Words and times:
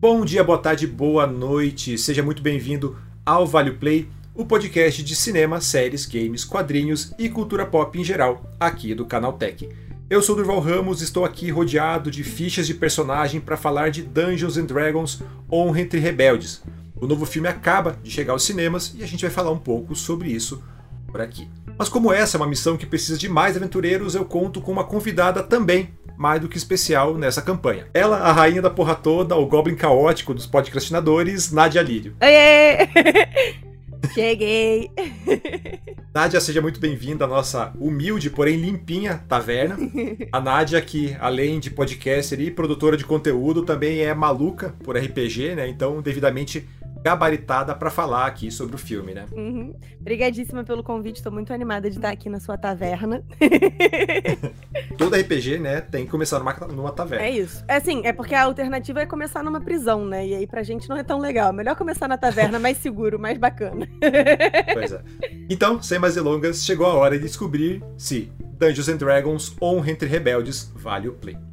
Bom 0.00 0.24
dia, 0.24 0.44
boa 0.44 0.58
tarde, 0.58 0.86
boa 0.86 1.26
noite. 1.26 1.98
Seja 1.98 2.22
muito 2.22 2.40
bem-vindo 2.40 2.96
ao 3.26 3.44
Vale 3.44 3.72
Play, 3.72 4.08
o 4.32 4.44
podcast 4.44 5.02
de 5.02 5.16
cinema, 5.16 5.60
séries, 5.60 6.06
games, 6.06 6.44
quadrinhos 6.44 7.12
e 7.18 7.28
cultura 7.28 7.66
pop 7.66 7.98
em 7.98 8.04
geral, 8.04 8.48
aqui 8.60 8.94
do 8.94 9.04
Canal 9.04 9.32
Tech. 9.32 9.68
Eu 10.08 10.22
sou 10.22 10.36
Durval 10.36 10.60
Ramos, 10.60 11.02
estou 11.02 11.24
aqui 11.24 11.50
rodeado 11.50 12.12
de 12.12 12.22
fichas 12.22 12.68
de 12.68 12.74
personagem 12.74 13.40
para 13.40 13.56
falar 13.56 13.90
de 13.90 14.02
Dungeons 14.02 14.56
and 14.56 14.66
Dragons 14.66 15.20
Honra 15.50 15.80
entre 15.80 15.98
Rebeldes. 15.98 16.62
O 16.94 17.04
novo 17.04 17.26
filme 17.26 17.48
acaba 17.48 17.98
de 18.00 18.08
chegar 18.08 18.34
aos 18.34 18.44
cinemas 18.44 18.94
e 18.96 19.02
a 19.02 19.06
gente 19.06 19.22
vai 19.22 19.30
falar 19.32 19.50
um 19.50 19.58
pouco 19.58 19.96
sobre 19.96 20.30
isso 20.30 20.62
por 21.08 21.20
aqui. 21.20 21.48
Mas 21.78 21.88
como 21.88 22.12
essa 22.12 22.36
é 22.36 22.38
uma 22.40 22.46
missão 22.46 22.76
que 22.76 22.84
precisa 22.84 23.16
de 23.16 23.28
mais 23.28 23.56
aventureiros, 23.56 24.16
eu 24.16 24.24
conto 24.24 24.60
com 24.60 24.72
uma 24.72 24.82
convidada 24.82 25.44
também 25.44 25.90
mais 26.16 26.40
do 26.40 26.48
que 26.48 26.58
especial 26.58 27.14
nessa 27.14 27.40
campanha. 27.40 27.86
Ela, 27.94 28.16
a 28.16 28.32
rainha 28.32 28.60
da 28.60 28.68
porra 28.68 28.96
toda, 28.96 29.36
o 29.36 29.46
goblin 29.46 29.76
caótico 29.76 30.34
dos 30.34 30.46
podcastinadores, 30.46 31.52
Nadia 31.52 31.80
Lírio. 31.80 32.16
Oiê! 32.20 32.88
Cheguei! 34.12 34.90
Nádia, 36.12 36.40
seja 36.40 36.60
muito 36.60 36.80
bem-vinda 36.80 37.26
à 37.26 37.28
nossa 37.28 37.72
humilde, 37.78 38.30
porém 38.30 38.56
limpinha 38.56 39.22
taverna. 39.28 39.76
A 40.32 40.40
Nádia, 40.40 40.80
que 40.80 41.16
além 41.20 41.60
de 41.60 41.70
podcaster 41.70 42.40
e 42.40 42.50
produtora 42.50 42.96
de 42.96 43.04
conteúdo, 43.04 43.62
também 43.62 44.00
é 44.00 44.12
maluca 44.12 44.74
por 44.82 44.96
RPG, 44.96 45.54
né? 45.54 45.68
Então, 45.68 46.02
devidamente 46.02 46.66
gabaritada 47.02 47.74
para 47.74 47.90
falar 47.90 48.26
aqui 48.26 48.50
sobre 48.50 48.74
o 48.74 48.78
filme, 48.78 49.14
né? 49.14 49.26
Uhum. 49.32 49.74
Obrigadíssima 50.00 50.64
pelo 50.64 50.82
convite, 50.82 51.16
estou 51.16 51.32
muito 51.32 51.52
animada 51.52 51.88
de 51.88 51.96
estar 51.96 52.10
aqui 52.10 52.28
na 52.28 52.40
sua 52.40 52.56
taverna. 52.58 53.22
Todo 54.96 55.14
RPG, 55.16 55.58
né, 55.58 55.80
tem 55.80 56.04
que 56.04 56.10
começar 56.10 56.38
numa, 56.38 56.52
numa 56.54 56.92
taverna. 56.92 57.26
É 57.26 57.30
isso. 57.30 57.64
É 57.68 57.76
assim, 57.76 58.02
é 58.04 58.12
porque 58.12 58.34
a 58.34 58.44
alternativa 58.44 59.00
é 59.00 59.06
começar 59.06 59.42
numa 59.42 59.60
prisão, 59.60 60.04
né? 60.04 60.26
E 60.26 60.34
aí 60.34 60.46
pra 60.46 60.62
gente 60.62 60.88
não 60.88 60.96
é 60.96 61.02
tão 61.02 61.18
legal. 61.18 61.52
Melhor 61.52 61.76
começar 61.76 62.08
na 62.08 62.18
taverna, 62.18 62.58
mais 62.58 62.78
seguro, 62.78 63.18
mais 63.18 63.38
bacana. 63.38 63.88
pois 64.72 64.92
é. 64.92 65.02
Então, 65.48 65.80
sem 65.80 65.98
mais 65.98 66.14
delongas, 66.14 66.64
chegou 66.64 66.86
a 66.86 66.94
hora 66.94 67.16
de 67.16 67.24
descobrir 67.24 67.82
se 67.96 68.30
Dungeons 68.58 68.88
and 68.88 68.96
Dragons 68.96 69.56
Honra 69.62 69.90
entre 69.90 70.08
Rebeldes 70.08 70.72
vale 70.74 71.08
o 71.08 71.12
play. 71.12 71.47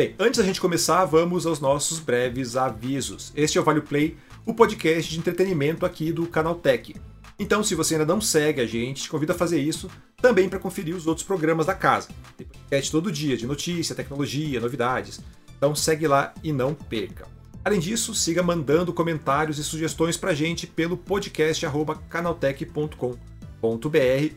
Bem, 0.00 0.14
antes 0.18 0.38
da 0.38 0.46
gente 0.46 0.62
começar, 0.62 1.04
vamos 1.04 1.44
aos 1.44 1.60
nossos 1.60 1.98
breves 1.98 2.56
avisos. 2.56 3.34
Este 3.36 3.58
é 3.58 3.60
o 3.60 3.64
Vale 3.64 3.82
Play, 3.82 4.16
o 4.46 4.54
podcast 4.54 5.12
de 5.12 5.18
entretenimento 5.18 5.84
aqui 5.84 6.10
do 6.10 6.26
Canal 6.26 6.54
Tech. 6.54 6.96
Então, 7.38 7.62
se 7.62 7.74
você 7.74 7.96
ainda 7.96 8.06
não 8.06 8.18
segue 8.18 8.62
a 8.62 8.66
gente, 8.66 9.02
te 9.02 9.10
convido 9.10 9.32
a 9.32 9.34
fazer 9.34 9.60
isso 9.60 9.90
também 10.16 10.48
para 10.48 10.58
conferir 10.58 10.96
os 10.96 11.06
outros 11.06 11.26
programas 11.26 11.66
da 11.66 11.74
casa. 11.74 12.08
Tem 12.34 12.46
podcast 12.46 12.90
todo 12.90 13.12
dia 13.12 13.36
de 13.36 13.46
notícia, 13.46 13.94
tecnologia, 13.94 14.58
novidades. 14.58 15.20
Então 15.54 15.74
segue 15.74 16.08
lá 16.08 16.32
e 16.42 16.50
não 16.50 16.72
perca. 16.72 17.26
Além 17.62 17.78
disso, 17.78 18.14
siga 18.14 18.42
mandando 18.42 18.94
comentários 18.94 19.58
e 19.58 19.62
sugestões 19.62 20.16
para 20.16 20.30
a 20.30 20.34
gente 20.34 20.66
pelo 20.66 20.96
podcast 20.96 21.66
canaltech.com.br 22.08 23.18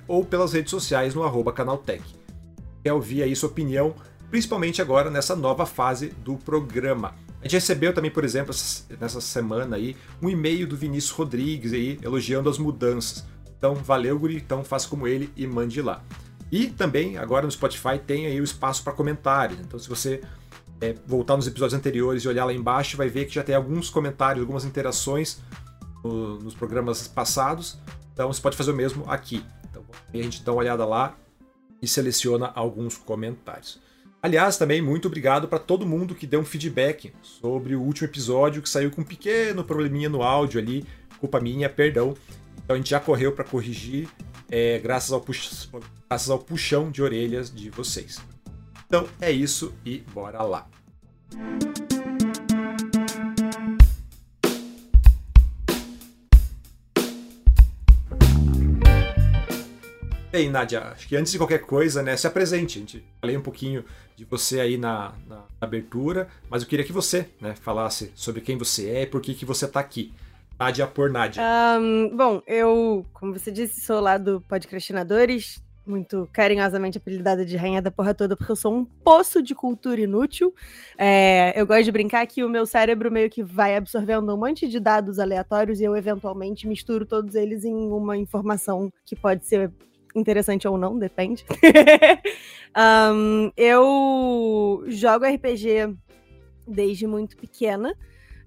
ou 0.09 0.25
pelas 0.25 0.52
redes 0.52 0.72
sociais 0.72 1.16
no 1.16 1.23
arroba 1.23 1.53
canaltech. 1.53 2.03
Quer 2.83 2.92
ouvir 2.92 3.23
aí 3.23 3.33
sua 3.33 3.48
opinião 3.48 3.95
principalmente 4.34 4.81
agora 4.81 5.12
nessa 5.12 5.36
nova 5.36 5.64
fase 5.64 6.08
do 6.08 6.36
programa. 6.38 7.14
A 7.39 7.44
gente 7.44 7.53
recebeu 7.53 7.94
também, 7.94 8.09
por 8.09 8.23
exemplo, 8.23 8.52
nessa 9.00 9.22
semana 9.22 9.76
aí, 9.76 9.95
um 10.20 10.28
e-mail 10.28 10.66
do 10.66 10.76
Vinícius 10.76 11.12
Rodrigues 11.12 11.72
aí, 11.72 12.00
elogiando 12.02 12.50
as 12.50 12.58
mudanças. 12.58 13.23
Então, 13.56 13.76
valeu, 13.76 14.17
Guri, 14.17 14.38
então 14.38 14.64
faça 14.64 14.89
como 14.89 15.08
ele 15.08 15.31
e 15.36 15.45
mande 15.45 15.84
lá. 15.84 16.04
E 16.52 16.66
também, 16.66 17.16
agora 17.16 17.45
no 17.45 17.52
Spotify, 17.52 18.00
tem 18.04 18.26
aí 18.26 18.42
o 18.42 18.44
espaço 18.44 18.84
para 18.84 18.92
comentários. 18.92 19.59
Então, 19.59 19.78
se 19.78 19.88
você 19.88 20.20
é, 20.81 20.95
voltar 21.06 21.38
nos 21.38 21.45
episódios 21.45 21.78
anteriores 21.78 22.23
e 22.23 22.28
olhar 22.28 22.45
lá 22.45 22.54
embaixo, 22.54 22.98
vai 22.98 23.09
ver 23.09 23.26
que 23.26 23.36
já 23.36 23.44
tem 23.44 23.54
alguns 23.54 23.88
comentários, 23.88 24.42
algumas 24.42 24.66
interações 24.66 25.44
no, 26.04 26.39
nos 26.39 26.56
programas 26.56 27.08
passados. 27.08 27.78
Então, 28.11 28.33
você 28.33 28.42
pode 28.42 28.58
fazer 28.58 28.72
o 28.72 28.76
mesmo 28.76 29.04
aqui. 29.08 29.45
Então, 29.70 29.83
a 30.11 30.17
gente 30.17 30.42
dá 30.42 30.52
uma 30.52 30.61
olhada 30.61 30.83
lá 30.83 31.16
e 31.80 31.88
seleciona 31.88 32.52
alguns 32.55 32.98
comentários. 32.98 33.83
Aliás, 34.23 34.56
também 34.56 34.82
muito 34.82 35.10
obrigado 35.10 35.50
para 35.50 35.60
todo 35.60 35.86
mundo 35.86 36.16
que 36.16 36.26
deu 36.26 36.39
um 36.39 36.45
feedback 36.45 37.14
sobre 37.22 37.76
o 37.76 37.82
último 37.82 38.08
episódio 38.08 38.61
que 38.61 38.70
saiu 38.70 38.89
com 38.89 39.02
um 39.02 39.04
pequeno 39.04 39.66
probleminha 39.66 40.08
no 40.08 40.23
áudio 40.23 40.61
ali, 40.61 40.86
culpa 41.20 41.42
minha, 41.42 41.67
perdão. 41.67 42.14
Então 42.64 42.73
a 42.73 42.78
gente 42.78 42.92
já 42.92 43.02
correu 43.02 43.34
para 43.34 43.44
corrigir, 43.44 44.08
é, 44.50 44.80
graças, 44.80 45.11
ao 45.11 45.22
graças 46.10 46.30
ao 46.30 46.39
puxão 46.39 46.89
de 46.89 47.04
orelhas 47.04 47.54
de 47.54 47.70
vocês. 47.70 48.22
Então 48.88 49.06
é 49.20 49.30
isso 49.30 49.73
e 49.86 49.98
bora 50.14 50.42
lá. 50.42 50.70
Bem, 60.33 60.49
Nádia, 60.49 60.86
acho 60.86 61.08
que 61.08 61.16
antes 61.16 61.32
de 61.32 61.38
qualquer 61.38 61.60
coisa, 61.60 62.02
né, 62.02 62.17
se 62.17 62.26
apresente. 62.26 62.80
A 62.80 62.82
gente 62.82 63.05
falei 63.21 63.38
um 63.38 63.42
pouquinho 63.44 63.86
de 64.16 64.26
você 64.26 64.60
aí 64.60 64.80
na, 64.80 65.14
na 65.27 65.44
abertura, 65.61 66.27
mas 66.49 66.64
eu 66.64 66.67
queria 66.67 66.83
que 66.83 66.92
você, 66.92 67.30
né, 67.39 67.54
falasse 67.54 68.11
sobre 68.16 68.42
quem 68.42 68.58
você 68.58 68.89
é 68.89 69.02
e 69.04 69.05
por 69.05 69.22
que, 69.22 69.36
que 69.36 69.45
você 69.45 69.66
está 69.66 69.80
aqui. 69.80 70.11
Nádia 70.60 70.88
por 70.88 71.11
Nádia. 71.11 71.39
Um, 71.80 72.17
bom, 72.17 72.42
eu, 72.48 73.05
como 73.14 73.38
você 73.38 73.52
disse, 73.52 73.82
sou 73.82 73.99
lá 73.99 74.17
do 74.17 74.42
Podcastinadores, 74.42 75.61
muito 75.86 76.27
carinhosamente 76.33 76.98
apelidada 76.98 77.45
de 77.45 77.55
rainha 77.55 77.80
da 77.80 77.92
porra 77.92 78.16
toda, 78.16 78.36
porque 78.36 78.52
eu 78.52 78.55
sou 78.55 78.73
um 78.73 78.86
poço 78.86 79.39
de 79.39 79.54
cultura 79.54 80.02
inútil. 80.02 80.52
É, 80.98 81.54
eu 81.55 81.67
gosto 81.67 81.83
de 81.83 81.92
brincar 81.92 82.26
que 82.26 82.43
o 82.43 82.49
meu 82.49 82.66
cérebro 82.66 83.11
meio 83.11 83.30
que 83.30 83.43
vai 83.43 83.76
absorvendo 83.76 84.33
um 84.33 84.38
monte 84.38 84.67
de 84.67 84.80
dados 84.80 85.20
aleatórios 85.20 85.80
e 85.80 85.83
eu 85.83 85.95
eventualmente 85.95 86.67
misturo 86.67 87.05
todos 87.05 87.36
eles 87.36 87.64
em 87.64 87.92
uma 87.92 88.17
informação 88.17 88.92
que 89.05 89.16
pode 89.16 89.45
ser 89.45 89.72
interessante 90.15 90.67
ou 90.67 90.77
não, 90.77 90.97
depende. 90.97 91.45
um, 93.13 93.51
eu 93.57 94.83
jogo 94.87 95.25
RPG 95.25 95.95
desde 96.67 97.07
muito 97.07 97.35
pequena 97.37 97.95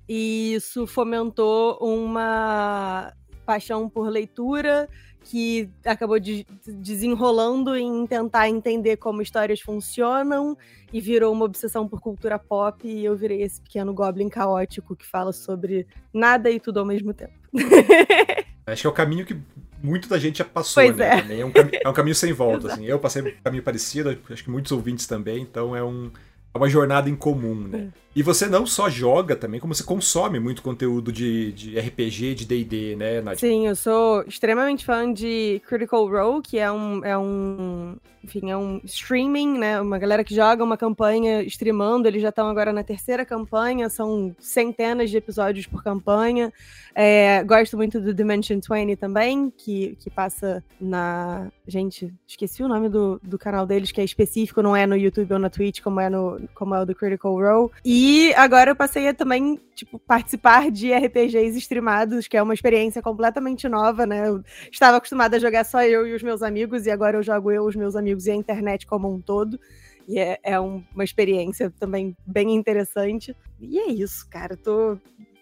e 0.08 0.54
isso 0.54 0.86
fomentou 0.86 1.78
uma 1.80 3.12
paixão 3.44 3.88
por 3.88 4.08
leitura 4.08 4.88
que 5.28 5.68
acabou 5.84 6.20
de, 6.20 6.46
desenrolando 6.64 7.76
em 7.76 8.06
tentar 8.06 8.48
entender 8.48 8.96
como 8.96 9.20
histórias 9.20 9.60
funcionam 9.60 10.56
e 10.92 11.00
virou 11.00 11.32
uma 11.32 11.44
obsessão 11.44 11.88
por 11.88 12.00
cultura 12.00 12.38
pop 12.38 12.86
e 12.86 13.04
eu 13.04 13.16
virei 13.16 13.42
esse 13.42 13.60
pequeno 13.60 13.92
goblin 13.92 14.28
caótico 14.28 14.94
que 14.94 15.04
fala 15.04 15.32
sobre 15.32 15.86
nada 16.14 16.48
e 16.48 16.60
tudo 16.60 16.78
ao 16.78 16.86
mesmo 16.86 17.12
tempo. 17.12 17.34
Acho 18.66 18.82
que 18.82 18.86
é 18.86 18.90
o 18.90 18.92
caminho 18.92 19.26
que 19.26 19.36
muito 19.82 20.08
da 20.08 20.18
gente 20.18 20.38
já 20.38 20.44
passou, 20.44 20.82
pois 20.82 20.96
né? 20.96 21.26
É. 21.28 21.40
É, 21.40 21.44
um 21.44 21.52
é 21.84 21.88
um 21.88 21.92
caminho 21.92 22.14
sem 22.14 22.32
volta, 22.32 22.68
assim. 22.72 22.84
Eu 22.84 22.98
passei 22.98 23.22
um 23.22 23.32
caminho 23.42 23.62
parecido, 23.62 24.16
acho 24.30 24.44
que 24.44 24.50
muitos 24.50 24.72
ouvintes 24.72 25.06
também, 25.06 25.42
então 25.42 25.74
é 25.74 25.82
um 25.82 26.10
é 26.54 26.58
uma 26.58 26.68
jornada 26.68 27.10
em 27.10 27.14
comum, 27.14 27.54
né? 27.54 27.88
E 28.16 28.22
você 28.22 28.46
não 28.46 28.64
só 28.64 28.88
joga 28.88 29.36
também, 29.36 29.60
como 29.60 29.74
você 29.74 29.84
consome 29.84 30.40
muito 30.40 30.62
conteúdo 30.62 31.12
de, 31.12 31.52
de 31.52 31.78
RPG, 31.78 32.34
de 32.34 32.46
D&D, 32.46 32.96
né, 32.96 33.20
Nath? 33.20 33.38
Sim, 33.38 33.66
eu 33.66 33.76
sou 33.76 34.22
extremamente 34.22 34.86
fã 34.86 35.12
de 35.12 35.60
Critical 35.66 36.08
Role, 36.08 36.40
que 36.40 36.58
é 36.58 36.72
um, 36.72 37.04
é 37.04 37.18
um, 37.18 37.94
enfim, 38.24 38.50
é 38.50 38.56
um 38.56 38.80
streaming, 38.84 39.58
né, 39.58 39.78
uma 39.78 39.98
galera 39.98 40.24
que 40.24 40.34
joga 40.34 40.64
uma 40.64 40.78
campanha 40.78 41.42
streamando, 41.42 42.08
eles 42.08 42.22
já 42.22 42.30
estão 42.30 42.48
agora 42.48 42.72
na 42.72 42.82
terceira 42.82 43.22
campanha, 43.22 43.90
são 43.90 44.34
centenas 44.38 45.10
de 45.10 45.18
episódios 45.18 45.66
por 45.66 45.84
campanha. 45.84 46.50
É, 46.94 47.44
gosto 47.44 47.76
muito 47.76 48.00
do 48.00 48.14
Dimension 48.14 48.58
20 48.58 48.96
também, 48.96 49.52
que, 49.54 49.94
que 50.00 50.08
passa 50.08 50.64
na... 50.80 51.50
Gente, 51.68 52.14
esqueci 52.26 52.62
o 52.62 52.68
nome 52.68 52.88
do, 52.88 53.20
do 53.22 53.36
canal 53.36 53.66
deles, 53.66 53.92
que 53.92 54.00
é 54.00 54.04
específico, 54.04 54.62
não 54.62 54.74
é 54.74 54.86
no 54.86 54.96
YouTube 54.96 55.34
ou 55.34 55.38
na 55.38 55.50
Twitch, 55.50 55.82
como 55.82 56.00
é, 56.00 56.08
no, 56.08 56.40
como 56.54 56.74
é 56.74 56.80
o 56.80 56.86
do 56.86 56.94
Critical 56.94 57.34
Role. 57.34 57.70
E 57.84 58.05
e 58.08 58.32
agora 58.34 58.70
eu 58.70 58.76
passei 58.76 59.08
a 59.08 59.12
também, 59.12 59.60
tipo, 59.74 59.98
participar 59.98 60.70
de 60.70 60.92
RPGs 60.92 61.58
streamados, 61.58 62.28
que 62.28 62.36
é 62.36 62.42
uma 62.42 62.54
experiência 62.54 63.02
completamente 63.02 63.68
nova, 63.68 64.06
né? 64.06 64.28
Eu 64.28 64.44
estava 64.70 64.98
acostumada 64.98 65.36
a 65.36 65.40
jogar 65.40 65.64
só 65.64 65.82
eu 65.82 66.06
e 66.06 66.14
os 66.14 66.22
meus 66.22 66.40
amigos, 66.40 66.86
e 66.86 66.90
agora 66.92 67.16
eu 67.16 67.22
jogo 67.24 67.50
eu, 67.50 67.64
os 67.64 67.74
meus 67.74 67.96
amigos 67.96 68.28
e 68.28 68.30
a 68.30 68.34
internet 68.36 68.86
como 68.86 69.12
um 69.12 69.20
todo. 69.20 69.58
E 70.06 70.20
é, 70.20 70.38
é 70.44 70.60
um, 70.60 70.84
uma 70.94 71.02
experiência 71.02 71.68
também 71.80 72.16
bem 72.24 72.54
interessante. 72.54 73.34
E 73.60 73.76
é 73.76 73.88
isso, 73.90 74.24
cara. 74.30 74.52
Eu 74.52 74.58
tô, 74.58 74.98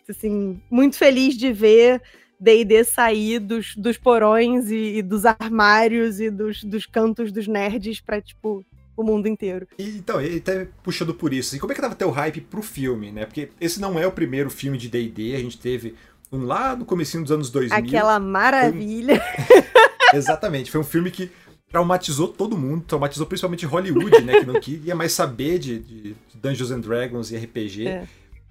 assim, 0.08 0.58
muito 0.70 0.96
feliz 0.96 1.36
de 1.36 1.52
ver 1.52 2.00
D&D 2.40 2.82
sair 2.84 3.40
dos, 3.40 3.76
dos 3.76 3.98
porões 3.98 4.70
e, 4.70 4.96
e, 4.96 5.02
dos 5.02 5.26
armários 5.26 6.18
e 6.18 6.30
dos, 6.30 6.64
dos 6.64 6.86
cantos 6.86 7.30
dos 7.30 7.46
nerds 7.46 8.00
pra, 8.00 8.22
tipo, 8.22 8.64
o 8.96 9.02
mundo 9.02 9.26
inteiro. 9.26 9.66
E, 9.78 9.98
então, 9.98 10.20
ele 10.20 10.38
até 10.38 10.68
puxando 10.82 11.14
por 11.14 11.32
isso. 11.32 11.56
E 11.56 11.58
como 11.58 11.72
é 11.72 11.74
que 11.74 11.80
tava 11.80 11.94
teu 11.94 12.10
hype 12.10 12.40
pro 12.42 12.62
filme, 12.62 13.10
né? 13.10 13.24
Porque 13.26 13.50
esse 13.60 13.80
não 13.80 13.98
é 13.98 14.06
o 14.06 14.12
primeiro 14.12 14.50
filme 14.50 14.78
de 14.78 14.88
D&D, 14.88 15.34
a 15.34 15.40
gente 15.40 15.58
teve 15.58 15.94
um 16.32 16.44
lá 16.44 16.74
no 16.76 16.84
comecinho 16.84 17.22
dos 17.22 17.32
anos 17.32 17.50
2000. 17.50 17.76
Aquela 17.76 18.18
maravilha. 18.18 19.22
Exatamente, 20.12 20.70
foi 20.70 20.80
um 20.80 20.84
filme 20.84 21.10
que 21.10 21.30
traumatizou 21.68 22.28
todo 22.28 22.56
mundo, 22.56 22.84
traumatizou 22.86 23.26
principalmente 23.26 23.66
Hollywood, 23.66 24.22
né? 24.22 24.40
Que 24.40 24.46
não 24.46 24.60
queria 24.60 24.94
mais 24.94 25.12
saber 25.12 25.58
de 25.58 26.14
Dungeons 26.34 26.70
and 26.70 26.80
Dragons 26.80 27.32
e 27.32 27.36
RPG. 27.36 27.88
É. 27.88 28.06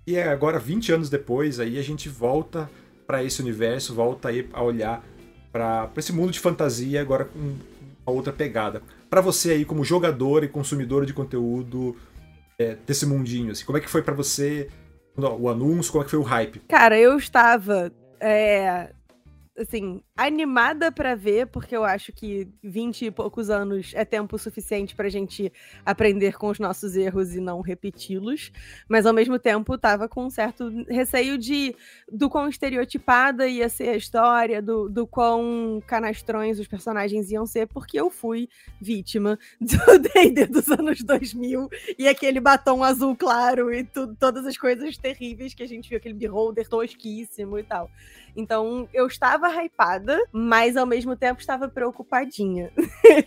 E 0.06 0.16
é 0.18 0.28
agora, 0.28 0.60
20 0.60 0.92
anos 0.92 1.10
depois, 1.10 1.60
aí 1.60 1.80
a 1.80 1.82
gente 1.82 2.10
volta 2.10 2.70
para 3.08 3.24
esse 3.24 3.42
universo, 3.42 3.94
volta 3.94 4.28
aí 4.28 4.50
a 4.52 4.62
olhar 4.62 5.04
para 5.52 5.90
esse 5.96 6.12
mundo 6.12 6.32
de 6.32 6.40
fantasia 6.40 7.00
agora 7.00 7.26
com 7.26 7.40
uma 7.40 8.16
outra 8.16 8.34
pegada. 8.34 8.82
Para 9.14 9.22
você 9.22 9.52
aí, 9.52 9.64
como 9.64 9.86
jogador 9.86 10.44
e 10.44 10.48
consumidor 10.48 11.06
de 11.06 11.14
conteúdo 11.14 11.96
é, 12.58 12.76
desse 12.84 13.06
mundinho, 13.06 13.52
assim, 13.52 13.64
como 13.64 13.78
é 13.78 13.80
que 13.80 13.88
foi 13.88 14.02
para 14.02 14.16
você 14.16 14.72
o 15.16 15.48
anúncio, 15.48 15.92
como 15.92 16.02
é 16.02 16.06
que 16.06 16.10
foi 16.10 16.20
o 16.20 16.24
hype? 16.24 16.62
Cara, 16.68 16.98
eu 16.98 17.16
estava 17.16 17.92
é, 18.20 18.92
assim, 19.58 20.02
animada 20.18 20.92
para 20.92 21.16
ver, 21.16 21.48
porque 21.48 21.76
eu 21.76 21.84
acho 21.84 22.12
que 22.12 22.48
20 22.64 23.06
e 23.06 23.12
poucos 23.12 23.50
anos 23.50 23.92
é 23.94 24.04
tempo 24.04 24.38
suficiente 24.38 24.96
pra 24.96 25.10
gente 25.10 25.52
aprender 25.86 26.38
com 26.38 26.48
os 26.48 26.60
nossos 26.60 26.96
erros 26.96 27.36
e 27.36 27.40
não 27.40 27.62
repeti-los, 27.62 28.52
mas 28.90 29.06
ao 29.06 29.14
mesmo 29.14 29.38
tempo 29.38 29.78
tava 29.78 30.10
com 30.10 30.26
um 30.26 30.30
certo 30.30 30.70
receio 30.90 31.38
de 31.38 31.76
do 32.12 32.30
quão 32.30 32.50
estereotipada 32.50 33.48
ia 33.48 33.70
ser 33.70 33.90
a 33.90 33.96
história, 33.96 34.62
do, 34.62 34.90
do 34.90 35.06
quão 35.06 35.82
canastrões 35.86 36.60
os 36.60 36.68
personagens 36.68 37.32
iam 37.32 37.46
ser, 37.46 37.68
porque 37.68 38.00
eu 38.00 38.10
fui 38.10 38.50
vítima 38.82 39.38
do 39.62 40.00
D&D 40.00 40.48
dos 40.48 40.70
anos 40.70 41.04
2000 41.04 41.70
e 41.98 42.08
aquele 42.08 42.40
batom 42.40 42.84
azul 42.84 43.16
claro 43.16 43.72
e 43.72 43.84
tu, 43.84 44.16
todas 44.16 44.48
as 44.48 44.58
coisas 44.58 44.98
terríveis 44.98 45.54
que 45.54 45.62
a 45.62 45.68
gente 45.68 45.90
viu, 45.90 45.98
aquele 45.98 46.16
beholder 46.16 46.68
tosquíssimo 46.68 47.60
e 47.60 47.64
tal. 47.64 47.90
Então 48.36 48.90
eu 48.94 49.06
estava 49.06 49.43
hypada, 49.50 50.18
mas 50.32 50.78
ao 50.78 50.86
mesmo 50.86 51.16
tempo 51.16 51.40
estava 51.40 51.68
preocupadinha. 51.68 52.72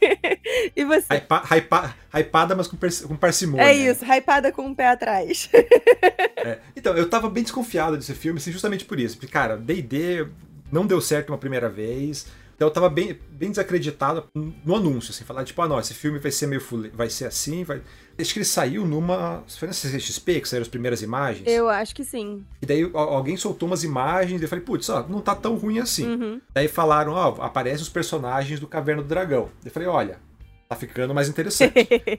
e 0.75 0.85
você? 0.85 1.15
Hypa, 1.15 1.43
hypa, 1.45 1.95
hypada, 2.15 2.55
mas 2.55 2.69
com, 2.69 2.77
com 3.09 3.17
parcimônia. 3.17 3.65
É 3.65 3.75
isso, 3.75 4.05
hypada 4.05 4.53
com 4.53 4.63
o 4.63 4.67
um 4.67 4.75
pé 4.75 4.89
atrás. 4.89 5.51
é. 6.37 6.59
Então, 6.75 6.97
eu 6.97 7.09
tava 7.09 7.29
bem 7.29 7.43
desconfiado 7.43 7.97
desse 7.97 8.15
filme, 8.15 8.39
assim, 8.39 8.53
justamente 8.53 8.85
por 8.85 8.99
isso. 8.99 9.17
Porque, 9.17 9.33
cara, 9.33 9.57
DD 9.57 10.27
não 10.71 10.87
deu 10.87 11.01
certo 11.01 11.31
uma 11.31 11.39
primeira 11.39 11.69
vez. 11.69 12.27
Então 12.57 12.69
eu 12.69 12.73
tava 12.73 12.89
bem, 12.89 13.19
bem 13.31 13.51
desacreditado 13.51 14.25
no 14.35 14.75
anúncio, 14.75 15.11
assim, 15.11 15.25
falar, 15.25 15.45
tipo, 15.45 15.61
ah, 15.61 15.69
não, 15.69 15.79
esse 15.79 15.93
filme 15.93 16.19
vai 16.19 16.31
ser 16.31 16.47
meio 16.47 16.61
full, 16.61 16.91
vai 16.95 17.11
ser 17.11 17.27
assim, 17.27 17.63
vai. 17.65 17.83
Acho 18.19 18.33
que 18.33 18.39
ele 18.39 18.47
saiu 18.47 18.87
numa. 18.87 19.45
Foi 19.47 19.69
na 19.69 19.75
CCXP 19.75 20.41
que 20.41 20.49
saíram 20.49 20.63
as 20.63 20.69
primeiras 20.69 21.03
imagens? 21.03 21.47
Eu 21.47 21.69
acho 21.69 21.95
que 21.95 22.03
sim. 22.03 22.43
E 22.63 22.67
daí 22.67 22.91
alguém 22.95 23.37
soltou 23.37 23.69
umas 23.69 23.85
imagens 23.85 24.41
e 24.41 24.45
eu 24.45 24.49
falei, 24.49 24.65
putz, 24.65 24.89
ó, 24.89 25.07
não 25.07 25.21
tá 25.21 25.35
tão 25.35 25.55
ruim 25.55 25.81
assim. 25.81 26.09
Uhum. 26.09 26.41
Daí 26.55 26.67
falaram, 26.67 27.13
ó, 27.13 27.43
aparecem 27.43 27.83
os 27.83 27.91
personagens 27.91 28.59
do 28.59 28.67
Caverna 28.67 29.03
do 29.03 29.09
Dragão. 29.09 29.51
Eu 29.63 29.71
falei, 29.71 29.87
olha, 29.87 30.19
tá 30.67 30.75
ficando 30.75 31.15
mais 31.15 31.29
interessante. 31.29 31.75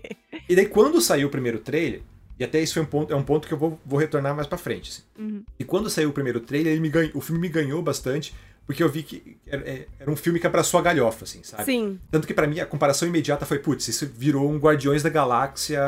e 0.48 0.56
daí 0.56 0.68
quando 0.68 1.02
saiu 1.02 1.30
o 1.30 1.32
primeiro 1.32 1.58
trailer, 1.58 2.04
e 2.40 2.44
até 2.44 2.62
isso 2.62 2.76
foi 2.76 2.84
um 2.84 2.86
ponto, 2.86 3.12
é 3.12 3.16
um 3.16 3.24
ponto 3.24 3.48
que 3.48 3.54
eu 3.56 3.58
vou, 3.58 3.80
vou 3.84 3.98
retornar 3.98 4.36
mais 4.36 4.48
pra 4.48 4.58
frente. 4.58 4.92
Assim. 4.92 5.02
Uhum. 5.18 5.44
E 5.58 5.64
quando 5.64 5.90
saiu 5.90 6.10
o 6.10 6.14
primeiro 6.14 6.40
trailer, 6.40 6.74
ele 6.74 6.82
me 6.82 6.90
ganhou, 6.90 7.12
o 7.16 7.22
filme 7.22 7.42
me 7.42 7.50
ganhou 7.50 7.82
bastante, 7.82 8.36
porque 8.68 8.84
eu 8.84 8.90
vi 8.90 9.02
que 9.02 9.38
era, 9.48 9.62
é, 9.68 9.88
era, 9.98 10.12
um 10.12 10.16
filme 10.16 10.40
que 10.42 10.46
abraçou 10.46 10.78
a 10.78 10.84
galhofa, 10.84 11.24
assim, 11.24 11.42
sabe? 11.42 11.64
Sim. 11.64 11.98
Tanto 12.12 12.28
que 12.28 12.34
para 12.34 12.46
mim 12.46 12.60
a 12.60 12.66
comparação 12.66 13.08
imediata 13.08 13.46
foi, 13.46 13.60
putz, 13.60 13.88
isso 13.88 14.06
virou 14.06 14.52
um 14.52 14.58
Guardiões 14.58 15.02
da 15.02 15.10
Galáxia 15.10 15.82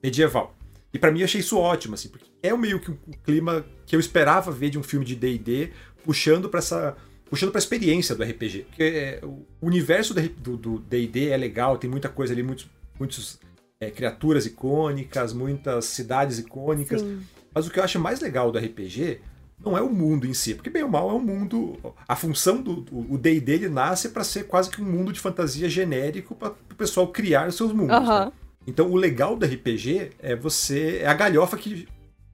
medieval. 0.00 0.54
E 0.94 0.98
para 0.98 1.10
mim 1.10 1.20
eu 1.20 1.24
achei 1.24 1.40
isso 1.40 1.58
ótimo, 1.58 1.94
assim, 1.94 2.08
porque 2.08 2.26
é 2.40 2.56
meio 2.56 2.78
que 2.78 2.92
o 2.92 2.98
clima 3.24 3.64
que 3.84 3.96
eu 3.96 4.00
esperava 4.00 4.52
ver 4.52 4.70
de 4.70 4.78
um 4.78 4.82
filme 4.82 5.04
de 5.04 5.16
D&D, 5.16 5.72
puxando 6.04 6.48
para 6.48 6.58
essa 6.58 6.96
puxando 7.28 7.50
para 7.50 7.58
a 7.58 7.64
experiência 7.64 8.14
do 8.14 8.22
RPG. 8.22 8.66
Porque 8.68 8.82
é, 8.82 9.20
o 9.24 9.44
universo 9.60 10.14
do 10.14 10.78
D&D 10.78 11.30
é 11.30 11.36
legal, 11.36 11.78
tem 11.78 11.90
muita 11.90 12.10
coisa 12.10 12.32
ali, 12.32 12.42
muitos, 12.42 12.70
muitos 12.98 13.40
é, 13.80 13.90
criaturas 13.90 14.46
icônicas, 14.46 15.32
muitas 15.32 15.86
cidades 15.86 16.38
icônicas. 16.38 17.00
Sim. 17.00 17.22
Mas 17.52 17.66
o 17.66 17.70
que 17.70 17.80
eu 17.80 17.84
acho 17.84 17.98
mais 17.98 18.20
legal 18.20 18.52
do 18.52 18.58
RPG 18.58 19.20
não 19.64 19.76
é 19.76 19.80
o 19.80 19.88
mundo 19.88 20.26
em 20.26 20.34
si, 20.34 20.54
porque 20.54 20.70
bem 20.70 20.82
ou 20.82 20.88
mal 20.88 21.10
é 21.10 21.14
um 21.14 21.20
mundo. 21.20 21.78
A 22.06 22.16
função 22.16 22.60
do 22.60 22.84
o 22.90 23.16
D&D 23.16 23.52
ele 23.52 23.68
nasce 23.68 24.08
para 24.08 24.24
ser 24.24 24.44
quase 24.44 24.70
que 24.70 24.82
um 24.82 24.84
mundo 24.84 25.12
de 25.12 25.20
fantasia 25.20 25.68
genérico 25.68 26.34
para 26.34 26.50
o 26.50 26.74
pessoal 26.74 27.08
criar 27.08 27.48
os 27.48 27.56
seus 27.56 27.72
mundos. 27.72 27.96
Uhum. 27.96 28.26
Né? 28.26 28.32
Então 28.66 28.90
o 28.90 28.96
legal 28.96 29.36
do 29.36 29.46
RPG 29.46 30.12
é 30.18 30.36
você 30.36 30.98
é 31.02 31.06
a 31.06 31.14
galhofa 31.14 31.56
que 31.56 31.88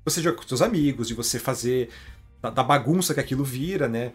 você 0.04 0.22
joga 0.22 0.36
com 0.36 0.48
seus 0.48 0.62
amigos, 0.62 1.08
de 1.08 1.14
você 1.14 1.38
fazer 1.38 1.90
da, 2.40 2.50
da 2.50 2.62
bagunça 2.62 3.12
que 3.12 3.20
aquilo 3.20 3.44
vira, 3.44 3.88
né? 3.88 4.12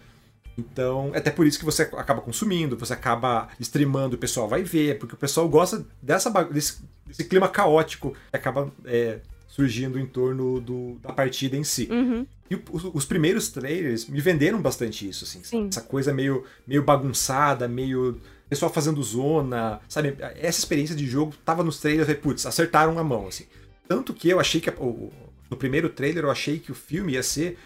Então, 0.58 1.12
é 1.14 1.18
até 1.18 1.32
por 1.32 1.48
isso 1.48 1.58
que 1.58 1.66
você 1.66 1.84
acaba 1.84 2.22
consumindo, 2.22 2.78
você 2.78 2.94
acaba 2.94 3.48
streamando, 3.60 4.16
o 4.16 4.20
pessoal 4.20 4.48
vai 4.48 4.64
ver, 4.64 5.00
porque 5.00 5.16
o 5.16 5.18
pessoal 5.18 5.50
gosta 5.50 5.84
dessa 6.02 6.30
desse, 6.46 6.84
desse 7.06 7.24
clima 7.24 7.48
caótico 7.48 8.12
que 8.30 8.38
acaba 8.38 8.72
é, 8.86 9.20
surgindo 9.54 10.00
em 10.00 10.06
torno 10.08 10.60
do, 10.60 10.98
da 11.00 11.14
partida 11.14 11.56
em 11.56 11.64
si. 11.64 11.88
Uhum. 11.92 12.26
E 12.50 12.56
os, 12.72 12.86
os, 12.92 13.06
primeiros 13.06 13.50
trailers 13.50 14.08
me 14.08 14.20
venderam 14.20 14.60
bastante 14.60 15.08
isso, 15.08 15.26
assim. 15.26 15.44
Sim. 15.44 15.68
Essa 15.70 15.82
coisa 15.82 16.12
meio, 16.12 16.44
meio 16.66 16.82
bagunçada, 16.82 17.68
meio. 17.68 18.20
Pessoal 18.50 18.74
fazendo 18.74 19.02
zona, 19.04 19.80
sabe? 19.88 20.16
Essa 20.38 20.58
experiência 20.58 20.96
de 20.96 21.06
jogo 21.06 21.36
tava 21.46 21.64
nos 21.64 21.80
trailers 21.80 22.10
e, 22.10 22.16
putz, 22.16 22.48
acertaram 22.48 22.98
a 22.98 23.04
mão, 23.04 23.28
assim. 23.28 23.46
Tanto 23.88 24.12
que 24.12 24.28
eu 24.28 24.40
achei 24.40 24.60
que. 24.60 24.72
O, 24.72 25.12
no 25.52 25.56
primeiro 25.56 25.88
trailer 25.88 26.24
eu 26.24 26.32
achei 26.32 26.58
que 26.58 26.72
o 26.72 26.76
filme 26.76 27.14
ia 27.14 27.22
ser 27.22 27.60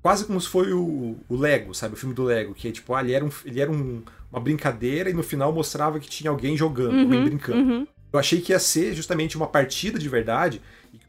quase 0.00 0.24
como 0.24 0.40
se 0.40 0.48
foi 0.48 0.72
o, 0.72 1.18
o 1.28 1.36
Lego, 1.36 1.74
sabe? 1.74 1.92
O 1.92 1.96
filme 1.98 2.14
do 2.14 2.24
Lego, 2.24 2.54
que 2.54 2.68
é 2.68 2.72
tipo, 2.72 2.94
ah, 2.94 3.02
ele 3.02 3.12
era, 3.12 3.24
um, 3.24 3.30
ele 3.44 3.60
era 3.60 3.70
um, 3.70 4.02
uma 4.32 4.40
brincadeira 4.40 5.10
e 5.10 5.12
no 5.12 5.22
final 5.22 5.52
mostrava 5.52 6.00
que 6.00 6.08
tinha 6.08 6.30
alguém 6.30 6.56
jogando, 6.56 6.94
uhum, 6.94 7.02
alguém 7.02 7.24
brincando. 7.24 7.58
Uhum. 7.58 7.86
Eu 8.10 8.18
achei 8.18 8.40
que 8.40 8.52
ia 8.52 8.58
ser 8.58 8.94
justamente 8.94 9.36
uma 9.36 9.46
partida 9.46 9.98
de 9.98 10.08
verdade 10.08 10.62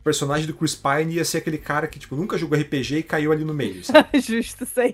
personagem 0.08 0.48
do 0.48 0.54
Chris 0.54 0.74
Pine 0.74 1.16
ia 1.16 1.26
ser 1.26 1.40
aquele 1.40 1.58
cara 1.58 1.86
que, 1.86 2.00
tipo, 2.00 2.16
nunca 2.16 2.38
jogou 2.38 2.58
RPG 2.58 3.00
e 3.00 3.04
caiu 3.04 3.30
ali 3.30 3.44
no 3.44 3.54
meio. 3.54 3.82
Justo, 4.16 4.64
isso 4.64 4.80
aí. 4.80 4.94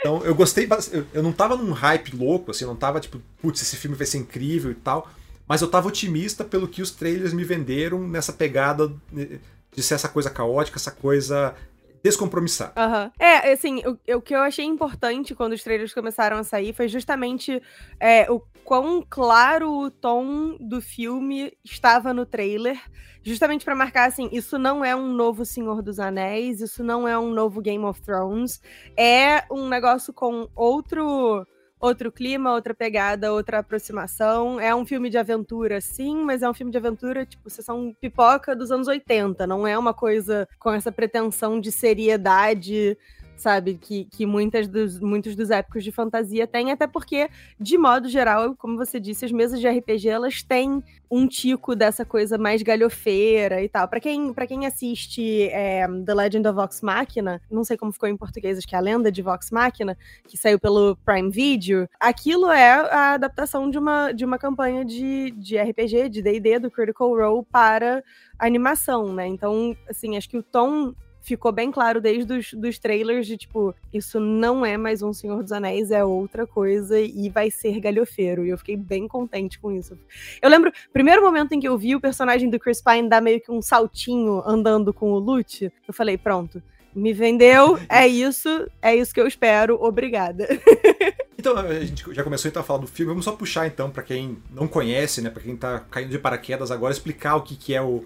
então, 0.00 0.24
eu 0.24 0.34
gostei 0.34 0.66
eu, 0.90 1.04
eu 1.12 1.22
não 1.22 1.32
tava 1.32 1.54
num 1.54 1.72
hype 1.72 2.16
louco, 2.16 2.50
assim, 2.50 2.64
eu 2.64 2.68
não 2.68 2.76
tava, 2.76 2.98
tipo, 2.98 3.20
putz, 3.42 3.60
esse 3.60 3.76
filme 3.76 3.94
vai 3.94 4.06
ser 4.06 4.16
incrível 4.16 4.70
e 4.70 4.74
tal. 4.74 5.10
Mas 5.46 5.60
eu 5.60 5.68
tava 5.68 5.86
otimista 5.86 6.44
pelo 6.44 6.66
que 6.66 6.80
os 6.80 6.90
trailers 6.90 7.34
me 7.34 7.44
venderam 7.44 8.08
nessa 8.08 8.32
pegada 8.32 8.90
de 9.12 9.82
ser 9.82 9.94
essa 9.94 10.08
coisa 10.08 10.30
caótica, 10.30 10.78
essa 10.78 10.90
coisa 10.90 11.54
descompromissar. 12.02 12.72
Uhum. 12.76 13.10
É, 13.18 13.52
assim, 13.52 13.82
o, 13.86 14.16
o 14.16 14.20
que 14.20 14.34
eu 14.34 14.40
achei 14.40 14.64
importante 14.64 15.34
quando 15.34 15.52
os 15.52 15.62
trailers 15.62 15.92
começaram 15.92 16.38
a 16.38 16.44
sair 16.44 16.72
foi 16.72 16.88
justamente 16.88 17.62
é, 18.00 18.30
o 18.30 18.40
quão 18.64 19.04
claro 19.08 19.72
o 19.72 19.90
tom 19.90 20.56
do 20.60 20.80
filme 20.80 21.52
estava 21.64 22.12
no 22.12 22.26
trailer, 22.26 22.78
justamente 23.22 23.64
para 23.64 23.74
marcar 23.74 24.08
assim, 24.08 24.28
isso 24.30 24.58
não 24.58 24.84
é 24.84 24.94
um 24.94 25.12
novo 25.12 25.44
Senhor 25.44 25.82
dos 25.82 25.98
Anéis, 25.98 26.60
isso 26.60 26.84
não 26.84 27.08
é 27.08 27.18
um 27.18 27.30
novo 27.30 27.60
Game 27.60 27.84
of 27.84 28.00
Thrones, 28.02 28.60
é 28.96 29.44
um 29.50 29.68
negócio 29.68 30.12
com 30.12 30.48
outro 30.54 31.46
outro 31.80 32.10
clima, 32.10 32.52
outra 32.52 32.74
pegada, 32.74 33.32
outra 33.32 33.58
aproximação. 33.58 34.60
É 34.60 34.74
um 34.74 34.84
filme 34.84 35.10
de 35.10 35.18
aventura, 35.18 35.80
sim, 35.80 36.22
mas 36.22 36.42
é 36.42 36.50
um 36.50 36.54
filme 36.54 36.72
de 36.72 36.78
aventura, 36.78 37.24
tipo, 37.24 37.48
sessão 37.48 37.94
pipoca 38.00 38.54
dos 38.54 38.70
anos 38.70 38.88
80. 38.88 39.46
Não 39.46 39.66
é 39.66 39.78
uma 39.78 39.94
coisa 39.94 40.48
com 40.58 40.70
essa 40.72 40.90
pretensão 40.90 41.60
de 41.60 41.70
seriedade 41.70 42.96
sabe? 43.40 43.78
Que, 43.80 44.04
que 44.04 44.26
muitas 44.26 44.68
dos, 44.68 44.98
muitos 45.00 45.34
dos 45.34 45.50
épicos 45.50 45.84
de 45.84 45.92
fantasia 45.92 46.46
têm, 46.46 46.70
até 46.70 46.86
porque, 46.86 47.28
de 47.58 47.78
modo 47.78 48.08
geral, 48.08 48.54
como 48.56 48.76
você 48.76 48.98
disse, 49.00 49.24
as 49.24 49.32
mesas 49.32 49.60
de 49.60 49.68
RPG 49.68 50.08
elas 50.08 50.42
têm 50.42 50.82
um 51.10 51.26
tico 51.26 51.74
dessa 51.74 52.04
coisa 52.04 52.36
mais 52.36 52.62
galhofeira 52.62 53.62
e 53.62 53.68
tal. 53.68 53.88
Para 53.88 54.00
quem, 54.00 54.32
pra 54.32 54.46
quem 54.46 54.66
assiste 54.66 55.44
é, 55.50 55.86
The 56.04 56.14
Legend 56.14 56.48
of 56.48 56.56
Vox 56.56 56.82
Machina, 56.82 57.40
não 57.50 57.64
sei 57.64 57.76
como 57.76 57.92
ficou 57.92 58.08
em 58.08 58.16
português, 58.16 58.58
acho 58.58 58.68
que 58.68 58.74
é 58.74 58.78
a 58.78 58.82
lenda 58.82 59.10
de 59.10 59.22
Vox 59.22 59.50
Machina, 59.50 59.96
que 60.26 60.36
saiu 60.36 60.58
pelo 60.58 60.96
Prime 61.04 61.30
Video, 61.30 61.88
aquilo 61.98 62.50
é 62.50 62.72
a 62.72 63.14
adaptação 63.14 63.70
de 63.70 63.78
uma, 63.78 64.12
de 64.12 64.24
uma 64.24 64.38
campanha 64.38 64.84
de, 64.84 65.30
de 65.30 65.56
RPG, 65.58 66.08
de 66.10 66.22
D&D, 66.22 66.58
do 66.58 66.70
Critical 66.70 67.08
Role 67.16 67.46
para 67.50 68.02
animação, 68.38 69.12
né? 69.12 69.26
Então, 69.26 69.76
assim, 69.88 70.16
acho 70.16 70.28
que 70.28 70.38
o 70.38 70.42
tom 70.42 70.94
ficou 71.22 71.52
bem 71.52 71.70
claro 71.70 72.00
desde 72.00 72.32
os 72.32 72.52
dos 72.52 72.78
trailers 72.78 73.26
de 73.26 73.36
tipo, 73.36 73.74
isso 73.92 74.18
não 74.18 74.64
é 74.64 74.76
mais 74.76 75.02
um 75.02 75.12
Senhor 75.12 75.42
dos 75.42 75.52
Anéis, 75.52 75.90
é 75.90 76.04
outra 76.04 76.46
coisa 76.46 76.98
e 76.98 77.28
vai 77.28 77.50
ser 77.50 77.80
galhofeiro. 77.80 78.44
E 78.44 78.50
eu 78.50 78.58
fiquei 78.58 78.76
bem 78.76 79.06
contente 79.06 79.58
com 79.58 79.70
isso. 79.70 79.98
Eu 80.40 80.50
lembro, 80.50 80.72
primeiro 80.92 81.22
momento 81.22 81.52
em 81.52 81.60
que 81.60 81.68
eu 81.68 81.76
vi 81.76 81.94
o 81.94 82.00
personagem 82.00 82.48
do 82.48 82.58
Chris 82.58 82.80
Pine 82.80 83.08
dar 83.08 83.20
meio 83.20 83.40
que 83.40 83.50
um 83.50 83.62
saltinho 83.62 84.42
andando 84.46 84.92
com 84.92 85.12
o 85.12 85.18
Lute, 85.18 85.72
eu 85.86 85.94
falei, 85.94 86.16
pronto. 86.16 86.62
Me 86.94 87.12
vendeu, 87.12 87.78
é 87.88 88.08
isso, 88.08 88.66
é 88.82 88.96
isso 88.96 89.14
que 89.14 89.20
eu 89.20 89.26
espero, 89.26 89.80
obrigada. 89.80 90.48
Então, 91.40 91.56
a 91.56 91.84
gente 91.84 92.12
já 92.12 92.24
começou 92.24 92.48
então 92.48 92.60
a 92.60 92.64
falar 92.64 92.80
do 92.80 92.88
filme, 92.88 93.10
vamos 93.10 93.24
só 93.24 93.30
puxar 93.30 93.68
então 93.68 93.88
para 93.90 94.02
quem 94.02 94.38
não 94.50 94.66
conhece, 94.66 95.22
né, 95.22 95.30
para 95.30 95.40
quem 95.40 95.56
tá 95.56 95.78
caindo 95.88 96.10
de 96.10 96.18
paraquedas 96.18 96.72
agora, 96.72 96.92
explicar 96.92 97.36
o 97.36 97.42
que, 97.42 97.54
que 97.54 97.72
é 97.72 97.80
o, 97.80 97.86
o, 97.88 98.04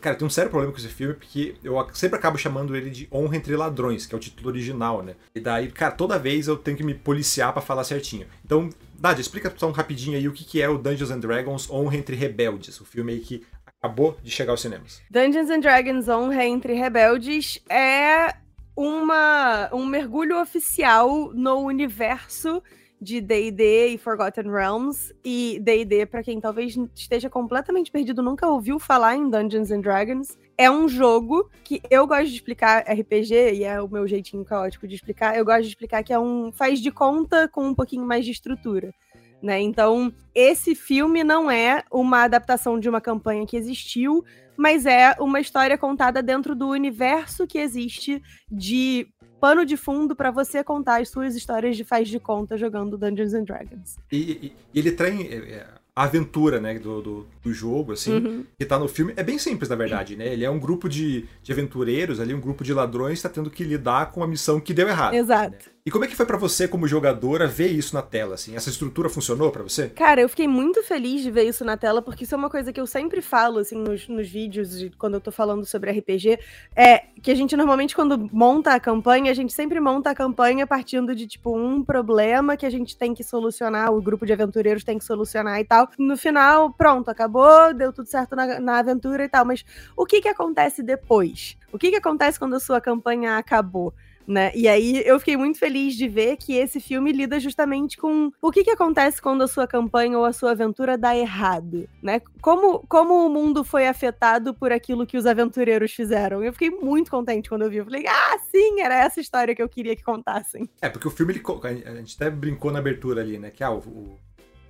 cara, 0.00 0.16
tem 0.16 0.26
um 0.26 0.30
sério 0.30 0.50
problema 0.50 0.72
com 0.72 0.78
esse 0.78 0.88
filme, 0.88 1.14
porque 1.14 1.54
eu 1.62 1.74
sempre 1.92 2.18
acabo 2.18 2.38
chamando 2.38 2.76
ele 2.76 2.90
de 2.90 3.08
Honra 3.12 3.36
entre 3.36 3.56
Ladrões, 3.56 4.06
que 4.06 4.14
é 4.14 4.18
o 4.18 4.20
título 4.20 4.48
original, 4.48 5.02
né? 5.02 5.14
E 5.34 5.40
daí, 5.40 5.70
cara, 5.70 5.92
toda 5.92 6.18
vez 6.18 6.48
eu 6.48 6.56
tenho 6.56 6.76
que 6.76 6.84
me 6.84 6.94
policiar 6.94 7.52
para 7.52 7.62
falar 7.62 7.84
certinho. 7.84 8.26
Então, 8.44 8.70
Nadia, 9.00 9.20
explica 9.20 9.52
só 9.56 9.68
um 9.68 9.72
rapidinho 9.72 10.16
aí 10.16 10.26
o 10.28 10.32
que, 10.32 10.60
é 10.60 10.68
o 10.68 10.78
Dungeons 10.78 11.10
and 11.10 11.20
Dragons 11.20 11.70
Honra 11.70 11.96
entre 11.96 12.16
Rebeldes, 12.16 12.80
o 12.80 12.84
filme 12.84 13.12
aí 13.12 13.20
que 13.20 13.46
acabou 13.64 14.18
de 14.22 14.30
chegar 14.30 14.52
aos 14.52 14.60
cinemas. 14.60 15.00
Dungeons 15.10 15.50
and 15.50 15.60
Dragons 15.60 16.08
Honra 16.08 16.44
entre 16.44 16.74
Rebeldes 16.74 17.60
é 17.68 18.34
uma, 18.74 19.68
um 19.72 19.84
mergulho 19.84 20.40
oficial 20.40 21.32
no 21.34 21.58
universo 21.60 22.62
de 23.00 23.20
D&D 23.20 23.88
e 23.88 23.98
Forgotten 23.98 24.50
Realms 24.50 25.14
e 25.24 25.60
D&D 25.62 26.06
para 26.06 26.22
quem 26.22 26.40
talvez 26.40 26.76
esteja 26.94 27.30
completamente 27.30 27.90
perdido, 27.90 28.22
nunca 28.22 28.48
ouviu 28.48 28.78
falar 28.78 29.16
em 29.16 29.30
Dungeons 29.30 29.70
and 29.70 29.80
Dragons, 29.80 30.36
é 30.56 30.70
um 30.70 30.88
jogo 30.88 31.48
que 31.62 31.80
eu 31.88 32.06
gosto 32.06 32.28
de 32.28 32.34
explicar 32.34 32.84
RPG 32.88 33.54
e 33.54 33.64
é 33.64 33.80
o 33.80 33.88
meu 33.88 34.06
jeitinho 34.06 34.44
caótico 34.44 34.88
de 34.88 34.96
explicar, 34.96 35.36
eu 35.36 35.44
gosto 35.44 35.62
de 35.62 35.68
explicar 35.68 36.02
que 36.02 36.12
é 36.12 36.18
um 36.18 36.50
faz 36.52 36.80
de 36.80 36.90
conta 36.90 37.48
com 37.48 37.66
um 37.66 37.74
pouquinho 37.74 38.04
mais 38.04 38.24
de 38.24 38.32
estrutura. 38.32 38.92
Né? 39.40 39.60
Então, 39.60 40.12
esse 40.34 40.74
filme 40.74 41.22
não 41.22 41.48
é 41.48 41.84
uma 41.92 42.24
adaptação 42.24 42.80
de 42.80 42.88
uma 42.88 43.00
campanha 43.00 43.46
que 43.46 43.56
existiu, 43.56 44.24
mas 44.56 44.84
é 44.84 45.14
uma 45.20 45.38
história 45.38 45.78
contada 45.78 46.20
dentro 46.20 46.56
do 46.56 46.68
universo 46.68 47.46
que 47.46 47.58
existe 47.58 48.20
de 48.50 49.06
pano 49.40 49.64
de 49.64 49.76
fundo 49.76 50.14
para 50.14 50.30
você 50.30 50.62
contar 50.62 51.00
as 51.00 51.08
suas 51.08 51.34
histórias 51.34 51.76
de 51.76 51.84
faz 51.84 52.08
de 52.08 52.18
conta 52.18 52.56
jogando 52.56 52.98
Dungeons 52.98 53.34
and 53.34 53.44
Dragons. 53.44 53.96
E, 54.10 54.52
e, 54.74 54.78
ele 54.78 54.92
tem 54.92 55.26
é, 55.28 55.36
é, 55.36 55.66
a 55.94 56.04
aventura, 56.04 56.60
né, 56.60 56.78
do, 56.78 57.02
do, 57.02 57.26
do 57.42 57.52
jogo, 57.52 57.92
assim, 57.92 58.14
uhum. 58.14 58.44
que 58.56 58.64
tá 58.64 58.78
no 58.78 58.86
filme. 58.86 59.12
É 59.16 59.22
bem 59.22 59.38
simples, 59.38 59.68
na 59.68 59.76
verdade, 59.76 60.16
né? 60.16 60.32
Ele 60.32 60.44
é 60.44 60.50
um 60.50 60.58
grupo 60.58 60.88
de, 60.88 61.26
de 61.42 61.52
aventureiros 61.52 62.20
ali, 62.20 62.32
um 62.32 62.40
grupo 62.40 62.62
de 62.62 62.72
ladrões, 62.72 63.20
tá 63.20 63.28
tendo 63.28 63.50
que 63.50 63.64
lidar 63.64 64.12
com 64.12 64.22
a 64.22 64.26
missão 64.26 64.60
que 64.60 64.72
deu 64.72 64.88
errado. 64.88 65.14
Exato. 65.14 65.50
Né? 65.50 65.72
E 65.86 65.90
como 65.90 66.04
é 66.04 66.08
que 66.08 66.16
foi 66.16 66.26
para 66.26 66.36
você, 66.36 66.68
como 66.68 66.86
jogadora, 66.86 67.46
ver 67.46 67.68
isso 67.68 67.94
na 67.94 68.02
tela, 68.02 68.34
assim? 68.34 68.54
Essa 68.54 68.68
estrutura 68.68 69.08
funcionou 69.08 69.50
para 69.50 69.62
você? 69.62 69.88
Cara, 69.88 70.20
eu 70.20 70.28
fiquei 70.28 70.46
muito 70.46 70.82
feliz 70.82 71.22
de 71.22 71.30
ver 71.30 71.44
isso 71.44 71.64
na 71.64 71.76
tela, 71.76 72.02
porque 72.02 72.24
isso 72.24 72.34
é 72.34 72.38
uma 72.38 72.50
coisa 72.50 72.72
que 72.72 72.80
eu 72.80 72.86
sempre 72.86 73.22
falo, 73.22 73.58
assim, 73.58 73.76
nos, 73.76 74.06
nos 74.06 74.28
vídeos, 74.28 74.68
quando 74.98 75.14
eu 75.14 75.20
tô 75.20 75.32
falando 75.32 75.64
sobre 75.64 75.90
RPG, 75.90 76.38
é 76.76 77.04
que 77.22 77.30
a 77.30 77.34
gente 77.34 77.56
normalmente, 77.56 77.94
quando 77.94 78.28
monta 78.30 78.74
a 78.74 78.80
campanha, 78.80 79.30
a 79.30 79.34
gente 79.34 79.52
sempre 79.52 79.80
monta 79.80 80.10
a 80.10 80.14
campanha 80.14 80.66
partindo 80.66 81.14
de, 81.14 81.26
tipo, 81.26 81.56
um 81.56 81.82
problema 81.82 82.56
que 82.56 82.66
a 82.66 82.70
gente 82.70 82.96
tem 82.96 83.14
que 83.14 83.24
solucionar, 83.24 83.90
o 83.90 84.02
grupo 84.02 84.26
de 84.26 84.32
aventureiros 84.32 84.84
tem 84.84 84.98
que 84.98 85.04
solucionar 85.04 85.58
e 85.58 85.64
tal. 85.64 85.88
No 85.98 86.18
final, 86.18 86.70
pronto, 86.72 87.08
acabou, 87.08 87.72
deu 87.72 87.92
tudo 87.92 88.08
certo 88.08 88.36
na, 88.36 88.60
na 88.60 88.78
aventura 88.78 89.24
e 89.24 89.28
tal, 89.28 89.44
mas 89.44 89.64
o 89.96 90.04
que 90.04 90.20
que 90.20 90.28
acontece 90.28 90.82
depois? 90.82 91.56
O 91.72 91.78
que 91.78 91.90
que 91.90 91.96
acontece 91.96 92.38
quando 92.38 92.56
a 92.56 92.60
sua 92.60 92.80
campanha 92.80 93.38
acabou? 93.38 93.94
Né? 94.28 94.52
E 94.54 94.68
aí 94.68 95.02
eu 95.06 95.18
fiquei 95.18 95.38
muito 95.38 95.58
feliz 95.58 95.96
de 95.96 96.06
ver 96.06 96.36
que 96.36 96.54
esse 96.54 96.78
filme 96.78 97.10
lida 97.12 97.40
justamente 97.40 97.96
com 97.96 98.30
o 98.42 98.52
que, 98.52 98.62
que 98.62 98.70
acontece 98.70 99.22
quando 99.22 99.42
a 99.42 99.48
sua 99.48 99.66
campanha 99.66 100.18
ou 100.18 100.24
a 100.26 100.34
sua 100.34 100.50
aventura 100.50 100.98
dá 100.98 101.16
errado, 101.16 101.88
né? 102.02 102.20
Como, 102.42 102.80
como 102.86 103.26
o 103.26 103.30
mundo 103.30 103.64
foi 103.64 103.88
afetado 103.88 104.52
por 104.52 104.70
aquilo 104.70 105.06
que 105.06 105.16
os 105.16 105.24
aventureiros 105.24 105.92
fizeram. 105.92 106.44
Eu 106.44 106.52
fiquei 106.52 106.68
muito 106.68 107.10
contente 107.10 107.48
quando 107.48 107.62
eu 107.62 107.70
vi. 107.70 107.78
Eu 107.78 107.86
falei, 107.86 108.06
ah, 108.06 108.38
sim, 108.50 108.82
era 108.82 109.02
essa 109.02 109.18
história 109.18 109.54
que 109.54 109.62
eu 109.62 109.68
queria 109.68 109.96
que 109.96 110.02
contassem. 110.02 110.68
É, 110.82 110.90
porque 110.90 111.08
o 111.08 111.10
filme, 111.10 111.32
ele, 111.32 111.42
a 111.86 111.94
gente 111.94 112.14
até 112.16 112.28
brincou 112.28 112.70
na 112.70 112.80
abertura 112.80 113.22
ali, 113.22 113.38
né? 113.38 113.50
Que 113.50 113.64
ah, 113.64 113.72
o, 113.72 114.18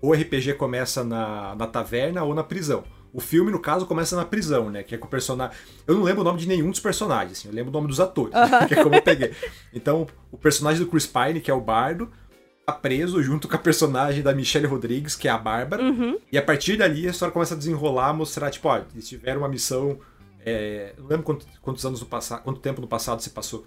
o 0.01 0.13
RPG 0.13 0.55
começa 0.55 1.03
na, 1.03 1.57
na 1.57 1.67
taverna 1.67 2.23
ou 2.23 2.33
na 2.33 2.45
prisão. 2.45 2.85
O 3.13 3.21
filme, 3.21 3.51
no 3.51 3.59
caso, 3.59 3.87
começa 3.87 4.15
na 4.17 4.25
prisão, 4.25 4.71
né? 4.71 4.83
Que 4.83 4.95
é 4.95 4.99
com 4.99 5.07
o 5.07 5.11
personagem. 5.11 5.57
Eu 5.87 5.95
não 5.95 6.03
lembro 6.03 6.21
o 6.21 6.25
nome 6.25 6.39
de 6.39 6.47
nenhum 6.47 6.71
dos 6.71 6.81
personagens, 6.81 7.39
assim, 7.39 7.49
eu 7.49 7.55
lembro 7.55 7.71
o 7.71 7.73
nome 7.73 7.89
dos 7.89 8.01
atores, 8.01 8.35
que 8.67 8.75
é 8.75 8.83
como 8.83 8.95
eu 8.95 9.03
peguei. 9.03 9.33
Então, 9.73 10.07
o 10.31 10.37
personagem 10.37 10.85
do 10.85 10.91
Chris 10.91 11.07
Pine, 11.07 11.41
que 11.41 11.51
é 11.51 11.55
o 11.55 11.61
bardo, 11.61 12.11
tá 12.67 12.73
preso 12.73 13.23
junto 13.23 13.49
com 13.49 13.57
a 13.57 13.59
personagem 13.59 14.23
da 14.23 14.35
Michelle 14.35 14.67
Rodrigues, 14.67 15.17
que 15.17 15.27
é 15.27 15.31
a 15.31 15.39
Bárbara. 15.39 15.83
Uhum. 15.83 16.19
E 16.31 16.37
a 16.37 16.43
partir 16.43 16.77
dali 16.77 17.07
a 17.07 17.11
história 17.11 17.33
começa 17.33 17.55
a 17.55 17.57
desenrolar, 17.57 18.13
mostrar, 18.13 18.51
tipo, 18.51 18.69
ó, 18.69 18.83
eles 18.93 19.09
tiveram 19.09 19.41
uma 19.41 19.49
missão. 19.49 19.99
É, 20.45 20.95
não 20.99 21.07
lembro 21.07 21.25
quantos, 21.25 21.47
quantos 21.63 21.87
anos 21.87 22.01
no 22.01 22.07
passado, 22.07 22.43
quanto 22.43 22.61
tempo 22.61 22.81
no 22.81 22.87
passado 22.87 23.23
se 23.23 23.31
passou. 23.31 23.65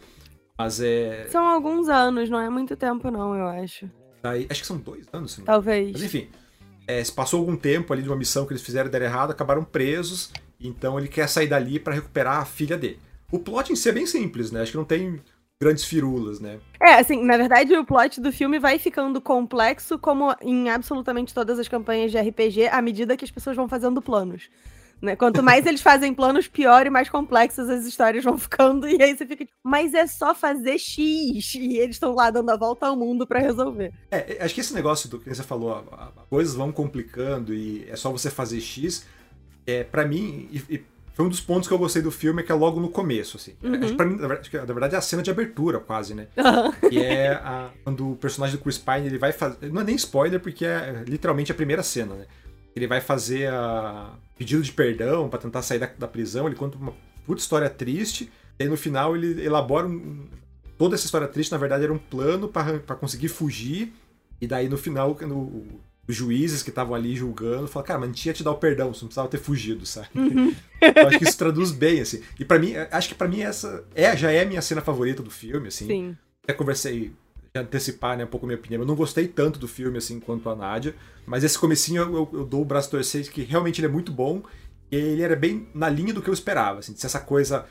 Mas 0.57 0.79
é. 0.79 1.25
São 1.29 1.48
alguns 1.48 1.89
anos, 1.89 2.29
não 2.29 2.39
é 2.39 2.50
muito 2.50 2.75
tempo, 2.75 3.10
não, 3.10 3.36
eu 3.36 3.48
acho. 3.48 3.89
Daí, 4.21 4.45
acho 4.48 4.62
que 4.62 4.67
são 4.67 4.77
dois 4.77 5.07
anos. 5.12 5.41
Talvez. 5.43 5.93
Mas 5.93 6.03
enfim, 6.03 6.29
é, 6.88 7.03
se 7.03 7.11
passou 7.11 7.39
algum 7.39 7.55
tempo 7.55 7.93
ali 7.93 8.01
de 8.01 8.09
uma 8.09 8.15
missão 8.15 8.45
que 8.45 8.53
eles 8.53 8.63
fizeram 8.63 8.89
der 8.89 9.01
errado, 9.01 9.31
acabaram 9.31 9.63
presos. 9.63 10.31
Então 10.59 10.97
ele 10.97 11.07
quer 11.07 11.27
sair 11.27 11.47
dali 11.47 11.79
para 11.79 11.93
recuperar 11.93 12.38
a 12.38 12.45
filha 12.45 12.77
dele. 12.77 13.00
O 13.31 13.39
plot 13.39 13.71
em 13.71 13.75
si 13.75 13.89
é 13.89 13.91
bem 13.91 14.05
simples, 14.05 14.51
né? 14.51 14.61
Acho 14.61 14.71
que 14.71 14.77
não 14.77 14.85
tem 14.85 15.21
grandes 15.61 15.85
firulas, 15.85 16.39
né? 16.39 16.59
É, 16.81 16.95
assim, 16.95 17.23
na 17.23 17.38
verdade 17.38 17.75
o 17.75 17.85
plot 17.85 18.19
do 18.19 18.31
filme 18.31 18.59
vai 18.59 18.79
ficando 18.79 19.21
complexo, 19.21 19.97
como 20.00 20.35
em 20.41 20.69
absolutamente 20.69 21.33
todas 21.33 21.59
as 21.59 21.67
campanhas 21.67 22.11
de 22.11 22.19
RPG, 22.19 22.67
à 22.67 22.81
medida 22.81 23.15
que 23.15 23.23
as 23.23 23.31
pessoas 23.31 23.55
vão 23.55 23.69
fazendo 23.69 24.01
planos. 24.01 24.50
Né? 25.01 25.15
Quanto 25.15 25.41
mais 25.41 25.65
eles 25.65 25.81
fazem 25.81 26.13
planos, 26.13 26.48
pior 26.48 26.86
e 26.86 26.89
mais 26.89 27.10
complexas 27.10 27.70
as 27.70 27.86
histórias 27.86 28.24
vão 28.24 28.38
ficando. 28.38 28.88
E 28.88 29.01
aí 29.01 29.17
você 29.17 29.25
fica 29.25 29.46
tipo, 29.46 29.58
mas 29.63 29.93
é 29.93 30.05
só 30.05 30.36
fazer 30.36 30.77
X. 30.77 31.55
E 31.55 31.77
eles 31.77 31.96
estão 31.96 32.13
lá 32.13 32.29
dando 32.29 32.51
a 32.51 32.55
volta 32.55 32.86
ao 32.86 32.96
mundo 32.96 33.25
para 33.25 33.39
resolver. 33.39 33.91
É, 34.12 34.38
é, 34.38 34.43
acho 34.43 34.53
que 34.53 34.62
esse 34.62 34.74
negócio 34.74 35.10
do 35.10 35.20
que 35.20 35.34
você 35.34 35.41
falou, 35.43 35.74
a, 35.74 35.79
a, 35.79 36.08
coisas 36.29 36.53
vão 36.53 36.72
complicando 36.72 37.53
e 37.53 37.88
é 37.89 37.96
só 37.96 38.12
você 38.12 38.29
fazer 38.29 38.62
X. 38.62 39.05
É, 39.65 39.84
para 39.84 40.05
mim, 40.05 40.48
e, 40.51 40.75
e 40.75 40.84
foi 41.13 41.25
um 41.25 41.29
dos 41.29 41.41
pontos 41.41 41.67
que 41.67 41.74
eu 41.74 41.77
gostei 41.77 42.01
do 42.01 42.12
filme, 42.12 42.41
que 42.41 42.51
é 42.51 42.55
logo 42.55 42.79
no 42.79 42.89
começo, 42.89 43.38
assim. 43.38 43.55
Uhum. 43.62 43.75
Acho 43.75 43.88
que 43.88 43.96
pra 43.96 44.05
mim, 44.05 44.15
na 44.17 44.27
verdade, 44.27 44.96
é 44.96 44.98
a 44.98 45.01
cena 45.01 45.22
de 45.22 45.29
abertura, 45.29 45.79
quase, 45.79 46.13
né? 46.13 46.27
Uhum. 46.38 46.89
Que 46.89 47.00
é 47.00 47.34
a, 47.34 47.70
quando 47.84 48.12
o 48.12 48.15
personagem 48.15 48.58
do 48.58 48.63
Chris 48.63 48.77
Pine, 48.77 49.08
ele 49.08 49.17
vai 49.17 49.31
fazer... 49.31 49.72
Não 49.72 49.81
é 49.81 49.84
nem 49.84 49.96
spoiler, 49.96 50.39
porque 50.39 50.65
é 50.65 51.03
literalmente 51.08 51.51
a 51.51 51.55
primeira 51.55 51.84
cena, 51.84 52.15
né? 52.15 52.25
Ele 52.75 52.87
vai 52.87 53.01
fazer 53.01 53.49
a 53.49 54.13
pedido 54.37 54.63
de 54.63 54.71
perdão 54.71 55.29
para 55.29 55.39
tentar 55.39 55.61
sair 55.61 55.79
da, 55.79 55.85
da, 55.85 56.07
prisão. 56.07 56.47
Ele 56.47 56.55
conta 56.55 56.77
uma 56.77 56.93
puta 57.25 57.41
história 57.41 57.69
triste. 57.69 58.31
E 58.59 58.63
aí 58.63 58.69
no 58.69 58.77
final 58.77 59.15
ele 59.15 59.43
elabora 59.43 59.87
um, 59.87 60.27
toda 60.77 60.95
essa 60.95 61.05
história 61.05 61.27
triste. 61.27 61.51
Na 61.51 61.57
verdade 61.57 61.83
era 61.83 61.93
um 61.93 61.97
plano 61.97 62.47
para 62.47 62.95
conseguir 62.95 63.27
fugir. 63.27 63.93
E 64.39 64.47
daí 64.47 64.67
no 64.67 64.77
final 64.77 65.15
no, 65.21 65.63
os 66.07 66.15
juízes 66.15 66.63
que 66.63 66.69
estavam 66.69 66.95
ali 66.95 67.15
julgando 67.15 67.67
falaram, 67.67 67.87
cara, 67.87 67.99
mas 67.99 68.09
a 68.09 68.11
gente 68.13 68.25
ia 68.25 68.33
te 68.33 68.43
dar 68.43 68.51
o 68.51 68.57
perdão, 68.57 68.93
você 68.93 69.01
não 69.01 69.07
precisava 69.07 69.27
ter 69.27 69.37
fugido, 69.37 69.85
sabe? 69.85 70.09
Uhum. 70.15 70.53
Eu 70.81 71.07
acho 71.07 71.19
que 71.19 71.23
isso 71.23 71.37
traduz 71.37 71.71
bem, 71.71 72.01
assim. 72.01 72.21
E 72.39 72.45
para 72.45 72.59
mim, 72.59 72.73
acho 72.91 73.09
que 73.09 73.15
para 73.15 73.27
mim 73.27 73.41
essa 73.41 73.83
é, 73.93 74.15
já 74.17 74.31
é 74.31 74.41
a 74.41 74.45
minha 74.45 74.61
cena 74.61 74.81
favorita 74.81 75.21
do 75.21 75.29
filme, 75.29 75.67
assim. 75.67 75.87
Sim. 75.87 76.17
Até 76.43 76.53
conversei 76.53 77.13
antecipar 77.53 78.17
né, 78.17 78.24
um 78.24 78.27
pouco 78.27 78.46
a 78.46 78.48
minha 78.48 78.58
opinião. 78.58 78.81
Eu 78.81 78.88
não 78.88 78.96
gostei 78.96 79.27
tanto 79.27 79.60
do 79.60 79.67
filme 79.67 79.98
assim 79.98 80.20
quanto 80.20 80.50
a 80.50 80.55
Nádia, 80.55 80.96
mas 81.25 81.43
esse 81.43 81.58
comecinho 81.58 82.01
eu, 82.01 82.29
eu, 82.34 82.46
dou 82.46 82.62
o 82.62 82.65
braço 82.65 82.89
torcer 82.89 83.29
que 83.29 83.41
realmente 83.43 83.79
ele 83.79 83.88
é 83.88 83.89
muito 83.89 84.12
bom 84.12 84.41
e 84.91 84.96
ele 84.96 85.22
era 85.22 85.36
bem 85.36 85.67
na 85.74 85.89
linha 85.89 86.13
do 86.13 86.22
que 86.22 86.29
eu 86.29 86.34
esperava, 86.34 86.79
assim, 86.79 86.93
essa 86.93 87.20
coisa 87.20 87.65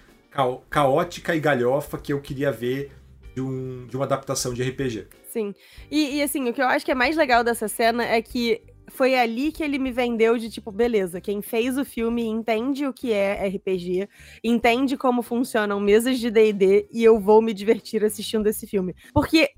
caótica 0.69 1.35
e 1.35 1.41
galhofa 1.41 1.99
que 1.99 2.13
eu 2.13 2.21
queria 2.21 2.53
ver 2.53 2.93
de, 3.35 3.41
um, 3.41 3.87
de 3.87 3.97
uma 3.97 4.05
adaptação 4.05 4.55
de 4.55 4.63
RPG. 4.63 5.09
Sim. 5.29 5.55
E, 5.91 6.17
e 6.17 6.23
assim, 6.23 6.49
o 6.49 6.53
que 6.53 6.63
eu 6.63 6.67
acho 6.67 6.85
que 6.85 6.91
é 6.91 6.95
mais 6.95 7.17
legal 7.17 7.43
dessa 7.43 7.69
cena 7.69 8.05
é 8.05 8.21
que 8.23 8.63
foi 8.91 9.15
ali 9.15 9.53
que 9.53 9.63
ele 9.63 9.79
me 9.79 9.93
vendeu 9.93 10.37
de 10.37 10.51
tipo, 10.51 10.71
beleza, 10.71 11.21
quem 11.21 11.41
fez 11.41 11.79
o 11.79 11.85
filme 11.85 12.27
entende 12.27 12.87
o 12.87 12.93
que 12.93 13.13
é 13.13 13.49
RPG, 13.49 14.09
entende 14.43 14.97
como 14.97 15.23
funcionam 15.23 15.81
mesas 15.81 16.19
de 16.19 16.31
D&D 16.31 16.89
e 16.91 17.03
eu 17.03 17.19
vou 17.19 17.41
me 17.41 17.55
divertir 17.55 18.05
assistindo 18.05 18.47
esse 18.49 18.67
filme. 18.67 18.95
Porque 19.15 19.51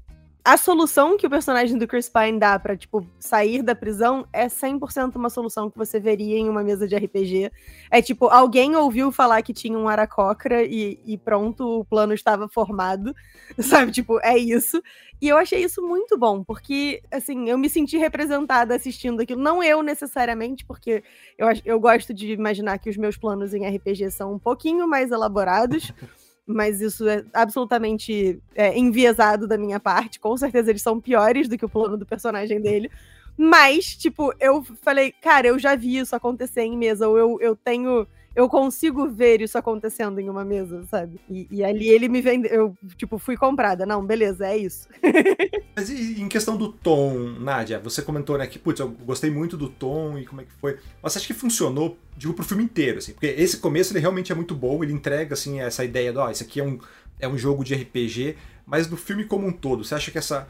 a 0.45 0.57
solução 0.57 1.17
que 1.17 1.27
o 1.27 1.31
personagem 1.31 1.79
do 1.79 1.87
Chris 1.87 2.09
Pine 2.09 2.39
dá 2.39 2.59
para 2.59 2.77
tipo, 2.77 3.07
sair 3.19 3.63
da 3.63 3.77
prisão 3.77 4.27
é 4.33 4.47
100% 4.47 5.15
uma 5.15 5.31
solução 5.31 5.71
que 5.71 5.79
você 5.79 6.01
veria 6.01 6.37
em 6.37 6.49
uma 6.49 6.65
mesa 6.65 6.89
de 6.89 6.97
RPG. 6.97 7.53
É 7.91 8.03
tipo, 8.03 8.27
alguém 8.27 8.75
ouviu 8.75 9.13
falar 9.13 9.41
que 9.43 9.53
tinha 9.53 9.79
um 9.79 9.89
Aracocra 9.89 10.65
e, 10.65 10.99
e 11.05 11.17
pronto, 11.17 11.81
o 11.81 11.85
plano 11.85 12.13
estava 12.13 12.49
formado. 12.49 13.15
Sabe? 13.59 13.93
Tipo, 13.93 14.19
é 14.21 14.37
isso. 14.37 14.83
E 15.21 15.29
eu 15.29 15.37
achei 15.37 15.63
isso 15.63 15.81
muito 15.81 16.19
bom, 16.19 16.43
porque, 16.43 17.01
assim, 17.09 17.49
eu 17.49 17.57
me 17.57 17.69
senti 17.69 17.97
representada 17.97 18.75
assistindo 18.75 19.21
aquilo. 19.21 19.41
Não 19.41 19.63
eu 19.63 19.81
necessariamente, 19.81 20.65
porque 20.65 21.05
eu, 21.39 21.47
eu 21.65 21.79
gosto 21.79 22.13
de 22.13 22.33
imaginar 22.33 22.79
que 22.79 22.91
os 22.91 22.97
meus 22.97 23.17
planos 23.17 23.55
em 23.55 23.65
RPG 23.65 24.11
são 24.11 24.35
um 24.35 24.39
pouquinho 24.41 24.89
mais 24.89 25.13
elaborados. 25.13 25.93
mas 26.53 26.81
isso 26.81 27.09
é 27.09 27.25
absolutamente 27.33 28.41
é, 28.55 28.79
enviesado 28.79 29.47
da 29.47 29.59
minha 29.59 29.81
parte. 29.81 30.21
Com 30.21 30.37
certeza 30.37 30.71
eles 30.71 30.83
são 30.83 31.01
piores 31.01 31.49
do 31.49 31.57
que 31.57 31.65
o 31.65 31.69
plano 31.69 31.97
do 31.97 32.07
personagem 32.07 32.61
dele. 32.61 32.91
Mas, 33.37 33.97
tipo, 33.97 34.33
eu 34.39 34.63
falei, 34.83 35.13
cara, 35.13 35.49
eu 35.49 35.59
já 35.59 35.75
vi 35.75 35.99
isso 35.99 36.15
acontecer 36.15 36.63
em 36.63 36.77
mesa, 36.77 37.09
ou 37.09 37.19
eu, 37.19 37.39
eu 37.41 37.57
tenho 37.57 38.07
eu 38.35 38.49
consigo 38.49 39.09
ver 39.09 39.43
isso 39.43 39.59
acontecendo 39.59 40.19
em 40.19 40.29
uma 40.29 40.45
mesa, 40.45 40.85
sabe? 40.91 41.21
E, 41.29 41.47
e 41.51 41.63
ali 41.63 41.89
ele 41.89 42.09
me 42.09 42.23
vendeu, 42.23 42.51
eu, 42.51 42.77
tipo, 42.97 43.19
fui 43.19 43.37
comprada. 43.37 43.85
Não, 43.85 44.05
beleza, 44.05 44.47
é 44.47 44.57
isso. 44.57 44.89
Mas 45.77 45.91
e, 45.91 46.21
em 46.21 46.29
questão 46.29 46.57
do 46.57 46.73
tom, 46.73 47.15
Nádia, 47.39 47.79
você 47.79 48.01
comentou, 48.01 48.39
né, 48.39 48.47
que, 48.47 48.59
putz, 48.59 48.81
eu 48.81 48.89
gostei 48.89 49.31
muito 49.31 49.57
do 49.57 49.69
tom 49.69 50.17
e 50.17 50.25
como 50.25 50.41
é 50.41 50.45
que 50.45 50.53
foi. 50.53 50.79
Você 51.03 51.19
acha 51.19 51.27
que 51.27 51.35
funcionou, 51.35 51.99
digo, 52.17 52.33
pro 52.33 52.45
filme 52.45 52.65
inteiro, 52.65 52.99
assim? 52.99 53.13
Porque 53.13 53.27
esse 53.27 53.59
começo, 53.59 53.93
ele 53.93 54.01
realmente 54.01 54.33
é 54.33 54.35
muito 54.35 54.55
bom, 54.55 54.83
ele 54.83 54.93
entrega, 54.93 55.35
assim, 55.35 55.61
essa 55.61 55.85
ideia 55.85 56.13
de, 56.13 56.19
ó, 56.19 56.31
isso 56.31 56.43
aqui 56.43 56.61
é 56.61 56.65
um, 56.65 56.79
é 57.21 57.29
um 57.29 57.37
jogo 57.37 57.63
de 57.63 57.75
RPG, 57.75 58.37
mas 58.65 58.89
no 58.89 58.97
filme 58.97 59.25
como 59.25 59.47
um 59.47 59.53
todo, 59.53 59.85
você 59.85 59.95
acha 59.95 60.11
que 60.11 60.19
essa... 60.19 60.49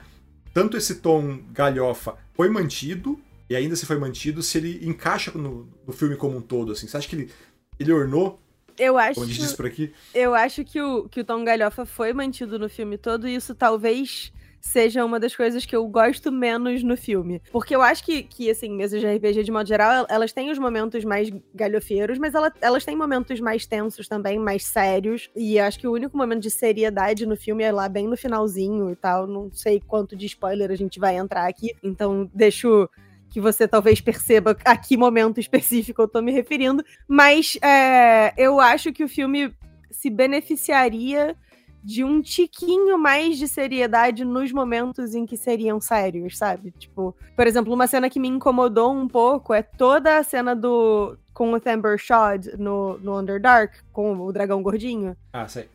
Tanto 0.54 0.76
esse 0.76 0.96
tom 0.96 1.40
galhofa 1.50 2.14
foi 2.34 2.50
mantido, 2.50 3.18
e 3.48 3.56
ainda 3.56 3.74
se 3.74 3.86
foi 3.86 3.98
mantido, 3.98 4.42
se 4.42 4.58
ele 4.58 4.86
encaixa 4.86 5.32
no, 5.32 5.68
no 5.86 5.92
filme 5.92 6.14
como 6.14 6.36
um 6.36 6.40
todo, 6.40 6.72
assim? 6.72 6.86
Você 6.86 6.96
acha 6.96 7.08
que 7.08 7.16
ele 7.16 7.30
ele 7.78 7.92
ornou 7.92 8.40
eu 8.78 8.96
acho, 8.96 9.20
como 9.20 9.26
diz 9.26 9.52
por 9.52 9.66
aqui. 9.66 9.92
Eu 10.14 10.34
acho 10.34 10.64
que 10.64 10.80
o, 10.80 11.08
que 11.08 11.20
o 11.20 11.24
Tom 11.24 11.44
Galhofa 11.44 11.84
foi 11.84 12.12
mantido 12.12 12.58
no 12.58 12.68
filme 12.68 12.96
todo, 12.96 13.28
e 13.28 13.34
isso 13.34 13.54
talvez 13.54 14.32
seja 14.60 15.04
uma 15.04 15.18
das 15.18 15.34
coisas 15.34 15.66
que 15.66 15.74
eu 15.74 15.84
gosto 15.88 16.30
menos 16.30 16.84
no 16.84 16.96
filme. 16.96 17.42
Porque 17.50 17.74
eu 17.74 17.82
acho 17.82 18.04
que, 18.04 18.22
que 18.22 18.48
assim, 18.48 18.70
mesas 18.70 19.00
de 19.00 19.06
RPG, 19.06 19.42
de 19.42 19.50
modo 19.50 19.66
geral, 19.66 20.06
elas 20.08 20.32
têm 20.32 20.50
os 20.50 20.58
momentos 20.58 21.04
mais 21.04 21.30
galhofeiros, 21.52 22.16
mas 22.16 22.32
ela, 22.34 22.52
elas 22.60 22.84
têm 22.84 22.96
momentos 22.96 23.40
mais 23.40 23.66
tensos 23.66 24.06
também, 24.06 24.38
mais 24.38 24.64
sérios. 24.64 25.28
E 25.34 25.58
acho 25.58 25.80
que 25.80 25.88
o 25.88 25.92
único 25.92 26.16
momento 26.16 26.42
de 26.42 26.50
seriedade 26.50 27.26
no 27.26 27.36
filme 27.36 27.64
é 27.64 27.72
lá 27.72 27.88
bem 27.88 28.06
no 28.06 28.16
finalzinho 28.16 28.88
e 28.88 28.94
tal. 28.94 29.26
Não 29.26 29.50
sei 29.52 29.80
quanto 29.80 30.14
de 30.14 30.26
spoiler 30.26 30.70
a 30.70 30.76
gente 30.76 31.00
vai 31.00 31.16
entrar 31.16 31.48
aqui, 31.48 31.74
então 31.82 32.30
deixo 32.32 32.88
que 33.32 33.40
você 33.40 33.66
talvez 33.66 34.00
perceba 34.00 34.56
a 34.62 34.76
que 34.76 34.96
momento 34.96 35.40
específico 35.40 36.02
eu 36.02 36.08
tô 36.08 36.20
me 36.20 36.30
referindo, 36.30 36.84
mas 37.08 37.56
é, 37.62 38.34
eu 38.36 38.60
acho 38.60 38.92
que 38.92 39.02
o 39.02 39.08
filme 39.08 39.52
se 39.90 40.10
beneficiaria 40.10 41.34
de 41.82 42.04
um 42.04 42.20
tiquinho 42.20 42.96
mais 42.98 43.38
de 43.38 43.48
seriedade 43.48 44.24
nos 44.24 44.52
momentos 44.52 45.14
em 45.14 45.26
que 45.26 45.36
seriam 45.36 45.80
sérios, 45.80 46.38
sabe? 46.38 46.70
Tipo, 46.72 47.16
por 47.34 47.46
exemplo, 47.46 47.72
uma 47.72 47.86
cena 47.86 48.08
que 48.08 48.20
me 48.20 48.28
incomodou 48.28 48.92
um 48.92 49.08
pouco 49.08 49.52
é 49.52 49.62
toda 49.62 50.18
a 50.18 50.22
cena 50.22 50.54
do 50.54 51.16
com 51.32 51.52
o 51.52 51.60
Amber 51.66 51.98
Shod 51.98 52.56
no, 52.58 52.98
no 52.98 53.18
Underdark, 53.18 53.78
com 53.92 54.14
o 54.20 54.32
dragão 54.32 54.62
gordinho. 54.62 55.16
Ah, 55.32 55.48
sei. 55.48 55.68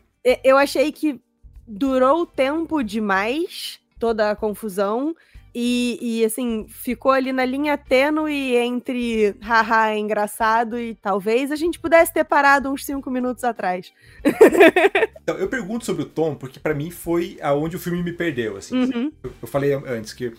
Eu 0.44 0.58
achei 0.58 0.92
que 0.92 1.20
durou 1.68 2.26
tempo 2.26 2.84
demais 2.84 3.80
toda 4.00 4.30
a 4.30 4.36
confusão 4.36 5.16
e, 5.54 5.98
e, 6.02 6.26
assim, 6.26 6.66
ficou 6.68 7.12
ali 7.12 7.32
na 7.32 7.46
linha 7.46 7.78
tênue 7.78 8.56
entre 8.56 9.36
haha, 9.42 9.90
é 9.92 9.98
engraçado 9.98 10.80
e 10.80 10.96
talvez 10.96 11.52
a 11.52 11.56
gente 11.56 11.80
pudesse 11.80 12.14
ter 12.14 12.24
parado 12.24 12.70
uns 12.70 12.86
cinco 12.86 13.10
minutos 13.10 13.44
atrás. 13.44 13.92
então, 15.24 15.36
eu 15.38 15.48
pergunto 15.48 15.86
sobre 15.86 16.04
o 16.04 16.06
Tom, 16.06 16.36
porque 16.36 16.60
para 16.60 16.74
mim 16.74 16.92
foi 16.92 17.38
aonde 17.42 17.76
o 17.76 17.80
filme 17.80 18.04
me 18.04 18.14
perdeu. 18.14 18.58
Assim. 18.58 18.76
Uhum. 18.78 19.12
Eu, 19.24 19.32
eu, 19.42 19.48
falei 19.48 19.74
antes 19.74 20.14
que 20.14 20.34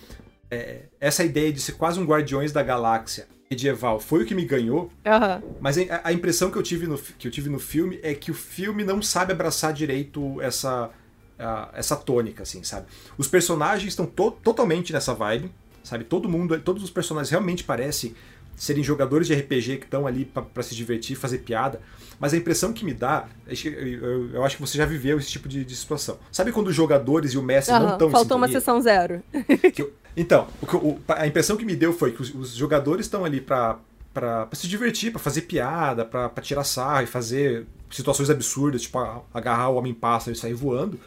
é, 0.50 0.82
essa 1.00 1.24
ideia 1.24 1.52
de 1.52 1.60
ser 1.60 1.72
quase 1.72 1.98
um 1.98 2.04
Guardiões 2.04 2.52
da 2.52 2.62
Galáxia 2.62 3.26
medieval 3.50 3.98
foi 3.98 4.22
o 4.22 4.26
que 4.26 4.34
me 4.34 4.44
ganhou, 4.44 4.90
uhum. 5.04 5.56
mas 5.58 5.78
a, 5.78 6.02
a, 6.04 6.12
impressão 6.12 6.50
que 6.50 6.58
eu, 6.58 6.62
tive 6.62 6.86
no, 6.86 6.98
que 6.98 7.26
eu 7.26 7.32
tive 7.32 7.48
no 7.48 7.58
filme 7.58 7.98
é 8.02 8.14
que 8.14 8.30
o 8.30 8.34
filme 8.34 8.84
não 8.84 9.00
sabe 9.00 9.32
abraçar 9.32 9.72
direito 9.72 10.40
essa 10.42 10.90
uh, 11.38 11.68
essa 11.72 11.96
tônica, 11.96 12.42
assim, 12.42 12.62
sabe? 12.62 12.86
Os 13.16 13.28
personagens 13.28 13.92
estão 13.92 14.06
to 14.06 14.30
totalmente 14.42 14.92
nessa 14.92 15.14
vibe, 15.14 15.50
sabe? 15.82 16.04
Todo 16.04 16.28
mundo, 16.28 16.58
todos 16.60 16.82
os 16.82 16.90
personagens 16.90 17.30
realmente 17.30 17.64
parecem 17.64 18.14
serem 18.56 18.82
jogadores 18.82 19.28
de 19.28 19.34
RPG 19.34 19.76
que 19.78 19.84
estão 19.84 20.06
ali 20.06 20.24
para 20.24 20.62
se 20.62 20.74
divertir, 20.74 21.16
fazer 21.16 21.38
piada. 21.38 21.80
Mas 22.18 22.34
a 22.34 22.36
impressão 22.36 22.72
que 22.72 22.84
me 22.84 22.92
dá, 22.92 23.28
eu, 23.46 24.30
eu 24.34 24.44
acho 24.44 24.56
que 24.56 24.62
você 24.62 24.76
já 24.76 24.84
viveu 24.84 25.16
esse 25.16 25.30
tipo 25.30 25.48
de, 25.48 25.64
de 25.64 25.76
situação. 25.76 26.18
Sabe 26.32 26.50
quando 26.50 26.66
os 26.66 26.74
jogadores 26.74 27.32
e 27.32 27.38
o 27.38 27.42
mestre 27.42 27.72
uhum, 27.72 27.80
não 27.80 27.92
estão 27.92 28.10
Faltou 28.10 28.36
uma 28.36 28.48
sessão 28.48 28.80
zero. 28.80 29.22
Eu, 29.78 29.92
então, 30.16 30.48
o, 30.60 30.98
a 31.06 31.28
impressão 31.28 31.56
que 31.56 31.64
me 31.64 31.76
deu 31.76 31.92
foi 31.92 32.10
que 32.10 32.20
os, 32.20 32.34
os 32.34 32.54
jogadores 32.54 33.06
estão 33.06 33.24
ali 33.24 33.40
para 33.40 33.78
para 34.12 34.48
se 34.52 34.66
divertir, 34.66 35.12
para 35.12 35.20
fazer 35.20 35.42
piada, 35.42 36.04
para 36.04 36.28
tirar 36.42 36.64
sarro 36.64 37.02
e 37.02 37.06
fazer 37.06 37.66
situações 37.88 38.28
absurdas, 38.28 38.82
tipo 38.82 38.98
agarrar 39.32 39.68
o 39.68 39.76
homem-pássaro 39.76 40.32
e 40.32 40.36
sair 40.36 40.54
voando. 40.54 40.98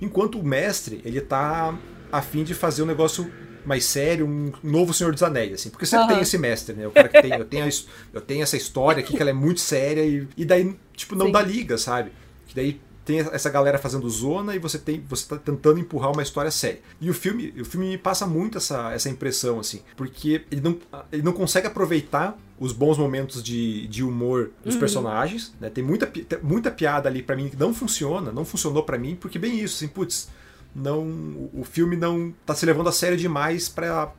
Enquanto 0.00 0.38
o 0.38 0.44
mestre, 0.44 1.00
ele 1.04 1.20
tá 1.20 1.76
a 2.10 2.22
fim 2.22 2.44
de 2.44 2.54
fazer 2.54 2.82
um 2.82 2.86
negócio 2.86 3.30
mais 3.64 3.84
sério, 3.84 4.26
um 4.26 4.52
novo 4.62 4.94
Senhor 4.94 5.12
dos 5.12 5.22
Anéis, 5.22 5.54
assim. 5.54 5.70
Porque 5.70 5.84
sempre 5.84 6.04
uhum. 6.04 6.12
tem 6.12 6.20
esse 6.20 6.38
mestre, 6.38 6.74
né? 6.76 6.86
O 6.86 6.92
cara 6.92 7.08
que 7.08 7.20
tem, 7.20 7.32
eu 7.32 7.44
tenho, 7.44 7.68
eu 8.12 8.20
tenho 8.20 8.42
essa 8.42 8.56
história 8.56 9.02
aqui 9.02 9.16
que 9.16 9.20
ela 9.20 9.30
é 9.30 9.34
muito 9.34 9.60
séria 9.60 10.04
e, 10.04 10.26
e 10.36 10.44
daí, 10.44 10.76
tipo, 10.94 11.16
não 11.16 11.26
Sim. 11.26 11.32
dá 11.32 11.42
liga, 11.42 11.76
sabe? 11.76 12.12
Que 12.46 12.54
daí 12.54 12.80
tem 13.04 13.20
essa 13.20 13.48
galera 13.50 13.78
fazendo 13.78 14.08
zona 14.10 14.54
e 14.54 14.58
você 14.58 14.78
tem 14.78 15.04
você 15.08 15.26
tá 15.28 15.36
tentando 15.36 15.78
empurrar 15.78 16.12
uma 16.12 16.22
história 16.22 16.50
séria. 16.50 16.80
E 17.00 17.08
o 17.08 17.14
filme, 17.14 17.54
o 17.58 17.64
filme 17.64 17.88
me 17.88 17.98
passa 17.98 18.26
muito 18.26 18.58
essa, 18.58 18.92
essa 18.92 19.08
impressão 19.08 19.60
assim, 19.60 19.80
porque 19.96 20.44
ele 20.50 20.60
não, 20.60 20.78
ele 21.12 21.22
não 21.22 21.32
consegue 21.32 21.68
aproveitar 21.68 22.36
os 22.58 22.72
bons 22.72 22.96
momentos 22.96 23.42
de, 23.42 23.86
de 23.88 24.02
humor 24.02 24.50
dos 24.64 24.74
uhum. 24.74 24.80
personagens, 24.80 25.54
né? 25.60 25.68
Tem 25.68 25.84
muita, 25.84 26.10
muita 26.42 26.70
piada 26.70 27.08
ali 27.08 27.22
para 27.22 27.36
mim 27.36 27.48
que 27.48 27.56
não 27.56 27.74
funciona, 27.74 28.32
não 28.32 28.44
funcionou 28.44 28.82
para 28.82 28.98
mim, 28.98 29.14
porque 29.14 29.38
bem 29.38 29.60
isso, 29.60 29.76
assim, 29.76 29.88
putz, 29.88 30.28
não 30.74 31.50
o 31.54 31.64
filme 31.64 31.96
não 31.96 32.32
tá 32.44 32.54
se 32.54 32.66
levando 32.66 32.88
a 32.88 32.92
sério 32.92 33.16
demais 33.16 33.68
para 33.68 34.12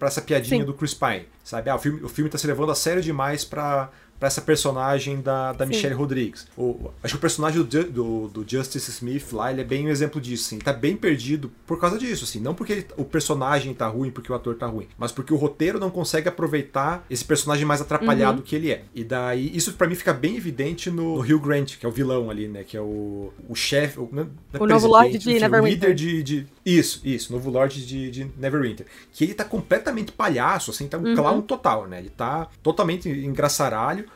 essa 0.00 0.22
piadinha 0.22 0.60
Sim. 0.60 0.66
do 0.66 0.74
Chris 0.74 0.94
Pine, 0.94 1.26
sabe? 1.44 1.68
Ah, 1.68 1.76
o 1.76 1.78
filme, 1.78 2.02
o 2.02 2.08
filme 2.08 2.30
tá 2.30 2.38
se 2.38 2.46
levando 2.46 2.72
a 2.72 2.74
sério 2.74 3.02
demais 3.02 3.44
para 3.44 3.90
para 4.22 4.28
essa 4.28 4.40
personagem 4.40 5.20
da, 5.20 5.52
da 5.52 5.66
Michelle 5.66 5.96
Rodrigues. 5.96 6.46
O, 6.56 6.92
acho 7.02 7.14
que 7.14 7.18
o 7.18 7.20
personagem 7.20 7.60
do, 7.60 7.84
do, 7.84 8.28
do, 8.28 8.44
Justice 8.48 8.88
Smith 8.88 9.32
lá, 9.32 9.50
ele 9.50 9.62
é 9.62 9.64
bem 9.64 9.84
um 9.84 9.88
exemplo 9.88 10.20
disso, 10.20 10.46
assim. 10.46 10.54
Ele 10.54 10.64
tá 10.64 10.72
bem 10.72 10.96
perdido 10.96 11.50
por 11.66 11.80
causa 11.80 11.98
disso, 11.98 12.22
assim. 12.22 12.38
Não 12.38 12.54
porque 12.54 12.72
ele, 12.72 12.86
o 12.96 13.04
personagem 13.04 13.74
tá 13.74 13.88
ruim, 13.88 14.12
porque 14.12 14.30
o 14.30 14.34
ator 14.36 14.54
tá 14.54 14.64
ruim, 14.64 14.86
mas 14.96 15.10
porque 15.10 15.34
o 15.34 15.36
roteiro 15.36 15.80
não 15.80 15.90
consegue 15.90 16.28
aproveitar 16.28 17.04
esse 17.10 17.24
personagem 17.24 17.66
mais 17.66 17.80
atrapalhado 17.80 18.38
uhum. 18.38 18.44
que 18.44 18.54
ele 18.54 18.70
é. 18.70 18.84
E 18.94 19.02
daí, 19.02 19.50
isso 19.56 19.72
para 19.72 19.88
mim 19.88 19.96
fica 19.96 20.12
bem 20.12 20.36
evidente 20.36 20.88
no, 20.88 21.16
no 21.16 21.20
Hugh 21.20 21.40
Grant, 21.40 21.76
que 21.76 21.84
é 21.84 21.88
o 21.88 21.92
vilão 21.92 22.30
ali, 22.30 22.46
né? 22.46 22.62
Que 22.62 22.76
é 22.76 22.80
o, 22.80 23.32
o 23.48 23.56
chefe. 23.56 23.98
O, 23.98 24.08
não 24.12 24.30
é 24.52 24.62
o 24.62 24.66
novo 24.68 24.86
Lorde 24.86 25.18
de 25.18 25.40
Neverwinter. 25.40 25.90
líder 25.90 25.94
de, 25.96 26.22
de. 26.22 26.46
Isso, 26.64 27.00
isso, 27.04 27.32
novo 27.32 27.50
Lorde 27.50 27.84
de, 27.84 28.10
de 28.10 28.30
Neverwinter. 28.36 28.86
Que 29.12 29.24
ele 29.24 29.34
tá 29.34 29.44
completamente 29.44 30.12
palhaço, 30.12 30.70
assim, 30.70 30.86
tá 30.86 30.96
um 30.96 31.04
uhum. 31.04 31.16
clown 31.16 31.42
total, 31.42 31.88
né? 31.88 31.98
Ele 31.98 32.10
tá 32.10 32.48
totalmente 32.62 33.08
engraçaralho. 33.08 34.06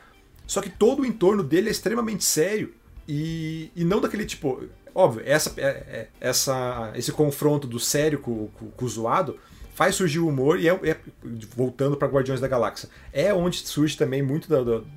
Só 0.46 0.60
que 0.60 0.70
todo 0.70 1.02
o 1.02 1.06
entorno 1.06 1.42
dele 1.42 1.68
é 1.68 1.72
extremamente 1.72 2.24
sério 2.24 2.72
e, 3.08 3.70
e 3.74 3.84
não 3.84 4.00
daquele 4.00 4.24
tipo. 4.24 4.62
Óbvio, 4.94 5.22
essa, 5.26 5.52
é, 5.58 5.66
é, 5.66 6.08
essa, 6.20 6.92
esse 6.94 7.12
confronto 7.12 7.66
do 7.66 7.78
sério 7.78 8.18
com, 8.18 8.46
com, 8.48 8.70
com 8.70 8.84
o 8.84 8.88
zoado 8.88 9.38
faz 9.76 9.94
surgir 9.94 10.20
o 10.20 10.26
humor 10.26 10.58
e 10.58 10.68
é, 10.68 10.72
é 10.72 10.96
voltando 11.54 11.98
para 11.98 12.08
Guardiões 12.08 12.40
da 12.40 12.48
Galáxia. 12.48 12.88
É 13.12 13.32
onde 13.32 13.58
surge 13.58 13.96
também 13.96 14.22
muito 14.22 14.48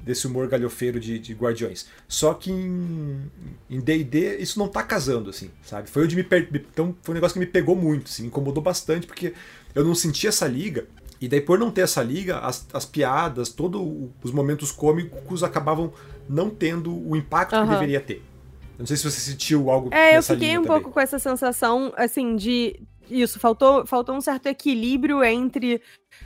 desse 0.04 0.26
humor 0.26 0.48
galhofeiro 0.48 1.00
de, 1.00 1.20
de, 1.20 1.34
Guardiões. 1.34 1.86
Só 2.08 2.34
que 2.34 2.50
em 2.50 3.80
D&D 3.82 4.38
isso 4.38 4.58
não 4.58 4.70
tá 4.70 4.82
casando, 4.82 5.30
assim, 5.30 5.52
sabe? 5.64 5.90
Foi 5.90 6.04
onde 6.04 6.16
me, 6.16 6.24
per... 6.24 6.48
então, 6.54 6.96
foi 7.04 7.14
um 7.14 7.16
negócio 7.16 7.34
que 7.34 7.40
me 7.40 7.46
pegou 7.46 7.76
muito, 7.76 8.08
assim, 8.08 8.24
me 8.24 8.30
incomodou 8.30 8.64
bastante, 8.64 9.06
porque 9.06 9.34
eu 9.76 9.84
não 9.84 9.94
senti 9.94 10.28
essa 10.28 10.48
liga 10.48 10.88
e 11.22 11.28
daí, 11.28 11.42
por 11.42 11.60
não 11.60 11.70
ter 11.70 11.82
essa 11.82 12.02
liga, 12.02 12.40
as, 12.40 12.66
as 12.72 12.86
piadas, 12.86 13.50
todos 13.50 13.82
os 14.24 14.32
momentos 14.32 14.72
cômicos 14.72 15.44
acabavam 15.44 15.92
não 16.30 16.50
tendo 16.50 16.96
o 17.06 17.16
impacto 17.16 17.56
uhum. 17.58 17.64
que 17.64 17.74
deveria 17.74 18.00
ter. 18.00 18.24
Eu 18.80 18.84
não 18.84 18.86
sei 18.86 18.96
se 18.96 19.04
você 19.04 19.20
sentiu 19.20 19.70
algo 19.70 19.94
É, 19.94 20.18
eu 20.18 20.24
fiquei 20.24 20.58
um 20.58 20.64
também. 20.64 20.68
pouco 20.68 20.92
com 20.92 21.00
essa 21.02 21.20
sensação, 21.20 21.92
assim, 21.98 22.38
de. 22.38 22.80
Isso, 23.10 23.40
faltou, 23.40 23.86
faltou 23.88 24.16
um 24.16 24.22
certo 24.22 24.46
equilíbrio 24.46 25.24
entre 25.24 25.82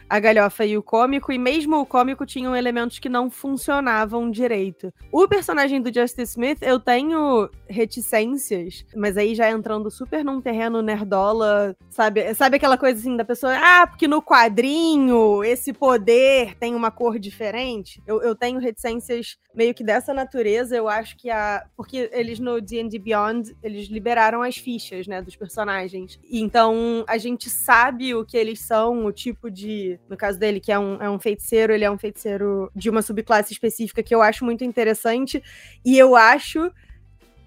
a 0.10 0.19
galhofa 0.19 0.65
e 0.65 0.78
o 0.78 0.84
cômico, 0.84 1.32
e 1.32 1.38
mesmo 1.38 1.78
o 1.78 1.86
cômico 1.86 2.26
tinham 2.26 2.56
elementos 2.56 3.00
que 3.00 3.10
não 3.10 3.30
funcionavam 3.30 4.30
direito. 4.30 4.93
O 5.12 5.28
personagem 5.28 5.82
do 5.82 5.93
Justice 5.93 6.34
Smith, 6.34 6.60
eu 6.62 6.80
tenho 6.80 7.50
reticências, 7.67 8.86
mas 8.96 9.17
aí 9.17 9.36
já 9.36 9.50
entrando 9.50 9.89
super 9.89 10.24
num 10.24 10.41
terreno 10.41 10.82
nerdola, 10.82 11.76
sabe? 11.89 12.34
Sabe 12.34 12.58
aquela 12.58 12.78
coisa 12.78 13.00
assim 13.00 13.15
da 13.17 13.26
pessoa, 13.26 13.54
ah, 13.56 13.88
porque 13.88 14.08
no 14.08 14.22
quadrinho 14.22 15.43
esse 15.43 15.74
poder 15.74 16.56
tem 16.58 16.76
uma 16.76 16.91
cor 16.91 17.17
diferente? 17.17 18.02
Eu, 18.06 18.22
eu 18.22 18.36
tenho 18.36 18.60
reticências 18.60 19.38
meio 19.54 19.74
que 19.74 19.84
dessa 19.84 20.13
natureza, 20.13 20.76
eu 20.76 20.88
acho 20.88 21.15
que 21.17 21.30
a. 21.30 21.65
Porque 21.76 22.10
eles 22.12 22.39
no 22.39 22.60
D&D 22.60 22.98
Beyond, 23.00 23.56
eles 23.62 23.88
liberaram 23.88 24.41
as 24.41 24.58
fichas, 24.58 25.08
né, 25.08 25.22
dos 25.22 25.36
personagens. 25.36 26.19
Então 26.32 27.04
a 27.08 27.17
gente 27.17 27.50
sabe 27.50 28.15
o 28.15 28.26
que 28.26 28.38
eles 28.38 28.60
são, 28.60 29.06
o 29.06 29.12
tipo 29.12 29.50
de 29.50 29.73
no 30.10 30.18
caso 30.18 30.40
dele, 30.40 30.60
que 30.60 30.72
é 30.72 30.80
um, 30.80 31.02
é 31.02 31.10
um 31.10 31.20
feiticeiro, 31.20 31.74
ele 31.74 31.84
é 31.84 31.92
um 31.92 31.98
feiticeiro 31.98 32.72
de 32.76 32.90
uma 32.90 33.02
subclasse 33.02 33.54
específica 33.54 34.04
que 34.04 34.14
eu 34.14 34.22
acho 34.22 34.46
muito 34.46 34.64
interessante. 34.64 35.42
E 35.86 35.98
eu 35.98 36.16
acho 36.16 36.72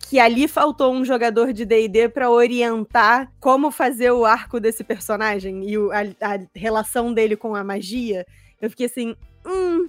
que 0.08 0.18
ali 0.20 0.46
faltou 0.46 0.92
um 0.92 1.04
jogador 1.04 1.52
de 1.52 1.64
D&D 1.64 2.08
para 2.08 2.30
orientar 2.30 3.32
como 3.40 3.70
fazer 3.70 4.12
o 4.12 4.24
arco 4.24 4.60
desse 4.60 4.84
personagem 4.84 5.68
e 5.68 5.76
o, 5.76 5.90
a, 5.90 6.02
a, 6.20 6.38
relação 6.54 7.12
dele 7.12 7.36
com 7.36 7.56
a 7.56 7.64
magia. 7.64 8.24
Eu 8.60 8.70
fiquei 8.70 8.86
assim, 8.86 9.16
hum, 9.44 9.88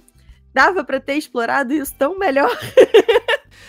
dava 0.52 0.82
para 0.82 0.98
ter 0.98 1.14
explorado 1.14 1.72
isso 1.72 1.94
tão 1.96 2.18
melhor. 2.18 2.50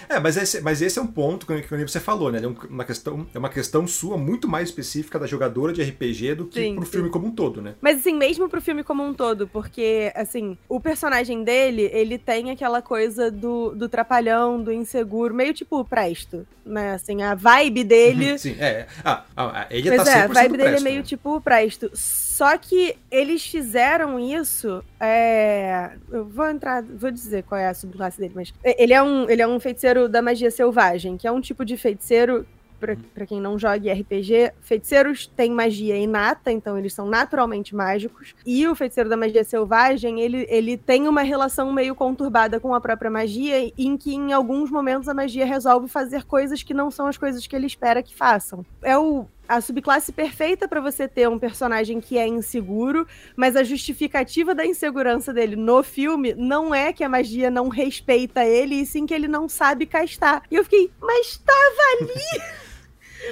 É, 0.07 0.19
mas 0.19 0.37
esse, 0.37 0.61
mas 0.61 0.81
esse 0.81 0.99
é 0.99 1.01
um 1.01 1.07
ponto 1.07 1.45
que, 1.45 1.61
que 1.61 1.75
você 1.77 1.99
falou, 1.99 2.31
né? 2.31 2.41
É 2.43 2.67
uma 2.67 2.83
questão, 2.83 3.27
é 3.33 3.39
uma 3.39 3.49
questão 3.49 3.87
sua 3.87 4.17
muito 4.17 4.47
mais 4.47 4.69
específica 4.69 5.19
da 5.19 5.27
jogadora 5.27 5.73
de 5.73 5.81
RPG 5.81 6.35
do 6.35 6.45
que 6.45 6.61
sim, 6.61 6.75
pro 6.75 6.85
sim. 6.85 6.91
filme 6.91 7.09
como 7.09 7.27
um 7.27 7.31
todo, 7.31 7.61
né? 7.61 7.75
Mas 7.81 7.99
assim, 7.99 8.15
mesmo 8.15 8.47
pro 8.47 8.61
filme 8.61 8.83
como 8.83 9.03
um 9.03 9.13
todo, 9.13 9.47
porque, 9.47 10.11
assim, 10.15 10.57
o 10.67 10.79
personagem 10.79 11.43
dele, 11.43 11.89
ele 11.93 12.17
tem 12.17 12.51
aquela 12.51 12.81
coisa 12.81 13.31
do, 13.31 13.73
do 13.75 13.89
trapalhão, 13.89 14.61
do 14.61 14.71
inseguro, 14.71 15.33
meio 15.33 15.53
tipo 15.53 15.83
presto, 15.83 16.47
né? 16.65 16.93
Assim, 16.93 17.21
a 17.21 17.35
vibe 17.35 17.83
dele. 17.83 18.37
sim, 18.37 18.55
é. 18.59 18.87
Ah, 19.03 19.23
ah, 19.35 19.67
ele 19.69 19.89
mas 19.89 20.03
tá 20.03 20.11
é, 20.11 20.21
a 20.21 20.27
vibe 20.27 20.57
dele 20.57 20.69
presto, 20.69 20.81
é 20.81 20.83
meio 20.83 20.97
né? 20.97 21.03
tipo 21.03 21.41
presto. 21.41 21.91
Só 22.39 22.57
que 22.57 22.95
eles 23.11 23.45
fizeram 23.45 24.17
isso. 24.17 24.81
É... 24.97 25.91
Eu 26.09 26.23
vou 26.23 26.49
entrar, 26.49 26.81
vou 26.81 27.11
dizer 27.11 27.43
qual 27.43 27.59
é 27.59 27.67
a 27.67 27.73
subclasse 27.73 28.17
dele, 28.17 28.31
mas. 28.33 28.53
Ele 28.63 28.93
é 28.93 29.03
um, 29.03 29.29
ele 29.29 29.41
é 29.41 29.47
um 29.47 29.59
feiticeiro 29.59 30.07
da 30.07 30.21
magia 30.21 30.49
selvagem, 30.49 31.17
que 31.17 31.27
é 31.27 31.31
um 31.33 31.41
tipo 31.41 31.65
de 31.65 31.75
feiticeiro 31.75 32.47
para 32.79 33.25
quem 33.25 33.41
não 33.41 33.59
joga 33.59 33.91
RPG, 33.91 34.53
feiticeiros 34.61 35.27
têm 35.27 35.51
magia 35.51 35.97
inata, 35.97 36.49
então 36.49 36.77
eles 36.77 36.93
são 36.93 37.09
naturalmente 37.09 37.75
mágicos. 37.75 38.33
E 38.45 38.65
o 38.65 38.73
feiticeiro 38.73 39.09
da 39.09 39.17
magia 39.17 39.43
selvagem, 39.43 40.21
ele, 40.21 40.47
ele 40.49 40.77
tem 40.77 41.09
uma 41.09 41.23
relação 41.23 41.73
meio 41.73 41.93
conturbada 41.93 42.57
com 42.57 42.73
a 42.73 42.79
própria 42.79 43.11
magia, 43.11 43.69
em 43.77 43.97
que 43.97 44.15
em 44.15 44.31
alguns 44.31 44.71
momentos 44.71 45.09
a 45.09 45.13
magia 45.13 45.45
resolve 45.45 45.89
fazer 45.89 46.23
coisas 46.23 46.63
que 46.63 46.73
não 46.73 46.89
são 46.89 47.07
as 47.07 47.17
coisas 47.17 47.45
que 47.45 47.53
ele 47.53 47.67
espera 47.67 48.01
que 48.01 48.15
façam. 48.15 48.65
É 48.81 48.97
o 48.97 49.27
a 49.49 49.59
subclasse 49.59 50.11
perfeita 50.11 50.67
para 50.67 50.79
você 50.79 51.07
ter 51.07 51.27
um 51.27 51.39
personagem 51.39 51.99
que 51.99 52.19
é 52.19 52.27
inseguro, 52.27 53.07
mas 53.35 53.55
a 53.55 53.63
justificativa 53.63 54.53
da 54.53 54.63
insegurança 54.63 55.33
dele 55.33 55.55
no 55.55 55.81
filme 55.81 56.35
não 56.35 56.73
é 56.73 56.93
que 56.93 57.03
a 57.03 57.09
magia 57.09 57.49
não 57.49 57.67
respeita 57.67 58.45
ele, 58.45 58.75
e 58.75 58.85
sim 58.85 59.07
que 59.07 59.13
ele 59.13 59.27
não 59.27 59.49
sabe 59.49 59.87
castar. 59.87 60.43
E 60.51 60.55
eu 60.55 60.63
fiquei, 60.63 60.91
mas 61.01 61.29
estava 61.29 61.81
ali! 61.99 62.43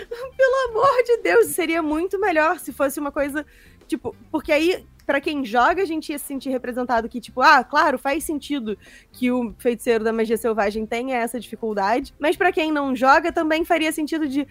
Pelo 0.35 0.69
amor 0.71 1.03
de 1.03 1.17
Deus, 1.17 1.47
seria 1.47 1.83
muito 1.83 2.19
melhor 2.19 2.59
se 2.59 2.73
fosse 2.73 2.99
uma 2.99 3.11
coisa, 3.11 3.45
tipo, 3.87 4.15
porque 4.31 4.51
aí 4.51 4.83
para 5.05 5.21
quem 5.21 5.45
joga, 5.45 5.83
a 5.83 5.85
gente 5.85 6.11
ia 6.11 6.19
se 6.19 6.25
sentir 6.25 6.49
representado 6.49 7.07
que, 7.07 7.21
tipo, 7.21 7.41
ah, 7.41 7.63
claro, 7.63 7.97
faz 7.97 8.25
sentido 8.25 8.77
que 9.09 9.31
o 9.31 9.55
feiticeiro 9.57 10.03
da 10.03 10.11
magia 10.11 10.35
selvagem 10.35 10.85
tenha 10.85 11.15
essa 11.15 11.39
dificuldade, 11.39 12.13
mas 12.19 12.35
para 12.35 12.51
quem 12.51 12.73
não 12.73 12.93
joga, 12.93 13.31
também 13.31 13.63
faria 13.63 13.89
sentido 13.93 14.27
de, 14.27 14.45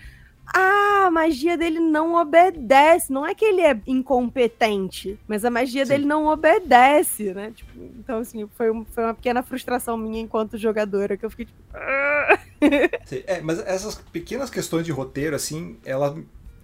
ah, 0.54 1.06
a 1.06 1.10
magia 1.10 1.56
dele 1.56 1.80
não 1.80 2.14
obedece. 2.14 3.12
Não 3.12 3.26
é 3.26 3.34
que 3.34 3.44
ele 3.44 3.60
é 3.60 3.78
incompetente, 3.86 5.18
mas 5.26 5.44
a 5.44 5.50
magia 5.50 5.84
Sim. 5.84 5.92
dele 5.92 6.04
não 6.04 6.26
obedece, 6.26 7.32
né? 7.34 7.52
Tipo, 7.54 7.70
então, 7.98 8.18
assim, 8.18 8.48
foi, 8.56 8.68
foi 8.92 9.04
uma 9.04 9.14
pequena 9.14 9.42
frustração 9.42 9.96
minha 9.96 10.20
enquanto 10.20 10.56
jogadora, 10.56 11.16
que 11.16 11.24
eu 11.24 11.30
fiquei 11.30 11.46
tipo. 11.46 11.58
Ah. 11.74 12.38
Sim, 13.04 13.22
é, 13.26 13.40
mas 13.40 13.58
essas 13.60 13.96
pequenas 13.96 14.50
questões 14.50 14.84
de 14.84 14.92
roteiro, 14.92 15.36
assim, 15.36 15.76
ela 15.84 16.16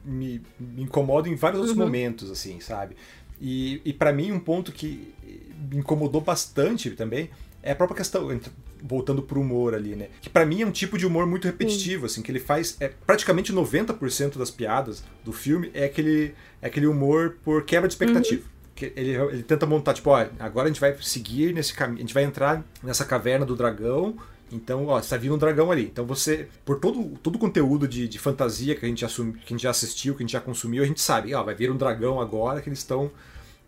me, 0.04 0.42
me 0.58 0.82
incomodam 0.82 1.32
em 1.32 1.36
vários 1.36 1.60
outros 1.60 1.78
uhum. 1.78 1.84
momentos, 1.84 2.30
assim, 2.30 2.60
sabe? 2.60 2.96
E, 3.40 3.82
e 3.84 3.92
para 3.92 4.12
mim, 4.12 4.32
um 4.32 4.40
ponto 4.40 4.72
que 4.72 5.12
me 5.70 5.78
incomodou 5.78 6.20
bastante 6.20 6.90
também 6.90 7.30
é 7.62 7.72
a 7.72 7.76
própria 7.76 7.98
questão, 7.98 8.28
voltando 8.82 9.22
pro 9.22 9.40
humor 9.40 9.74
ali, 9.74 9.94
né? 9.94 10.08
Que 10.20 10.28
para 10.28 10.44
mim 10.44 10.62
é 10.62 10.66
um 10.66 10.72
tipo 10.72 10.98
de 10.98 11.06
humor 11.06 11.26
muito 11.26 11.46
repetitivo, 11.46 12.08
Sim. 12.08 12.14
assim, 12.14 12.22
que 12.22 12.32
ele 12.32 12.40
faz. 12.40 12.76
É, 12.80 12.88
praticamente 12.88 13.52
90% 13.52 14.36
das 14.36 14.50
piadas 14.50 15.04
do 15.24 15.32
filme 15.32 15.70
é 15.72 15.84
aquele, 15.84 16.34
é 16.60 16.66
aquele 16.66 16.86
humor 16.86 17.36
por 17.44 17.64
quebra 17.64 17.88
de 17.88 17.94
expectativa. 17.94 18.42
Uhum. 18.42 18.48
Que 18.74 18.92
ele, 18.96 19.10
ele 19.12 19.42
tenta 19.42 19.64
montar, 19.64 19.94
tipo, 19.94 20.10
ó, 20.10 20.26
agora 20.40 20.66
a 20.66 20.68
gente 20.68 20.80
vai 20.80 20.96
seguir 21.00 21.54
nesse 21.54 21.72
caminho, 21.72 21.98
a 21.98 22.00
gente 22.00 22.14
vai 22.14 22.24
entrar 22.24 22.64
nessa 22.82 23.04
caverna 23.04 23.46
do 23.46 23.54
dragão. 23.54 24.16
Então, 24.50 24.86
ó, 24.86 24.98
está 24.98 25.16
vindo 25.16 25.34
um 25.34 25.38
dragão 25.38 25.70
ali. 25.70 25.84
Então 25.84 26.04
você, 26.04 26.48
por 26.64 26.78
todo, 26.78 27.16
todo 27.22 27.36
o 27.36 27.38
conteúdo 27.38 27.86
de, 27.86 28.08
de 28.08 28.18
fantasia 28.18 28.74
que 28.74 28.84
a, 28.84 28.88
gente 28.88 29.04
assumi, 29.04 29.34
que 29.34 29.46
a 29.46 29.56
gente 29.56 29.62
já 29.62 29.70
assistiu, 29.70 30.14
que 30.14 30.22
a 30.22 30.24
gente 30.24 30.32
já 30.32 30.40
consumiu, 30.40 30.82
a 30.82 30.86
gente 30.86 31.00
sabe, 31.00 31.32
ó, 31.32 31.42
vai 31.42 31.54
vir 31.54 31.70
um 31.70 31.76
dragão 31.76 32.20
agora 32.20 32.60
que 32.60 32.68
eles 32.68 32.80
estão. 32.80 33.10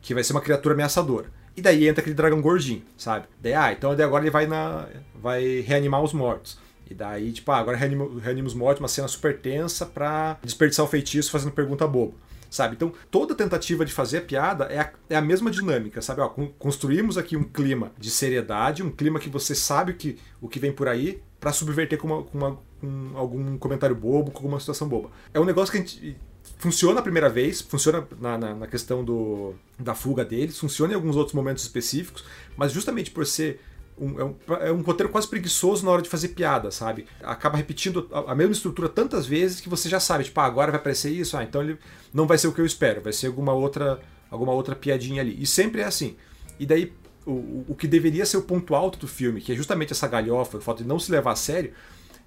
que 0.02 0.12
vai 0.12 0.24
ser 0.24 0.32
uma 0.32 0.40
criatura 0.40 0.74
ameaçadora. 0.74 1.26
E 1.56 1.62
daí 1.62 1.88
entra 1.88 2.00
aquele 2.00 2.14
dragão 2.14 2.40
gordinho, 2.40 2.82
sabe? 2.96 3.26
Daí, 3.40 3.54
ah, 3.54 3.72
então 3.72 3.90
agora 3.92 4.24
ele 4.24 4.30
vai 4.30 4.46
na. 4.46 4.88
vai 5.14 5.60
reanimar 5.60 6.02
os 6.02 6.12
mortos. 6.12 6.58
E 6.90 6.94
daí, 6.94 7.32
tipo, 7.32 7.50
ah, 7.50 7.58
agora 7.58 7.76
reanima, 7.76 8.08
reanima 8.20 8.46
os 8.46 8.54
mortos, 8.54 8.80
uma 8.80 8.88
cena 8.88 9.08
super 9.08 9.38
tensa 9.38 9.86
pra 9.86 10.38
desperdiçar 10.42 10.84
o 10.84 10.88
feitiço 10.88 11.30
fazendo 11.30 11.52
pergunta 11.52 11.86
boba. 11.86 12.12
Sabe? 12.50 12.76
Então, 12.76 12.92
toda 13.10 13.34
tentativa 13.34 13.84
de 13.84 13.92
fazer 13.92 14.18
a 14.18 14.20
piada 14.20 14.64
é 14.66 14.78
a, 14.78 14.92
é 15.10 15.16
a 15.16 15.20
mesma 15.20 15.50
dinâmica, 15.50 16.00
sabe? 16.00 16.20
Ó, 16.20 16.28
construímos 16.58 17.18
aqui 17.18 17.36
um 17.36 17.42
clima 17.42 17.90
de 17.98 18.10
seriedade, 18.10 18.82
um 18.82 18.90
clima 18.90 19.18
que 19.18 19.28
você 19.28 19.56
sabe 19.56 19.94
que, 19.94 20.18
o 20.40 20.48
que 20.48 20.60
vem 20.60 20.70
por 20.70 20.86
aí, 20.86 21.20
para 21.40 21.52
subverter 21.52 21.98
com, 21.98 22.06
uma, 22.06 22.22
com, 22.22 22.38
uma, 22.38 22.58
com 22.80 23.18
algum 23.18 23.58
comentário 23.58 23.96
bobo, 23.96 24.30
com 24.30 24.38
alguma 24.38 24.60
situação 24.60 24.88
boba. 24.88 25.10
É 25.32 25.40
um 25.40 25.44
negócio 25.44 25.72
que 25.72 25.78
a 25.78 25.80
gente 25.80 26.16
funciona 26.64 27.00
a 27.00 27.02
primeira 27.02 27.28
vez, 27.28 27.60
funciona 27.60 28.08
na, 28.18 28.38
na, 28.38 28.54
na, 28.54 28.66
questão 28.66 29.04
do, 29.04 29.54
da 29.78 29.94
fuga 29.94 30.24
deles, 30.24 30.58
funciona 30.58 30.94
em 30.94 30.96
alguns 30.96 31.14
outros 31.14 31.34
momentos 31.34 31.62
específicos, 31.62 32.24
mas 32.56 32.72
justamente 32.72 33.10
por 33.10 33.26
ser 33.26 33.60
um, 33.98 34.18
é, 34.18 34.24
um, 34.24 34.34
é 34.62 34.72
um 34.72 34.80
roteiro 34.80 35.12
quase 35.12 35.28
preguiçoso 35.28 35.84
na 35.84 35.90
hora 35.90 36.00
de 36.00 36.08
fazer 36.08 36.28
piada, 36.28 36.70
sabe? 36.70 37.06
Acaba 37.22 37.58
repetindo 37.58 38.08
a, 38.10 38.32
a, 38.32 38.34
mesma 38.34 38.54
estrutura 38.54 38.88
tantas 38.88 39.26
vezes 39.26 39.60
que 39.60 39.68
você 39.68 39.90
já 39.90 40.00
sabe, 40.00 40.24
tipo, 40.24 40.40
ah, 40.40 40.46
agora 40.46 40.70
vai 40.72 40.80
aparecer 40.80 41.10
isso, 41.10 41.36
ah, 41.36 41.44
então 41.44 41.62
ele 41.62 41.76
não 42.14 42.26
vai 42.26 42.38
ser 42.38 42.48
o 42.48 42.52
que 42.52 42.62
eu 42.62 42.66
espero, 42.66 43.02
vai 43.02 43.12
ser 43.12 43.26
alguma 43.26 43.52
outra, 43.52 44.00
alguma 44.30 44.52
outra 44.52 44.74
piadinha 44.74 45.20
ali. 45.20 45.36
E 45.38 45.44
sempre 45.44 45.82
é 45.82 45.84
assim. 45.84 46.16
E 46.58 46.64
daí, 46.64 46.94
o, 47.26 47.66
o 47.68 47.74
que 47.78 47.86
deveria 47.86 48.24
ser 48.24 48.38
o 48.38 48.42
ponto 48.42 48.74
alto 48.74 48.98
do 48.98 49.06
filme, 49.06 49.42
que 49.42 49.52
é 49.52 49.54
justamente 49.54 49.92
essa 49.92 50.08
galhofa, 50.08 50.56
o 50.56 50.62
fato 50.62 50.82
de 50.82 50.88
não 50.88 50.98
se 50.98 51.12
levar 51.12 51.32
a 51.32 51.36
sério, 51.36 51.74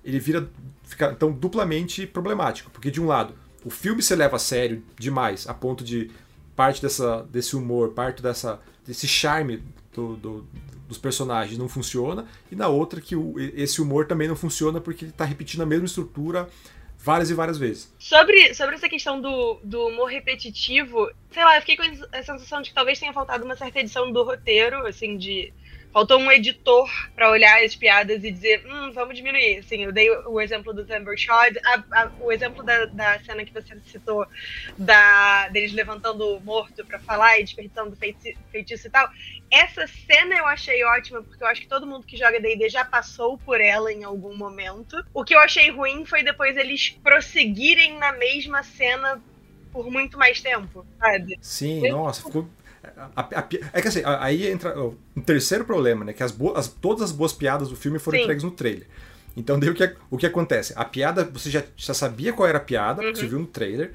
ele 0.05 0.19
vira 0.19 0.47
fica 0.83 1.11
então 1.11 1.31
duplamente 1.31 2.05
problemático, 2.05 2.69
porque 2.69 2.91
de 2.91 3.01
um 3.01 3.07
lado 3.07 3.33
o 3.65 3.69
filme 3.69 4.01
se 4.01 4.15
leva 4.15 4.35
a 4.35 4.39
sério 4.39 4.83
demais, 4.97 5.47
a 5.47 5.53
ponto 5.53 5.83
de 5.83 6.11
parte 6.55 6.81
dessa, 6.81 7.23
desse 7.23 7.55
humor, 7.55 7.91
parte 7.91 8.21
dessa, 8.21 8.59
desse 8.85 9.07
charme 9.07 9.63
do, 9.93 10.15
do, 10.15 10.47
dos 10.87 10.97
personagens 10.97 11.57
não 11.57 11.67
funciona, 11.67 12.25
e 12.51 12.55
na 12.55 12.67
outra 12.67 13.01
que 13.01 13.15
o, 13.15 13.35
esse 13.37 13.81
humor 13.81 14.07
também 14.07 14.27
não 14.27 14.35
funciona 14.35 14.79
porque 14.79 15.05
ele 15.05 15.11
está 15.11 15.25
repetindo 15.25 15.61
a 15.61 15.65
mesma 15.65 15.85
estrutura 15.85 16.49
várias 16.97 17.29
e 17.29 17.33
várias 17.33 17.57
vezes. 17.57 17.93
Sobre, 17.99 18.53
sobre 18.53 18.75
essa 18.75 18.89
questão 18.89 19.21
do, 19.21 19.59
do 19.63 19.87
humor 19.87 20.09
repetitivo, 20.09 21.09
sei 21.31 21.43
lá, 21.43 21.55
eu 21.55 21.61
fiquei 21.61 21.77
com 21.77 21.83
a 22.11 22.23
sensação 22.23 22.61
de 22.61 22.69
que 22.69 22.75
talvez 22.75 22.99
tenha 22.99 23.13
faltado 23.13 23.45
uma 23.45 23.55
certa 23.55 23.79
edição 23.79 24.11
do 24.11 24.23
roteiro, 24.23 24.85
assim, 24.87 25.17
de 25.17 25.53
faltou 25.91 26.19
um 26.19 26.31
editor 26.31 26.89
para 27.15 27.29
olhar 27.29 27.63
as 27.63 27.75
piadas 27.75 28.23
e 28.23 28.31
dizer, 28.31 28.63
hum, 28.65 28.91
vamos 28.93 29.15
diminuir. 29.15 29.59
Assim, 29.59 29.83
eu 29.83 29.91
dei 29.91 30.09
o, 30.09 30.39
exemplo 30.39 30.73
do 30.73 30.85
Timber 30.85 31.17
Shot, 31.17 31.59
o 32.19 32.31
exemplo 32.31 32.63
da, 32.63 32.85
da, 32.85 33.19
cena 33.19 33.43
que 33.43 33.53
você 33.53 33.77
citou, 33.87 34.25
da, 34.77 35.49
deles 35.49 35.73
levantando 35.73 36.35
o 36.35 36.39
morto 36.39 36.85
para 36.85 36.99
falar 36.99 37.39
e 37.39 37.43
desperdiçando 37.43 37.95
feitiço, 37.95 38.39
feitiço 38.51 38.87
e 38.87 38.89
tal. 38.89 39.09
Essa 39.49 39.87
cena 39.87 40.35
eu 40.35 40.45
achei 40.45 40.83
ótima, 40.83 41.23
porque 41.23 41.43
eu 41.43 41.47
acho 41.47 41.61
que 41.61 41.67
todo 41.67 41.87
mundo 41.87 42.05
que 42.05 42.17
joga 42.17 42.39
D&D 42.39 42.69
já 42.69 42.85
passou 42.85 43.37
por 43.37 43.61
ela 43.61 43.91
em 43.91 44.03
algum 44.03 44.35
momento. 44.35 45.03
O 45.13 45.23
que 45.23 45.33
eu 45.33 45.39
achei 45.39 45.71
ruim 45.71 46.05
foi 46.05 46.23
depois 46.23 46.57
eles 46.57 46.89
prosseguirem 47.01 47.97
na 47.97 48.11
mesma 48.11 48.61
cena 48.61 49.21
por 49.71 49.89
muito 49.89 50.17
mais 50.17 50.41
tempo, 50.41 50.85
sabe? 50.99 51.37
Sim, 51.41 51.85
eu, 51.85 51.97
nossa, 51.97 52.23
ficou 52.23 52.47
a, 53.15 53.21
a, 53.21 53.47
é 53.73 53.81
que 53.81 53.87
assim, 53.87 54.01
aí 54.03 54.47
entra 54.47 54.79
o 54.79 54.97
um 55.15 55.21
terceiro 55.21 55.63
problema, 55.63 56.03
né? 56.03 56.13
Que 56.13 56.23
as, 56.23 56.31
boas, 56.31 56.67
todas 56.67 57.03
as 57.03 57.11
boas 57.11 57.31
piadas 57.31 57.69
do 57.69 57.75
filme 57.75 57.99
foram 57.99 58.17
Sim. 58.17 58.23
entregues 58.23 58.43
no 58.43 58.51
trailer. 58.51 58.87
Então 59.35 59.59
daí 59.59 59.69
o 59.69 59.73
que, 59.75 59.95
o 60.09 60.17
que 60.17 60.25
acontece? 60.25 60.73
A 60.75 60.83
piada, 60.83 61.23
você 61.23 61.49
já, 61.49 61.63
já 61.75 61.93
sabia 61.93 62.33
qual 62.33 62.49
era 62.49 62.57
a 62.57 62.61
piada, 62.61 63.01
uhum. 63.01 63.07
porque 63.07 63.19
você 63.19 63.27
viu 63.27 63.39
no 63.39 63.45
trailer. 63.45 63.93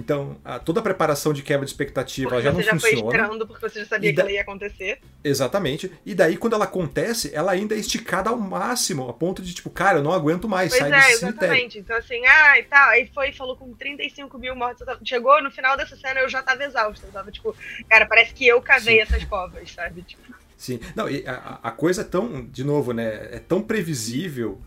Então, 0.00 0.38
a, 0.42 0.58
toda 0.58 0.80
a 0.80 0.82
preparação 0.82 1.32
de 1.32 1.42
quebra 1.42 1.66
de 1.66 1.70
expectativa 1.70 2.30
porque 2.30 2.42
já 2.42 2.52
não 2.52 2.62
já 2.62 2.72
funciona. 2.72 2.80
Você 2.80 2.96
já 2.96 3.02
foi 3.02 3.10
esperando 3.10 3.46
porque 3.46 3.68
você 3.68 3.80
já 3.80 3.86
sabia 3.86 4.10
da... 4.10 4.14
que 4.14 4.20
ela 4.22 4.32
ia 4.32 4.40
acontecer. 4.40 4.98
Exatamente. 5.22 5.92
E 6.06 6.14
daí, 6.14 6.38
quando 6.38 6.54
ela 6.54 6.64
acontece, 6.64 7.30
ela 7.34 7.52
ainda 7.52 7.74
é 7.74 7.78
esticada 7.78 8.30
ao 8.30 8.38
máximo, 8.38 9.08
a 9.08 9.12
ponto 9.12 9.42
de, 9.42 9.52
tipo, 9.52 9.68
cara, 9.68 9.98
eu 9.98 10.02
não 10.02 10.12
aguento 10.12 10.48
mais, 10.48 10.70
pois 10.70 10.80
sai 10.80 10.90
é, 10.90 10.96
desse 10.96 11.12
exatamente. 11.24 11.74
cemitério. 11.74 11.80
Então, 11.80 11.96
assim, 11.96 12.26
ah, 12.26 12.58
e 12.58 12.62
tal. 12.62 12.88
Aí 12.88 13.10
foi, 13.14 13.32
falou 13.32 13.56
com 13.56 13.74
35 13.74 14.38
mil 14.38 14.56
mortos. 14.56 14.86
Chegou 15.04 15.42
no 15.42 15.50
final 15.50 15.76
dessa 15.76 15.96
cena, 15.96 16.20
eu 16.20 16.28
já 16.28 16.42
tava 16.42 16.64
exausta. 16.64 17.06
Eu 17.06 17.12
tava, 17.12 17.30
tipo, 17.30 17.54
cara, 17.88 18.06
parece 18.06 18.32
que 18.32 18.46
eu 18.46 18.60
cavei 18.62 18.96
Sim. 18.96 19.02
essas 19.02 19.24
covas, 19.24 19.70
sabe? 19.70 20.02
Tipo... 20.02 20.34
Sim. 20.56 20.80
Não, 20.96 21.08
e 21.08 21.26
a, 21.26 21.60
a 21.62 21.70
coisa 21.70 22.00
é 22.00 22.04
tão, 22.04 22.46
de 22.46 22.64
novo, 22.64 22.92
né, 22.92 23.28
é 23.32 23.38
tão 23.38 23.62
previsível 23.62 24.60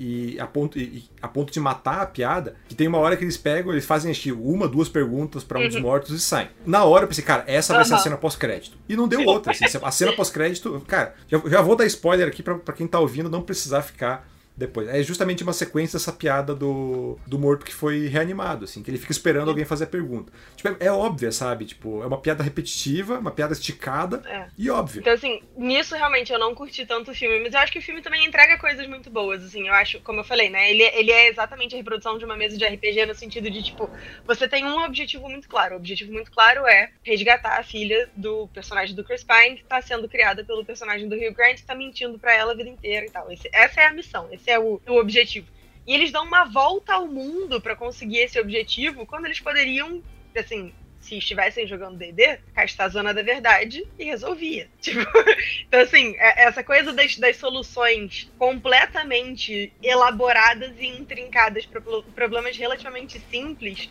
e 0.00 0.40
a 0.40 0.46
ponto, 0.46 0.78
e, 0.78 1.04
a 1.20 1.28
ponto 1.28 1.52
de 1.52 1.60
matar 1.60 2.00
a 2.00 2.06
piada, 2.06 2.56
que 2.66 2.74
tem 2.74 2.88
uma 2.88 2.96
hora 2.96 3.18
que 3.18 3.22
eles 3.22 3.36
pegam, 3.36 3.70
eles 3.70 3.84
fazem 3.84 4.10
uma, 4.32 4.66
duas 4.66 4.88
perguntas 4.88 5.44
para 5.44 5.60
um 5.60 5.66
dos 5.66 5.76
uhum. 5.76 5.82
mortos 5.82 6.10
e 6.10 6.18
saem. 6.18 6.48
Na 6.64 6.84
hora 6.84 7.04
eu 7.04 7.08
pensei, 7.08 7.22
cara, 7.22 7.44
essa 7.46 7.74
vai 7.74 7.84
ser 7.84 7.94
a 7.94 7.98
cena 7.98 8.16
pós-crédito. 8.16 8.78
E 8.88 8.96
não 8.96 9.06
deu 9.06 9.22
outra. 9.26 9.52
Assim, 9.52 9.66
a 9.82 9.90
cena 9.90 10.14
pós-crédito, 10.14 10.82
cara, 10.86 11.14
já, 11.28 11.38
já 11.44 11.60
vou 11.60 11.76
dar 11.76 11.84
spoiler 11.84 12.26
aqui 12.26 12.42
para 12.42 12.72
quem 12.74 12.86
tá 12.86 12.98
ouvindo 12.98 13.28
não 13.28 13.42
precisar 13.42 13.82
ficar 13.82 14.26
depois. 14.56 14.88
É 14.88 15.02
justamente 15.02 15.42
uma 15.42 15.52
sequência 15.52 15.98
dessa 15.98 16.12
piada 16.12 16.54
do, 16.54 17.18
do 17.26 17.38
morto 17.38 17.64
que 17.64 17.74
foi 17.74 18.06
reanimado, 18.08 18.64
assim, 18.64 18.82
que 18.82 18.90
ele 18.90 18.98
fica 18.98 19.12
esperando 19.12 19.48
alguém 19.48 19.64
fazer 19.64 19.84
a 19.84 19.86
pergunta. 19.86 20.32
Tipo, 20.56 20.68
é, 20.80 20.86
é 20.86 20.92
óbvia, 20.92 21.32
sabe? 21.32 21.64
Tipo, 21.64 22.02
é 22.02 22.06
uma 22.06 22.18
piada 22.20 22.42
repetitiva, 22.42 23.18
uma 23.18 23.30
piada 23.30 23.52
esticada 23.52 24.22
É. 24.28 24.48
e 24.58 24.68
óbvia. 24.70 25.00
Então, 25.00 25.12
assim, 25.12 25.42
nisso 25.56 25.94
realmente 25.94 26.32
eu 26.32 26.38
não 26.38 26.54
curti 26.54 26.84
tanto 26.84 27.10
o 27.10 27.14
filme, 27.14 27.40
mas 27.40 27.54
eu 27.54 27.60
acho 27.60 27.72
que 27.72 27.78
o 27.78 27.82
filme 27.82 28.02
também 28.02 28.26
entrega 28.26 28.58
coisas 28.58 28.86
muito 28.86 29.08
boas, 29.10 29.42
assim, 29.44 29.66
eu 29.66 29.74
acho, 29.74 30.00
como 30.00 30.20
eu 30.20 30.24
falei, 30.24 30.50
né, 30.50 30.70
ele, 30.70 30.82
ele 30.82 31.10
é 31.10 31.28
exatamente 31.28 31.74
a 31.74 31.78
reprodução 31.78 32.18
de 32.18 32.24
uma 32.24 32.36
mesa 32.36 32.56
de 32.58 32.64
RPG 32.64 33.06
no 33.06 33.14
sentido 33.14 33.50
de, 33.50 33.62
tipo, 33.62 33.90
você 34.26 34.46
tem 34.48 34.64
um 34.66 34.84
objetivo 34.84 35.28
muito 35.28 35.48
claro, 35.48 35.74
o 35.74 35.76
objetivo 35.78 36.12
muito 36.12 36.30
claro 36.30 36.66
é 36.66 36.90
resgatar 37.02 37.58
a 37.58 37.62
filha 37.62 38.08
do 38.14 38.48
personagem 38.48 38.94
do 38.94 39.04
Chris 39.04 39.24
Pine, 39.24 39.56
que 39.56 39.64
tá 39.64 39.80
sendo 39.80 40.08
criada 40.08 40.44
pelo 40.44 40.64
personagem 40.64 41.08
do 41.08 41.14
Hugh 41.16 41.32
Grant, 41.34 41.56
que 41.56 41.62
tá 41.64 41.74
mentindo 41.74 42.18
pra 42.18 42.34
ela 42.34 42.52
a 42.52 42.56
vida 42.56 42.68
inteira 42.68 43.06
e 43.06 43.10
tal, 43.10 43.30
Esse- 43.30 43.48
essa 43.52 43.80
é 43.80 43.86
a 43.86 43.92
missão, 43.92 44.28
esse 44.40 44.50
é 44.50 44.58
o, 44.58 44.80
o 44.88 44.96
objetivo. 44.98 45.46
E 45.86 45.94
eles 45.94 46.10
dão 46.10 46.24
uma 46.24 46.44
volta 46.44 46.94
ao 46.94 47.06
mundo 47.06 47.60
pra 47.60 47.76
conseguir 47.76 48.18
esse 48.18 48.40
objetivo, 48.40 49.06
quando 49.06 49.26
eles 49.26 49.40
poderiam, 49.40 50.02
assim, 50.36 50.72
se 50.98 51.16
estivessem 51.16 51.66
jogando 51.66 51.96
D&D, 51.96 52.38
castar 52.54 52.86
a 52.86 52.90
zona 52.90 53.14
da 53.14 53.22
verdade 53.22 53.82
e 53.98 54.04
resolvia. 54.04 54.68
Tipo, 54.80 55.00
então 55.66 55.80
assim, 55.80 56.14
é- 56.18 56.44
essa 56.44 56.62
coisa 56.62 56.92
das, 56.92 57.16
das 57.16 57.36
soluções 57.36 58.30
completamente 58.38 59.72
elaboradas 59.82 60.78
e 60.78 60.86
intrincadas 60.86 61.64
para 61.64 61.80
problemas 62.14 62.56
relativamente 62.56 63.18
simples 63.18 63.90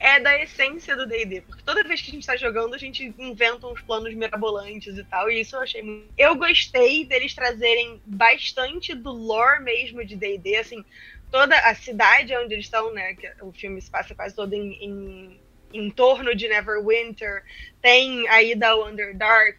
é 0.00 0.18
da 0.18 0.42
essência 0.42 0.96
do 0.96 1.06
D&D, 1.06 1.42
porque 1.42 1.62
toda 1.62 1.84
vez 1.84 2.00
que 2.00 2.10
a 2.10 2.14
gente 2.14 2.26
tá 2.26 2.34
jogando, 2.34 2.74
a 2.74 2.78
gente 2.78 3.14
inventa 3.18 3.66
uns 3.66 3.82
planos 3.82 4.14
mirabolantes 4.14 4.96
e 4.96 5.04
tal, 5.04 5.30
e 5.30 5.42
isso 5.42 5.54
eu 5.54 5.60
achei 5.60 5.82
muito... 5.82 6.08
Eu 6.16 6.34
gostei 6.36 7.04
deles 7.04 7.34
trazerem 7.34 8.00
bastante 8.06 8.94
do 8.94 9.12
lore 9.12 9.62
mesmo 9.62 10.02
de 10.02 10.16
D&D, 10.16 10.56
assim, 10.56 10.82
toda 11.30 11.54
a 11.54 11.74
cidade 11.74 12.34
onde 12.34 12.54
eles 12.54 12.64
estão, 12.64 12.92
né, 12.94 13.14
que 13.14 13.30
o 13.42 13.52
filme 13.52 13.80
se 13.82 13.90
passa 13.90 14.14
quase 14.14 14.34
todo 14.34 14.54
em, 14.54 14.72
em, 14.82 15.40
em 15.70 15.90
torno 15.90 16.34
de 16.34 16.48
Neverwinter, 16.48 17.44
tem 17.82 18.26
a 18.28 18.42
ida 18.42 18.70
ao 18.70 18.88
Underdark, 18.88 19.58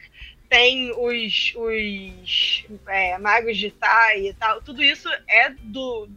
tem 0.49 0.91
os, 0.91 1.53
os 1.55 2.65
é, 2.87 3.15
magos 3.19 3.57
de 3.57 3.69
Tai 3.69 4.19
e 4.19 4.33
tal, 4.33 4.59
tudo 4.63 4.81
isso 4.81 5.07
é 5.27 5.51
do 5.51 6.09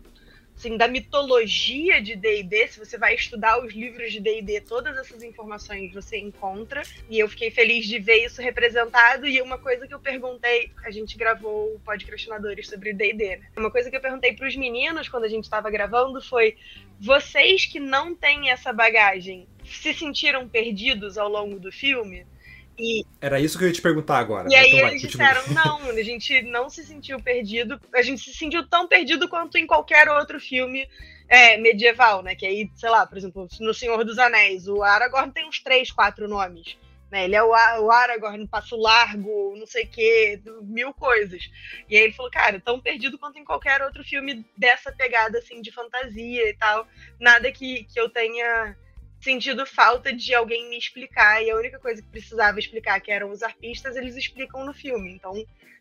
assim, 0.65 0.77
da 0.79 0.89
mitologia 0.89 2.01
de 2.01 2.17
D&D, 2.17 2.69
se 2.69 2.79
você 2.79 2.97
vai 2.97 3.15
estudar 3.15 3.63
os 3.63 3.75
livros 3.75 4.11
de 4.11 4.21
D&D, 4.21 4.63
todas 4.63 4.97
essas 4.97 5.23
informações 5.23 5.93
você 5.93 6.17
encontra, 6.17 6.83
e 7.11 7.19
eu 7.19 7.29
fiquei 7.29 7.51
feliz 7.51 7.87
de 7.87 7.99
ver 7.99 8.25
isso 8.25 8.41
representado, 8.41 9.27
e 9.27 9.43
uma 9.43 9.59
coisa 9.59 9.87
que 9.87 9.95
eu 9.95 10.01
perguntei, 10.01 10.71
a 10.85 10.91
gente 10.91 11.19
gravou 11.19 11.75
o 11.75 11.81
Podcastinadores 11.81 12.69
sobre 12.69 12.95
D&D, 12.95 13.37
né? 13.37 13.47
Uma 13.57 13.71
coisa 13.71 13.91
que 13.91 13.97
eu 13.97 14.01
perguntei 14.01 14.33
para 14.33 14.49
os 14.49 14.57
meninos 14.57 15.09
quando 15.09 15.25
a 15.25 15.29
gente 15.29 15.45
estava 15.45 15.71
gravando 15.71 16.23
foi, 16.23 16.57
vocês 16.99 17.67
que 17.67 17.79
não 17.79 18.15
têm 18.15 18.51
essa 18.51 18.73
bagagem, 18.73 19.47
se 19.65 19.93
sentiram 19.93 20.49
perdidos 20.49 21.19
ao 21.19 21.29
longo 21.29 21.61
do 21.61 21.71
filme? 21.71 22.27
E 22.79 23.05
Era 23.21 23.41
isso 23.41 23.57
que 23.57 23.65
eu 23.65 23.69
ia 23.69 23.75
te 23.75 23.83
perguntar 23.83 24.19
agora. 24.19 24.49
e 24.49 24.53
né? 24.53 24.59
aí 24.59 24.69
Então 24.69 24.81
vai, 24.81 24.91
eles 24.91 25.03
disseram, 25.03 25.43
não, 25.49 25.91
a 25.91 26.03
gente 26.03 26.43
não 26.43 26.69
se 26.69 26.85
sentiu 26.85 27.21
perdido, 27.21 27.81
a 27.95 28.03
gente 28.03 28.23
se 28.23 28.37
sentiu 28.37 28.67
tão 28.69 28.89
perdido 28.89 29.29
quanto 29.29 29.57
em 29.57 29.67
qualquer 29.67 30.09
outro 30.09 30.41
filme 30.41 30.89
é, 31.29 31.57
medieval, 31.57 32.23
né? 32.23 32.35
Que 32.35 32.47
aí, 32.47 32.71
sei 32.75 32.91
lá, 32.91 33.07
por 33.07 33.17
exemplo, 33.17 33.49
no 33.61 33.75
Senhor 33.75 34.05
dos 34.05 34.19
Anéis, 34.19 34.67
o 34.69 34.83
Aragorn 34.83 35.33
tem 35.33 35.49
uns 35.49 35.61
três, 35.61 35.91
quatro 35.91 36.29
nomes. 36.29 36.77
Né? 37.11 37.25
Ele 37.25 37.37
é 37.37 37.43
o, 37.43 37.51
o 37.51 37.91
Aragorn, 37.91 38.47
Passo 38.49 38.77
Largo, 38.77 39.55
não 39.57 39.67
sei 39.67 39.85
o 39.85 39.89
quê, 39.89 40.41
mil 40.63 40.93
coisas. 40.93 41.49
E 41.89 41.97
aí 41.97 42.03
ele 42.03 42.13
falou, 42.13 42.31
cara, 42.31 42.61
tão 42.61 42.81
perdido 42.81 43.19
quanto 43.19 43.39
em 43.39 43.45
qualquer 43.45 43.83
outro 43.83 44.03
filme 44.03 44.45
dessa 44.57 44.91
pegada, 44.91 45.39
assim, 45.39 45.63
de 45.63 45.71
fantasia 45.71 46.49
e 46.49 46.55
tal. 46.55 46.87
Nada 47.21 47.53
que, 47.53 47.85
que 47.85 48.01
eu 48.01 48.09
tenha 48.09 48.77
sentido 49.25 49.67
falta 49.67 50.13
de 50.13 50.35
alguém 50.35 50.69
me 50.69 50.79
explicar. 50.79 51.43
E 51.43 51.51
a 51.51 51.57
única 51.57 51.79
coisa 51.79 52.01
que 52.01 52.09
precisava 52.09 52.59
explicar, 52.59 53.01
que 53.01 53.11
eram 53.11 53.31
os 53.31 53.43
arpistas, 53.43 53.97
eles 53.97 54.15
explicam 54.17 54.65
no 54.65 54.73
filme. 54.73 55.13
Então, 55.13 55.33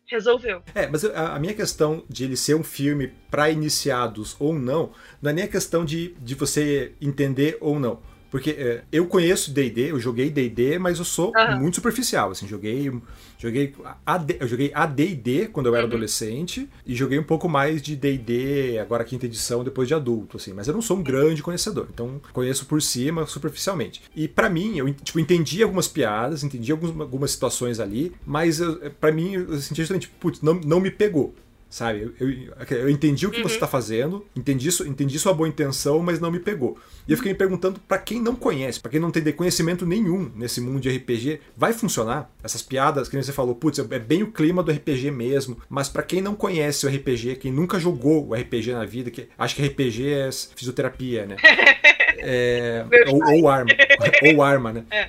resolveu. 0.06 0.62
É, 0.74 0.86
mas 0.86 1.04
a 1.04 1.38
minha 1.38 1.54
questão 1.54 2.04
de 2.08 2.24
ele 2.24 2.36
ser 2.36 2.54
um 2.54 2.64
filme 2.64 3.12
para 3.30 3.50
iniciados 3.50 4.36
ou 4.38 4.52
não, 4.52 4.92
não 5.20 5.30
é 5.30 5.34
nem 5.34 5.44
a 5.44 5.48
questão 5.48 5.84
de, 5.84 6.14
de 6.18 6.34
você 6.34 6.92
entender 7.00 7.56
ou 7.60 7.78
não. 7.78 8.02
Porque 8.34 8.50
é, 8.50 8.82
eu 8.90 9.06
conheço 9.06 9.52
D&D, 9.52 9.92
eu 9.92 10.00
joguei 10.00 10.28
D&D, 10.28 10.76
mas 10.76 10.98
eu 10.98 11.04
sou 11.04 11.32
Aham. 11.36 11.54
muito 11.60 11.76
superficial, 11.76 12.32
assim, 12.32 12.48
joguei 12.48 12.90
joguei 13.38 13.72
AD, 14.04 14.38
eu 14.40 14.48
joguei 14.48 14.72
AD&D 14.74 15.50
quando 15.52 15.66
eu 15.66 15.74
era 15.76 15.84
Uhum. 15.84 15.90
adolescente 15.92 16.68
e 16.84 16.96
joguei 16.96 17.16
um 17.16 17.22
pouco 17.22 17.48
mais 17.48 17.80
de 17.80 17.94
D&D 17.94 18.76
agora 18.80 19.04
quinta 19.04 19.26
edição 19.26 19.62
depois 19.62 19.86
de 19.86 19.94
adulto, 19.94 20.36
assim, 20.36 20.52
mas 20.52 20.66
eu 20.66 20.74
não 20.74 20.82
sou 20.82 20.96
um 20.96 21.02
grande 21.04 21.44
conhecedor, 21.44 21.86
então 21.94 22.20
conheço 22.32 22.66
por 22.66 22.82
cima, 22.82 23.24
superficialmente. 23.24 24.02
E 24.16 24.26
pra 24.26 24.50
mim, 24.50 24.78
eu 24.78 24.92
tipo, 24.92 25.20
entendi 25.20 25.62
algumas 25.62 25.86
piadas, 25.86 26.42
entendi 26.42 26.72
algumas, 26.72 27.00
algumas 27.02 27.30
situações 27.30 27.78
ali, 27.78 28.12
mas 28.26 28.58
pra 28.98 29.12
mim 29.12 29.34
eu 29.34 29.58
senti 29.60 29.82
justamente, 29.82 30.08
putz, 30.08 30.40
não, 30.42 30.54
não 30.54 30.80
me 30.80 30.90
pegou. 30.90 31.32
Sabe, 31.74 32.02
eu, 32.20 32.28
eu, 32.28 32.76
eu 32.78 32.88
entendi 32.88 33.26
o 33.26 33.32
que 33.32 33.42
você 33.42 33.58
tá 33.58 33.66
fazendo, 33.66 34.24
entendi, 34.36 34.70
su- 34.70 34.86
entendi 34.86 35.18
sua 35.18 35.34
boa 35.34 35.48
intenção, 35.48 35.98
mas 35.98 36.20
não 36.20 36.30
me 36.30 36.38
pegou. 36.38 36.78
E 37.08 37.10
eu 37.10 37.16
fiquei 37.16 37.32
me 37.32 37.36
perguntando, 37.36 37.80
pra 37.80 37.98
quem 37.98 38.22
não 38.22 38.36
conhece, 38.36 38.78
pra 38.78 38.88
quem 38.88 39.00
não 39.00 39.10
tem 39.10 39.24
conhecimento 39.32 39.84
nenhum 39.84 40.30
nesse 40.36 40.60
mundo 40.60 40.78
de 40.78 40.88
RPG, 40.96 41.40
vai 41.56 41.72
funcionar? 41.72 42.30
Essas 42.44 42.62
piadas, 42.62 43.08
que 43.08 43.16
nem 43.16 43.24
você 43.24 43.32
falou, 43.32 43.56
putz, 43.56 43.80
é 43.80 43.98
bem 43.98 44.22
o 44.22 44.30
clima 44.30 44.62
do 44.62 44.70
RPG 44.70 45.10
mesmo, 45.10 45.60
mas 45.68 45.88
pra 45.88 46.04
quem 46.04 46.22
não 46.22 46.36
conhece 46.36 46.86
o 46.86 46.88
RPG, 46.88 47.34
quem 47.40 47.50
nunca 47.50 47.80
jogou 47.80 48.28
o 48.28 48.34
RPG 48.36 48.70
na 48.72 48.84
vida, 48.84 49.10
que 49.10 49.26
acho 49.36 49.56
que 49.56 49.66
RPG 49.66 50.12
é 50.12 50.30
fisioterapia, 50.54 51.26
né? 51.26 51.34
É, 52.26 52.86
ou, 53.08 53.20
ou 53.40 53.48
arma. 53.48 53.70
ou 54.34 54.42
arma, 54.42 54.72
né? 54.72 54.84
É, 54.90 55.08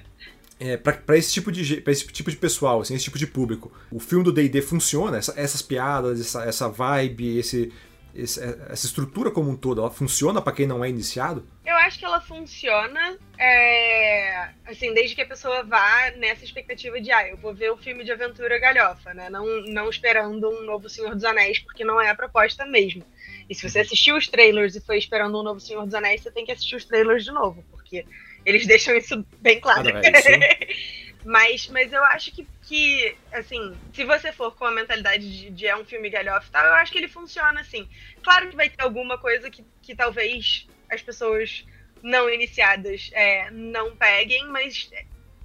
pra, 0.78 0.94
pra 0.94 1.18
esse 1.18 1.34
tipo 1.34 1.52
de 1.52 1.82
pra 1.82 1.92
esse 1.92 2.08
tipo 2.08 2.32
de 2.32 2.38
pessoal, 2.38 2.82
assim, 2.82 2.96
esse 2.96 3.04
tipo 3.06 3.18
de 3.18 3.28
público, 3.28 3.72
o 3.92 4.00
filme 4.00 4.24
do 4.24 4.32
D&D 4.32 4.62
funciona, 4.62 5.18
essa- 5.18 5.34
essas 5.36 5.62
piadas, 5.62 6.20
essa, 6.22 6.44
essa 6.46 6.70
vibe, 6.70 7.38
esse, 7.38 7.74
esse- 8.14 8.40
essa 8.70 8.86
estrutura 8.86 9.30
como 9.30 9.50
um 9.52 9.56
todo, 9.58 9.82
ela 9.82 9.92
funciona 9.92 10.42
pra 10.42 10.54
quem 10.54 10.66
não 10.66 10.84
é 10.84 10.90
iniciado? 10.90 11.46
Eu 11.66 11.76
acho 11.76 12.00
que 12.00 12.06
ela 12.06 12.22
funciona, 12.22 13.18
é, 13.38 14.50
assim, 14.66 14.94
desde 14.94 15.16
que 15.16 15.22
a 15.22 15.26
pessoa 15.26 15.64
vá 15.64 16.12
nessa 16.18 16.46
expectativa 16.46 17.00
de, 17.02 17.12
ah, 17.12 17.28
eu 17.28 17.36
vou 17.38 17.54
ver 17.54 17.72
um 17.74 17.78
filme 17.78 18.04
de 18.06 18.12
aventura 18.12 18.58
galhofa, 18.60 19.14
né? 19.14 19.30
Não, 19.30 19.46
não 19.66 19.90
esperando 19.90 20.48
um 20.50 20.64
novo 20.64 20.88
Senhor 20.90 21.14
dos 21.16 21.24
Anéis, 21.26 21.60
porque 21.60 21.84
não 21.84 22.00
é 22.00 22.10
a 22.10 22.16
proposta 22.16 22.66
mesmo. 22.66 23.04
E 23.50 23.54
se 23.54 23.68
você 23.68 23.80
assistiu 23.80 24.16
os 24.16 24.28
trailers 24.28 24.76
e 24.76 24.82
foi 24.82 24.98
esperando 24.98 25.38
um 25.40 25.44
novo 25.44 25.60
Senhor 25.60 25.84
dos 25.86 25.94
Anéis, 25.94 26.22
você 26.22 26.32
tem 26.32 26.46
que 26.46 26.52
assistir 26.52 26.76
os 26.78 26.86
trailers 26.86 27.24
de 27.26 27.32
novo, 27.32 27.64
porque 27.72 28.06
eles 28.46 28.66
deixam 28.66 28.96
isso 28.96 29.26
bem 29.40 29.60
claro. 29.60 29.90
Ah, 29.90 30.02
é 30.04 30.20
isso. 30.20 31.06
Mas, 31.26 31.68
mas 31.70 31.92
eu 31.92 32.04
acho 32.04 32.32
que, 32.32 32.48
que, 32.62 33.16
assim, 33.32 33.76
se 33.92 34.06
você 34.06 34.32
for 34.32 34.56
com 34.56 34.64
a 34.64 34.72
mentalidade 34.72 35.28
de, 35.28 35.50
de 35.50 35.66
é 35.66 35.76
um 35.76 35.84
filme 35.84 36.08
galhofa 36.08 36.46
e 36.48 36.52
tal, 36.52 36.64
eu 36.64 36.74
acho 36.76 36.92
que 36.92 37.00
ele 37.00 37.08
funciona 37.08 37.62
assim. 37.62 37.90
Claro 38.22 38.48
que 38.48 38.56
vai 38.56 38.70
ter 38.70 38.84
alguma 38.84 39.18
coisa 39.18 39.50
que, 39.50 39.66
que 39.82 39.96
talvez 39.96 40.68
as 40.88 41.02
pessoas 41.02 41.66
não 42.04 42.30
iniciadas 42.30 43.10
é, 43.12 43.50
não 43.50 43.96
peguem, 43.96 44.48
mas 44.50 44.92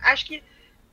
acho 0.02 0.26
que 0.26 0.42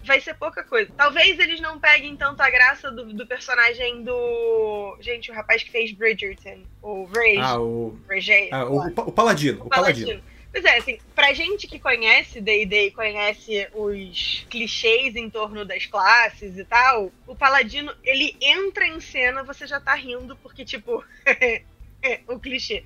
vai 0.06 0.22
ser 0.22 0.36
pouca 0.36 0.64
coisa. 0.64 0.90
Talvez 0.96 1.38
eles 1.38 1.60
não 1.60 1.80
peguem 1.80 2.16
tanto 2.16 2.42
a 2.42 2.50
graça 2.50 2.90
do, 2.90 3.14
do 3.14 3.28
personagem 3.28 4.04
do. 4.04 4.98
Gente, 5.02 5.30
o 5.32 5.34
rapaz 5.34 5.64
que 5.64 5.72
fez 5.72 5.92
Bridgerton, 5.92 6.64
o 6.82 7.04
Ray. 7.04 7.38
Ah, 7.38 7.60
o, 7.60 8.00
Ray 8.08 8.50
ah, 8.52 8.66
o, 8.66 8.88
o 8.88 9.12
Paladino, 9.12 9.66
o 9.66 9.70
Paladino. 9.70 10.24
Pois 10.58 10.66
é, 10.66 10.78
assim, 10.78 10.98
pra 11.14 11.34
gente 11.34 11.68
que 11.68 11.78
conhece 11.78 12.42
D&D 12.42 12.88
e 12.88 12.92
conhece 12.92 13.70
os 13.76 14.44
clichês 14.50 15.16
em 15.16 15.30
torno 15.30 15.64
das 15.64 15.86
classes 15.86 16.58
e 16.58 16.66
tal, 16.66 17.12
o 17.28 17.36
Paladino, 17.36 17.96
ele 18.04 18.36
entra 18.42 18.88
em 18.88 19.00
cena, 19.00 19.44
você 19.44 19.68
já 19.68 19.80
tá 19.80 19.94
rindo, 19.94 20.36
porque, 20.38 20.66
tipo, 20.66 21.06
é 21.28 21.62
o 22.28 22.40
clichê. 22.40 22.84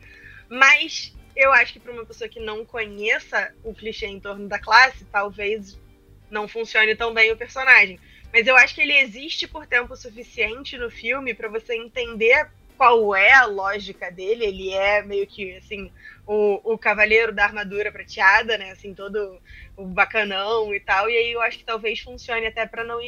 Mas 0.50 1.16
eu 1.34 1.54
acho 1.54 1.72
que 1.72 1.80
pra 1.80 1.94
uma 1.94 2.06
pessoa 2.06 2.28
que 2.28 2.42
não 2.42 2.66
conheça 2.66 3.56
o 3.64 3.74
clichê 3.74 4.08
em 4.08 4.20
torno 4.20 4.50
da 4.50 4.60
classe, 4.60 5.06
talvez 5.06 5.80
não 6.30 6.50
funcione 6.50 6.94
tão 6.94 7.14
bem 7.14 7.32
o 7.32 7.38
personagem. 7.38 7.98
Mas 8.34 8.48
eu 8.48 8.58
acho 8.58 8.76
que 8.76 8.82
ele 8.82 8.98
existe 8.98 9.48
por 9.48 9.66
tempo 9.66 9.96
suficiente 9.96 10.78
no 10.78 10.92
filme 10.92 11.34
pra 11.34 11.48
você 11.48 11.74
entender 11.74 12.50
qual 12.76 13.16
é 13.16 13.32
a 13.32 13.46
lógica 13.46 14.12
dele. 14.12 14.44
Ele 14.44 14.74
é 14.74 15.02
meio 15.04 15.26
que, 15.26 15.56
assim, 15.56 15.90
o, 16.26 16.74
o 16.74 16.78
cavaleiro 16.78 17.32
da 17.34 17.44
armadura 17.44 17.92
prateada, 17.92 18.58
né? 18.58 18.72
Assim, 18.72 18.94
todo 18.94 19.38
o 19.76 19.86
bacanão 19.86 20.74
e 20.74 20.80
tal. 20.80 21.10
E 21.10 21.18
aí 21.18 21.32
eu 21.32 21.42
acho 21.42 21.58
que 21.58 21.64
talvez 21.66 22.00
funcione 22.00 22.46
até 22.46 22.66
pra 22.66 22.84
não, 22.84 23.00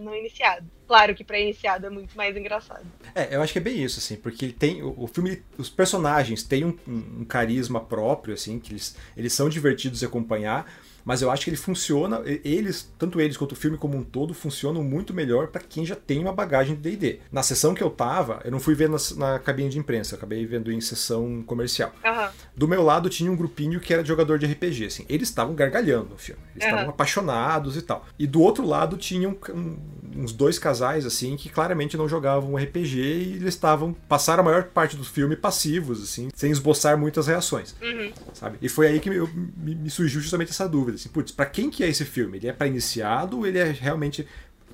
não 0.00 0.14
iniciado. 0.14 0.66
Claro 0.86 1.14
que 1.14 1.24
pra 1.24 1.38
iniciado 1.38 1.86
é 1.86 1.90
muito 1.90 2.16
mais 2.16 2.36
engraçado. 2.36 2.84
É, 3.14 3.34
eu 3.34 3.40
acho 3.42 3.52
que 3.52 3.58
é 3.58 3.62
bem 3.62 3.82
isso, 3.82 3.98
assim, 3.98 4.16
porque 4.16 4.44
ele 4.44 4.52
tem. 4.52 4.82
O, 4.82 4.94
o 4.98 5.06
filme, 5.06 5.42
os 5.56 5.70
personagens 5.70 6.42
têm 6.42 6.64
um, 6.64 6.76
um- 6.86 7.20
um 7.20 7.24
carisma 7.24 7.80
próprio, 7.80 8.34
assim, 8.34 8.58
que 8.60 8.72
eles, 8.72 8.96
eles 9.16 9.32
são 9.32 9.48
divertidos 9.48 10.00
de 10.00 10.06
acompanhar, 10.06 10.70
Mas 11.04 11.22
eu 11.22 11.30
acho 11.30 11.44
que 11.44 11.50
ele 11.50 11.56
funciona, 11.56 12.22
eles, 12.44 12.92
tanto 12.98 13.20
eles 13.20 13.36
quanto 13.36 13.52
o 13.52 13.56
filme 13.56 13.76
como 13.76 13.96
um 13.96 14.02
todo, 14.02 14.32
funcionam 14.32 14.82
muito 14.82 15.12
melhor 15.12 15.48
para 15.48 15.60
quem 15.60 15.84
já 15.84 15.94
tem 15.94 16.18
uma 16.20 16.32
bagagem 16.32 16.74
de 16.74 16.82
D&D. 16.82 17.20
Na 17.30 17.42
sessão 17.42 17.74
que 17.74 17.82
eu 17.82 17.90
tava, 17.90 18.40
eu 18.44 18.50
não 18.50 18.58
fui 18.58 18.74
ver 18.74 18.88
na, 18.88 18.96
na 19.16 19.38
cabine 19.38 19.68
de 19.68 19.78
imprensa, 19.78 20.16
acabei 20.16 20.46
vendo 20.46 20.72
em 20.72 20.80
sessão 20.80 21.42
comercial. 21.42 21.92
Uhum. 22.04 22.28
Do 22.56 22.68
meu 22.68 22.82
lado 22.82 23.10
tinha 23.10 23.30
um 23.30 23.36
grupinho 23.36 23.80
que 23.80 23.92
era 23.92 24.02
de 24.02 24.08
jogador 24.08 24.38
de 24.38 24.46
RPG, 24.46 24.86
assim. 24.86 25.04
Eles 25.08 25.28
estavam 25.28 25.54
gargalhando 25.54 26.10
no 26.10 26.18
filme, 26.18 26.40
eles 26.52 26.64
estavam 26.64 26.84
uhum. 26.84 26.90
apaixonados 26.90 27.76
e 27.76 27.82
tal. 27.82 28.06
E 28.18 28.26
do 28.26 28.40
outro 28.40 28.66
lado 28.66 28.96
tinham 28.96 29.36
um, 29.50 29.76
uns 30.16 30.32
dois 30.32 30.58
casais, 30.58 31.04
assim, 31.04 31.36
que 31.36 31.48
claramente 31.48 31.96
não 31.96 32.08
jogavam 32.08 32.56
RPG 32.56 32.98
e 32.98 33.32
eles 33.34 33.54
estavam, 33.54 33.92
passaram 33.92 34.42
a 34.42 34.44
maior 34.44 34.64
parte 34.64 34.96
do 34.96 35.04
filme 35.04 35.36
passivos, 35.36 36.02
assim, 36.02 36.28
sem 36.34 36.50
esboçar 36.50 36.96
muitas 36.96 37.26
reações, 37.26 37.74
uhum. 37.82 38.12
sabe? 38.32 38.58
E 38.60 38.68
foi 38.68 38.88
aí 38.88 39.00
que 39.00 39.08
eu, 39.08 39.28
me, 39.56 39.74
me 39.74 39.90
surgiu 39.90 40.20
justamente 40.20 40.50
essa 40.50 40.68
dúvida, 40.68 40.96
assim, 40.96 41.08
putz, 41.08 41.32
pra 41.32 41.46
quem 41.46 41.70
que 41.70 41.82
é 41.82 41.88
esse 41.88 42.04
filme? 42.04 42.38
Ele 42.38 42.48
é 42.48 42.52
para 42.52 42.66
iniciado 42.66 43.38
ou 43.38 43.46
ele 43.46 43.58
é 43.58 43.70
realmente 43.70 44.26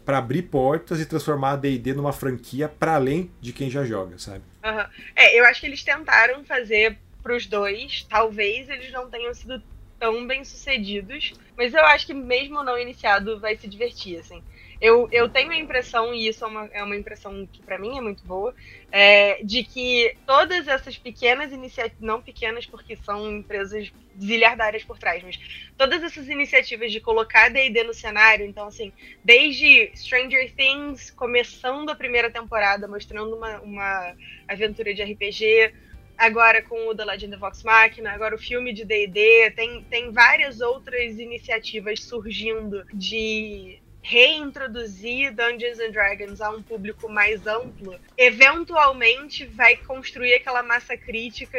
para 0.04 0.18
abrir 0.18 0.42
portas 0.42 1.00
e 1.00 1.06
transformar 1.06 1.52
a 1.52 1.56
D&D 1.56 1.94
numa 1.94 2.12
franquia 2.12 2.68
para 2.68 2.94
além 2.94 3.30
de 3.40 3.52
quem 3.52 3.70
já 3.70 3.84
joga, 3.84 4.18
sabe? 4.18 4.42
Uhum. 4.64 4.84
É, 5.14 5.38
eu 5.38 5.44
acho 5.44 5.60
que 5.60 5.66
eles 5.66 5.84
tentaram 5.84 6.44
fazer 6.44 6.98
pros 7.22 7.46
dois, 7.46 8.06
talvez 8.08 8.68
eles 8.68 8.90
não 8.92 9.08
tenham 9.08 9.32
sido 9.34 9.62
tão 9.98 10.26
bem 10.26 10.42
sucedidos, 10.44 11.34
mas 11.56 11.74
eu 11.74 11.84
acho 11.84 12.06
que 12.06 12.14
mesmo 12.14 12.64
não 12.64 12.78
iniciado 12.78 13.38
vai 13.38 13.56
se 13.56 13.68
divertir, 13.68 14.18
assim. 14.18 14.42
Eu, 14.80 15.08
eu 15.12 15.28
tenho 15.28 15.50
a 15.50 15.56
impressão, 15.56 16.14
e 16.14 16.26
isso 16.26 16.42
é 16.42 16.48
uma, 16.48 16.70
é 16.72 16.82
uma 16.82 16.96
impressão 16.96 17.46
que 17.52 17.62
para 17.62 17.78
mim 17.78 17.98
é 17.98 18.00
muito 18.00 18.24
boa, 18.24 18.54
é, 18.90 19.42
de 19.44 19.62
que 19.62 20.16
todas 20.26 20.66
essas 20.66 20.96
pequenas 20.96 21.52
iniciativas, 21.52 22.00
não 22.00 22.22
pequenas 22.22 22.64
porque 22.64 22.96
são 22.96 23.30
empresas 23.30 23.92
zilhardárias 24.18 24.82
por 24.82 24.98
trás, 24.98 25.22
mas 25.22 25.38
todas 25.76 26.02
essas 26.02 26.28
iniciativas 26.28 26.90
de 26.90 26.98
colocar 26.98 27.50
D&D 27.50 27.84
no 27.84 27.92
cenário, 27.92 28.46
então 28.46 28.66
assim, 28.66 28.90
desde 29.22 29.90
Stranger 29.94 30.50
Things, 30.54 31.10
começando 31.10 31.90
a 31.90 31.94
primeira 31.94 32.30
temporada, 32.30 32.88
mostrando 32.88 33.36
uma, 33.36 33.60
uma 33.60 34.16
aventura 34.48 34.94
de 34.94 35.02
RPG, 35.02 35.74
agora 36.16 36.62
com 36.62 36.88
o 36.88 36.94
The 36.94 37.04
Legend 37.04 37.34
of 37.34 37.40
Vox 37.40 37.62
Machina, 37.62 38.12
agora 38.12 38.34
o 38.34 38.38
filme 38.38 38.72
de 38.72 38.84
D&D, 38.84 39.50
tem, 39.52 39.84
tem 39.84 40.10
várias 40.10 40.60
outras 40.60 41.18
iniciativas 41.18 42.02
surgindo 42.02 42.84
de 42.92 43.79
reintroduzir 44.02 45.32
Dungeons 45.34 45.78
and 45.80 45.90
Dragons 45.92 46.40
a 46.40 46.50
um 46.50 46.62
público 46.62 47.08
mais 47.08 47.46
amplo, 47.46 47.98
eventualmente 48.16 49.44
vai 49.46 49.76
construir 49.76 50.34
aquela 50.34 50.62
massa 50.62 50.96
crítica 50.96 51.58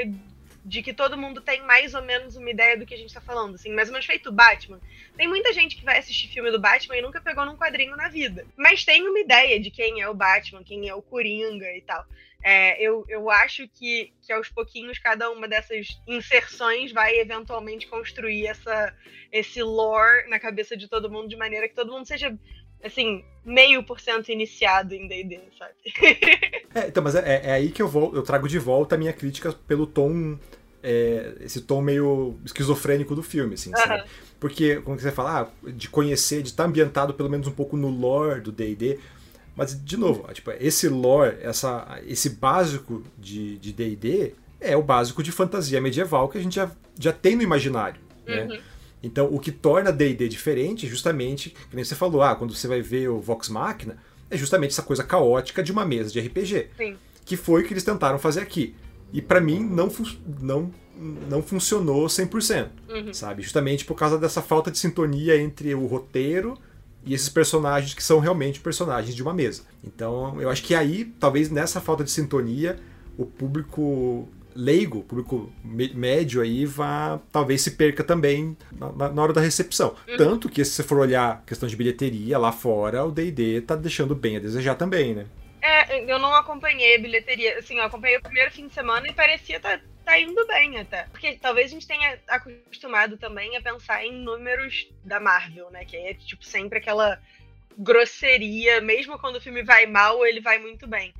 de 0.63 0.84
que 0.84 0.93
todo 0.93 1.17
mundo 1.17 1.41
tem 1.41 1.62
mais 1.63 1.93
ou 1.93 2.02
menos 2.02 2.36
uma 2.36 2.50
ideia 2.50 2.78
do 2.78 2.86
que 2.86 2.93
a 2.93 2.97
gente 2.97 3.13
tá 3.13 3.21
falando, 3.21 3.56
assim, 3.56 3.74
mais 3.74 3.89
ou 3.89 3.93
menos 3.93 4.06
feito 4.06 4.32
Batman. 4.32 4.80
Tem 5.17 5.28
muita 5.28 5.52
gente 5.54 5.76
que 5.76 5.84
vai 5.84 5.97
assistir 5.97 6.28
filme 6.28 6.52
do 6.52 6.60
Batman 6.60 6.97
e 6.97 7.02
nunca 7.02 7.19
pegou 7.19 7.45
num 7.45 7.58
quadrinho 7.58 7.95
na 7.95 8.08
vida, 8.08 8.45
mas 8.56 8.86
tem 8.86 9.08
uma 9.08 9.19
ideia 9.19 9.60
de 9.60 9.71
quem 9.71 10.02
é 10.02 10.08
o 10.08 10.13
Batman, 10.13 10.63
quem 10.63 10.88
é 10.88 10.93
o 10.93 11.02
Coringa 11.02 11.71
e 11.76 11.82
tal. 11.82 12.06
É, 12.43 12.82
eu, 12.82 13.06
eu 13.08 13.30
acho 13.30 13.67
que, 13.67 14.12
que 14.21 14.34
aos 14.34 14.50
pouquinhos 14.50 14.97
cada 14.97 15.30
uma 15.30 15.47
dessas 15.47 16.02
inserções 16.08 16.91
vai 16.91 17.19
eventualmente 17.19 17.86
construir 17.86 18.47
essa, 18.47 18.95
esse 19.32 19.62
lore 19.62 20.28
na 20.28 20.39
cabeça 20.39 20.76
de 20.76 20.88
todo 20.88 21.10
mundo 21.10 21.30
de 21.30 21.36
maneira 21.36 21.69
que 21.69 21.76
todo 21.76 21.91
mundo 21.91 22.08
seja 22.08 22.36
assim, 22.84 23.24
meio 23.46 23.84
por 23.84 24.00
cento 24.00 24.32
iniciado 24.32 24.94
em 24.94 25.08
D&D, 25.08 25.39
sabe? 25.58 25.74
é, 26.74 26.88
então, 26.88 27.04
mas 27.04 27.15
é, 27.15 27.41
é, 27.44 27.52
aí 27.52 27.72
que 27.72 27.82
eu 27.82 27.88
vou, 27.88 28.13
eu 28.15 28.22
trago 28.24 28.48
de 28.48 28.60
volta 28.60 28.96
a 28.96 28.98
minha 28.98 29.13
crítica 29.13 29.52
pelo 29.67 29.86
tom, 29.88 30.38
é, 30.84 31.36
esse 31.41 31.62
tom 31.62 31.82
meio 31.82 32.38
esquizofrênico 32.46 33.15
do 33.15 33.24
filme, 33.24 33.56
assim, 33.56 33.72
sabe? 33.72 34.04
Porque, 34.39 34.78
como 34.78 35.00
você 35.00 35.12
fala, 35.12 35.41
ah, 35.41 35.70
de 35.70 35.89
conhecer, 35.89 36.41
de 36.41 36.50
estar 36.50 36.65
ambientado 36.65 37.13
pelo 37.13 37.30
menos 37.30 37.48
um 37.48 37.52
pouco 37.52 37.78
no 37.78 37.89
lore 37.89 38.41
do 38.41 38.52
D&D, 38.52 39.00
mas, 39.56 39.80
de 39.84 39.98
novo, 39.98 40.32
tipo, 40.34 40.52
esse 40.60 40.88
lore, 40.88 41.38
essa, 41.41 42.00
esse 42.08 42.32
básico 42.32 43.04
de 43.17 43.58
D&D 43.58 44.34
é 44.60 44.78
o 44.78 44.84
básico 44.84 45.22
de 45.22 45.32
fantasia 45.32 45.82
medieval 45.82 46.30
que 46.30 46.38
a 46.38 46.41
gente 46.41 46.56
já, 46.56 46.72
já 47.00 47.12
tem 47.12 47.36
no 47.36 47.41
imaginário, 47.41 48.00
né? 48.26 48.62
Então, 49.04 49.28
o 49.32 49.40
que 49.40 49.52
torna 49.52 49.92
D&D 49.92 50.28
diferente, 50.30 50.88
justamente, 50.88 51.50
que 51.70 51.76
nem 51.76 51.84
você 51.84 51.96
falou, 51.96 52.22
ah, 52.22 52.36
quando 52.36 52.54
você 52.54 52.68
vai 52.68 52.82
ver 52.82 53.10
o 53.10 53.20
Vox 53.20 53.50
Machina, 53.50 53.98
é 54.30 54.38
justamente 54.38 54.72
essa 54.72 54.84
coisa 54.84 55.04
caótica 55.04 55.64
de 55.64 55.72
uma 55.72 55.86
mesa 55.86 56.12
de 56.12 56.20
RPG. 56.20 56.70
Sim. 56.78 56.96
Que 57.26 57.36
foi 57.36 57.62
o 57.62 57.66
que 57.66 57.74
eles 57.74 57.84
tentaram 57.84 58.20
fazer 58.20 58.42
aqui. 58.42 58.76
E 59.12 59.22
para 59.22 59.42
mim 59.42 59.60
não, 59.60 59.92
não, 60.40 60.72
não 61.30 61.42
funcionou 61.42 62.06
100%, 62.06 62.70
uhum. 62.90 63.14
sabe? 63.14 63.42
Justamente 63.42 63.84
por 63.84 63.96
causa 63.96 64.18
dessa 64.18 64.42
falta 64.42 64.72
de 64.72 64.78
sintonia 64.78 65.40
entre 65.42 65.74
o 65.76 65.86
roteiro 65.86 66.58
e 67.04 67.14
esses 67.14 67.30
personagens 67.30 67.94
que 67.94 68.04
são 68.04 68.20
realmente 68.20 68.60
personagens 68.60 69.16
de 69.16 69.24
uma 69.24 69.34
mesa. 69.34 69.64
Então, 69.84 70.40
eu 70.40 70.50
acho 70.50 70.64
que 70.64 70.76
aí, 70.76 71.06
talvez 71.20 71.50
nessa 71.50 71.82
falta 71.82 72.04
de 72.04 72.12
sintonia, 72.12 72.80
o 73.18 73.26
público 73.26 74.30
leigo, 74.56 75.04
público 75.04 75.52
médio 75.64 76.42
aí, 76.42 76.66
vá, 76.66 77.20
talvez 77.32 77.62
se 77.62 77.72
perca 77.72 78.04
também 78.04 78.58
na, 78.72 79.10
na 79.10 79.22
hora 79.22 79.34
da 79.34 79.42
recepção. 79.42 79.96
Uhum. 80.08 80.18
Tanto 80.18 80.50
que, 80.50 80.64
se 80.64 80.72
você 80.72 80.84
for 80.84 81.00
olhar 81.00 81.32
a 81.32 81.36
questão 81.38 81.68
de 81.68 81.76
bilheteria 81.76 82.38
lá 82.38 82.52
fora, 82.52 83.06
o 83.06 83.12
D&D 83.12 83.62
tá 83.62 83.76
deixando 83.76 84.16
bem 84.16 84.38
a 84.38 84.40
desejar 84.40 84.76
também, 84.76 85.14
né? 85.14 85.26
É, 85.62 86.12
eu 86.12 86.18
não 86.18 86.34
acompanhei 86.34 86.96
a 86.96 87.00
bilheteria. 87.00 87.60
Assim, 87.60 87.78
eu 87.78 87.84
acompanhei 87.84 88.18
o 88.18 88.22
primeiro 88.22 88.52
fim 88.52 88.68
de 88.68 88.74
semana 88.74 89.08
e 89.08 89.14
parecia 89.14 89.60
tá, 89.60 89.80
tá 90.04 90.20
indo 90.20 90.46
bem 90.48 90.80
até. 90.80 91.04
Porque 91.04 91.38
talvez 91.40 91.68
a 91.68 91.74
gente 91.74 91.88
tenha 91.88 92.18
acostumado 92.28 93.16
também 93.18 93.56
a 93.56 93.62
pensar 93.62 94.04
em 94.04 94.12
números 94.12 94.90
da 95.04 95.20
Marvel, 95.20 95.70
né? 95.70 95.86
Que 95.86 95.98
é 95.98 96.14
tipo 96.16 96.44
sempre 96.44 96.80
aquela 96.80 97.22
grosseria, 97.78 98.82
mesmo 98.82 99.20
quando 99.20 99.36
o 99.36 99.42
filme 99.42 99.64
vai 99.64 99.86
mal, 99.86 100.26
ele 100.26 100.42
vai 100.42 100.58
muito 100.58 100.88
bem. 100.88 101.14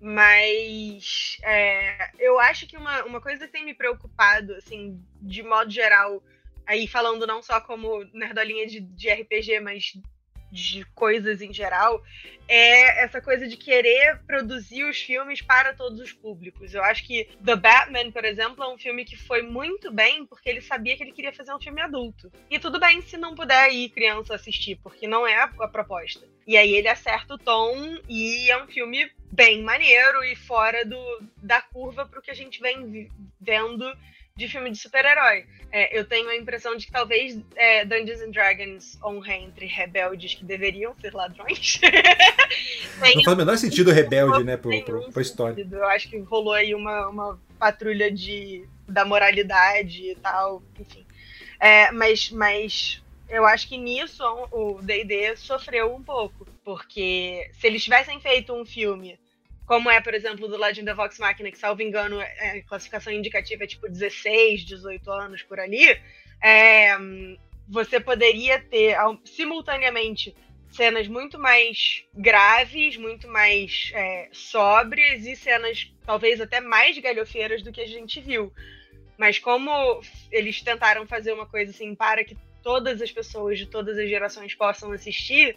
Mas 0.00 1.38
é, 1.42 2.10
eu 2.18 2.38
acho 2.38 2.66
que 2.66 2.76
uma, 2.76 3.04
uma 3.04 3.20
coisa 3.20 3.48
tem 3.48 3.64
me 3.64 3.74
preocupado, 3.74 4.54
assim, 4.54 5.02
de 5.20 5.42
modo 5.42 5.70
geral, 5.70 6.22
aí 6.66 6.86
falando 6.86 7.26
não 7.26 7.42
só 7.42 7.60
como 7.60 8.04
nerdolinha 8.12 8.66
de, 8.66 8.80
de 8.80 9.10
RPG, 9.10 9.60
mas 9.60 9.92
de 10.54 10.84
coisas 10.94 11.42
em 11.42 11.52
geral, 11.52 12.00
é 12.46 13.02
essa 13.02 13.20
coisa 13.20 13.48
de 13.48 13.56
querer 13.56 14.20
produzir 14.26 14.84
os 14.84 14.98
filmes 14.98 15.42
para 15.42 15.74
todos 15.74 16.00
os 16.00 16.12
públicos. 16.12 16.72
Eu 16.72 16.84
acho 16.84 17.04
que 17.04 17.24
The 17.44 17.56
Batman, 17.56 18.12
por 18.12 18.24
exemplo, 18.24 18.62
é 18.62 18.68
um 18.68 18.78
filme 18.78 19.04
que 19.04 19.16
foi 19.16 19.42
muito 19.42 19.90
bem 19.90 20.24
porque 20.26 20.48
ele 20.48 20.60
sabia 20.60 20.96
que 20.96 21.02
ele 21.02 21.12
queria 21.12 21.32
fazer 21.32 21.52
um 21.52 21.60
filme 21.60 21.80
adulto. 21.80 22.30
E 22.48 22.58
tudo 22.58 22.78
bem 22.78 23.00
se 23.02 23.16
não 23.16 23.34
puder 23.34 23.72
ir 23.72 23.88
criança 23.88 24.34
assistir, 24.34 24.78
porque 24.82 25.08
não 25.08 25.26
é 25.26 25.42
a, 25.42 25.48
proposta. 25.48 26.26
E 26.46 26.56
aí 26.56 26.74
ele 26.74 26.88
acerta 26.88 27.34
o 27.34 27.38
tom 27.38 27.98
e 28.08 28.50
é 28.50 28.62
um 28.62 28.68
filme 28.68 29.10
bem 29.32 29.62
maneiro 29.62 30.22
e 30.22 30.36
fora 30.36 30.84
do, 30.84 31.22
da 31.38 31.60
curva 31.60 32.06
para 32.06 32.20
o 32.20 32.22
que 32.22 32.30
a 32.30 32.34
gente 32.34 32.60
vem 32.60 33.10
vendo 33.40 33.84
de 34.36 34.48
filme 34.48 34.70
de 34.70 34.78
super-herói. 34.78 35.46
É, 35.70 35.96
eu 35.96 36.04
tenho 36.04 36.28
a 36.28 36.36
impressão 36.36 36.76
de 36.76 36.86
que 36.86 36.92
talvez 36.92 37.40
é, 37.54 37.84
Dungeons 37.84 38.20
and 38.20 38.30
Dragons 38.30 38.98
honre 39.02 39.34
entre 39.34 39.66
rebeldes 39.66 40.34
que 40.34 40.44
deveriam 40.44 40.92
ser 41.00 41.14
ladrões. 41.14 41.80
Não 43.14 43.22
faz 43.22 43.26
o 43.28 43.36
menor 43.36 43.56
sentido 43.56 43.92
rebelde, 43.92 44.42
né, 44.42 44.56
pro, 44.56 44.82
pro, 44.82 45.12
pra 45.12 45.22
história. 45.22 45.54
Sentido. 45.54 45.76
Eu 45.76 45.88
acho 45.88 46.10
que 46.10 46.18
rolou 46.18 46.52
aí 46.52 46.74
uma, 46.74 47.08
uma 47.08 47.40
patrulha 47.60 48.10
de, 48.10 48.68
da 48.88 49.04
moralidade 49.04 50.10
e 50.10 50.16
tal, 50.16 50.62
enfim. 50.80 51.06
É, 51.60 51.92
mas, 51.92 52.30
mas 52.30 53.02
eu 53.28 53.46
acho 53.46 53.68
que 53.68 53.78
nisso 53.78 54.24
o 54.50 54.82
D&D 54.82 55.36
sofreu 55.36 55.94
um 55.94 56.02
pouco, 56.02 56.44
porque 56.64 57.48
se 57.52 57.68
eles 57.68 57.84
tivessem 57.84 58.20
feito 58.20 58.52
um 58.52 58.66
filme 58.66 59.16
como 59.66 59.90
é, 59.90 60.00
por 60.00 60.14
exemplo, 60.14 60.46
do 60.46 60.58
Legend 60.58 60.90
of 60.90 60.96
Vox 60.96 61.18
Machina, 61.18 61.50
que, 61.50 61.58
salvo 61.58 61.82
engano, 61.82 62.20
é, 62.20 62.62
classificação 62.62 63.12
indicativa 63.12 63.64
é 63.64 63.66
tipo 63.66 63.88
16, 63.88 64.64
18 64.64 65.10
anos 65.10 65.42
por 65.42 65.58
ali, 65.58 65.98
é, 66.42 66.96
você 67.68 67.98
poderia 67.98 68.60
ter 68.60 68.96
simultaneamente 69.24 70.34
cenas 70.70 71.06
muito 71.06 71.38
mais 71.38 72.04
graves, 72.12 72.96
muito 72.96 73.28
mais 73.28 73.90
é, 73.94 74.28
sóbrias 74.32 75.24
e 75.24 75.36
cenas 75.36 75.90
talvez 76.04 76.40
até 76.40 76.60
mais 76.60 76.98
galhofeiras 76.98 77.62
do 77.62 77.72
que 77.72 77.80
a 77.80 77.86
gente 77.86 78.20
viu. 78.20 78.52
Mas 79.16 79.38
como 79.38 80.02
eles 80.30 80.60
tentaram 80.60 81.06
fazer 81.06 81.32
uma 81.32 81.46
coisa 81.46 81.70
assim 81.70 81.94
para 81.94 82.24
que 82.24 82.36
todas 82.62 83.00
as 83.00 83.12
pessoas 83.12 83.58
de 83.58 83.66
todas 83.66 83.96
as 83.96 84.08
gerações 84.08 84.54
possam 84.54 84.90
assistir, 84.90 85.56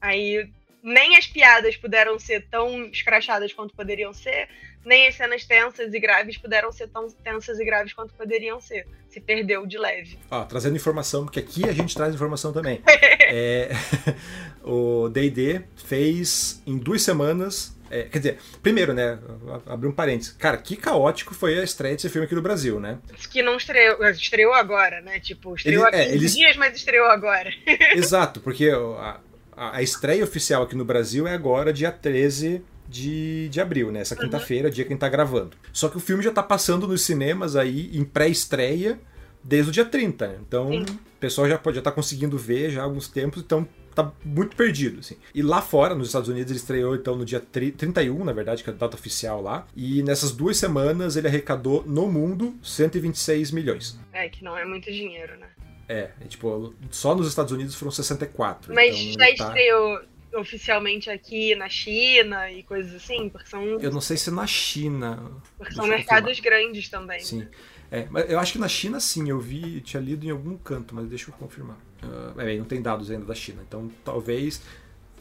aí 0.00 0.48
nem 0.84 1.16
as 1.16 1.26
piadas 1.26 1.76
puderam 1.76 2.18
ser 2.18 2.46
tão 2.50 2.84
escrachadas 2.86 3.52
quanto 3.54 3.74
poderiam 3.74 4.12
ser, 4.12 4.48
nem 4.84 5.08
as 5.08 5.14
cenas 5.14 5.46
tensas 5.46 5.94
e 5.94 5.98
graves 5.98 6.36
puderam 6.36 6.70
ser 6.70 6.88
tão 6.88 7.08
tensas 7.10 7.58
e 7.58 7.64
graves 7.64 7.94
quanto 7.94 8.12
poderiam 8.12 8.60
ser. 8.60 8.86
Se 9.08 9.18
perdeu 9.18 9.64
de 9.66 9.78
leve. 9.78 10.18
Ó, 10.30 10.44
trazendo 10.44 10.76
informação, 10.76 11.24
porque 11.24 11.40
aqui 11.40 11.66
a 11.66 11.72
gente 11.72 11.94
traz 11.94 12.14
informação 12.14 12.52
também. 12.52 12.82
é, 12.86 13.70
o 14.62 15.08
D&D 15.08 15.62
fez, 15.86 16.62
em 16.66 16.76
duas 16.76 17.02
semanas, 17.02 17.72
É, 17.90 18.02
quer 18.04 18.18
dizer, 18.18 18.38
primeiro, 18.62 18.92
né? 18.92 19.18
Abrir 19.66 19.86
um 19.88 19.92
parênteses. 19.92 20.32
Cara, 20.32 20.56
que 20.56 20.74
caótico 20.74 21.32
foi 21.34 21.58
a 21.60 21.62
estreia 21.62 21.94
desse 21.94 22.08
filme 22.08 22.24
aqui 22.26 22.34
no 22.34 22.42
Brasil, 22.42 22.80
né? 22.80 22.98
Que 23.30 23.40
não 23.42 23.56
estreou, 23.56 24.04
estreou 24.08 24.52
agora, 24.52 25.00
né? 25.00 25.20
Tipo, 25.20 25.54
estreou 25.54 25.86
Ele- 25.86 25.96
há 25.96 26.00
é, 26.00 26.04
15 26.06 26.16
eles- 26.16 26.34
dias, 26.34 26.56
mas 26.56 26.74
estreou 26.76 27.06
agora. 27.06 27.50
Exato, 27.94 28.40
porque 28.40 28.68
a, 28.70 29.20
a- 29.56 29.76
a 29.78 29.82
estreia 29.82 30.24
oficial 30.24 30.62
aqui 30.62 30.74
no 30.76 30.84
Brasil 30.84 31.26
é 31.26 31.32
agora, 31.34 31.72
dia 31.72 31.90
13 31.92 32.62
de, 32.88 33.48
de 33.48 33.60
abril, 33.60 33.90
né? 33.90 34.00
Essa 34.00 34.14
quinta-feira, 34.16 34.70
dia 34.70 34.84
que 34.84 34.90
a 34.90 34.94
gente 34.94 35.00
tá 35.00 35.08
gravando. 35.08 35.56
Só 35.72 35.88
que 35.88 35.96
o 35.96 36.00
filme 36.00 36.22
já 36.22 36.30
tá 36.30 36.42
passando 36.42 36.86
nos 36.86 37.02
cinemas 37.02 37.56
aí 37.56 37.90
em 37.96 38.04
pré-estreia 38.04 38.98
desde 39.42 39.70
o 39.70 39.72
dia 39.72 39.84
30. 39.84 40.26
né? 40.28 40.36
Então, 40.46 40.68
Sim. 40.70 40.82
o 40.82 40.98
pessoal 41.20 41.48
já 41.48 41.58
pode 41.58 41.76
já 41.76 41.82
tá 41.82 41.90
conseguindo 41.92 42.36
ver 42.38 42.70
já 42.70 42.80
há 42.82 42.84
alguns 42.84 43.08
tempos, 43.08 43.42
então 43.42 43.66
tá 43.94 44.10
muito 44.24 44.56
perdido, 44.56 44.98
assim. 45.00 45.16
E 45.32 45.40
lá 45.40 45.62
fora, 45.62 45.94
nos 45.94 46.08
Estados 46.08 46.28
Unidos, 46.28 46.50
ele 46.50 46.58
estreou 46.58 46.96
então 46.96 47.14
no 47.14 47.24
dia 47.24 47.38
tri- 47.40 47.70
31, 47.70 48.24
na 48.24 48.32
verdade, 48.32 48.64
que 48.64 48.68
é 48.70 48.72
a 48.72 48.76
data 48.76 48.96
oficial 48.96 49.40
lá. 49.40 49.66
E 49.76 50.02
nessas 50.02 50.32
duas 50.32 50.56
semanas 50.56 51.16
ele 51.16 51.28
arrecadou 51.28 51.84
no 51.86 52.10
mundo 52.10 52.54
126 52.60 53.52
milhões. 53.52 53.96
É, 54.12 54.28
que 54.28 54.42
não 54.42 54.56
é 54.58 54.64
muito 54.64 54.90
dinheiro, 54.90 55.36
né? 55.38 55.46
É, 55.88 56.10
é 56.20 56.24
tipo, 56.26 56.74
só 56.90 57.14
nos 57.14 57.28
Estados 57.28 57.52
Unidos 57.52 57.74
foram 57.74 57.92
64. 57.92 58.74
Mas 58.74 58.96
então 58.96 59.12
já 59.12 59.36
tá- 59.36 59.48
estreou 59.48 60.00
oficialmente 60.34 61.08
aqui 61.10 61.54
na 61.54 61.68
China 61.68 62.50
e 62.50 62.62
coisas 62.62 62.94
assim, 62.94 63.28
porque 63.28 63.48
são, 63.48 63.62
Eu 63.80 63.92
não 63.92 64.00
sei 64.00 64.16
se 64.16 64.30
na 64.30 64.46
China. 64.46 65.30
porque 65.56 65.74
são 65.74 65.86
mercados 65.86 66.40
grandes 66.40 66.88
também. 66.88 67.20
Sim. 67.20 67.46
É, 67.90 68.06
mas 68.10 68.28
eu 68.28 68.40
acho 68.40 68.52
que 68.52 68.58
na 68.58 68.68
China 68.68 68.98
sim, 68.98 69.28
eu 69.28 69.38
vi, 69.38 69.80
tinha 69.80 70.02
lido 70.02 70.26
em 70.26 70.30
algum 70.30 70.56
canto, 70.56 70.94
mas 70.94 71.06
deixa 71.08 71.30
eu 71.30 71.34
confirmar. 71.34 71.78
Ah, 72.02 72.34
é, 72.38 72.56
não 72.58 72.64
tem 72.64 72.82
dados 72.82 73.10
ainda 73.10 73.24
da 73.24 73.34
China, 73.34 73.62
então 73.66 73.90
talvez. 74.04 74.60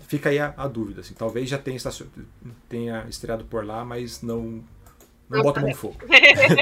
Fica 0.07 0.29
aí 0.29 0.37
a, 0.37 0.53
a 0.57 0.67
dúvida, 0.67 1.01
assim, 1.01 1.13
talvez 1.13 1.49
já 1.49 1.57
tenha, 1.57 1.79
tenha 2.67 3.05
estreado 3.09 3.45
por 3.45 3.65
lá, 3.65 3.85
mas 3.85 4.21
não. 4.21 4.63
Não 5.29 5.37
Não 5.37 5.43
bota 5.43 5.59
a 5.59 5.63
mão 5.63 5.71
no 5.71 5.75
fogo. 5.75 5.97